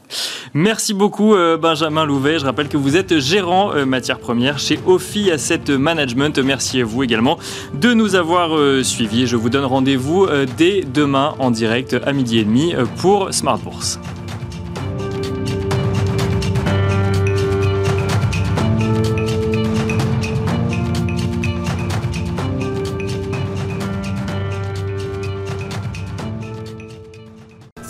Merci 0.52 0.94
beaucoup 0.94 1.34
euh, 1.34 1.56
Benjamin 1.56 2.04
Louvet. 2.04 2.38
Je 2.38 2.44
rappelle 2.44 2.68
que 2.68 2.76
vous 2.76 2.96
êtes 2.96 3.18
gérant 3.18 3.74
euh, 3.74 3.84
matières 3.84 4.20
premières 4.20 4.58
chez 4.58 4.78
Ophi 4.86 5.30
Asset 5.30 5.76
Management. 5.76 6.38
Merci 6.38 6.80
à 6.80 6.84
vous 6.84 7.02
également 7.02 7.38
de 7.74 7.92
nous 7.94 8.14
avoir 8.14 8.56
euh, 8.56 8.82
suivis. 8.84 9.26
Je 9.26 9.36
vous 9.36 9.50
donne 9.50 9.64
rendez-vous 9.64 10.28
dès 10.56 10.82
demain 10.82 11.34
en 11.38 11.50
direct 11.50 11.96
à 12.06 12.12
midi 12.12 12.38
et 12.38 12.44
demi 12.44 12.74
pour 12.98 13.32
Smart 13.34 13.58
Bourse. 13.58 13.98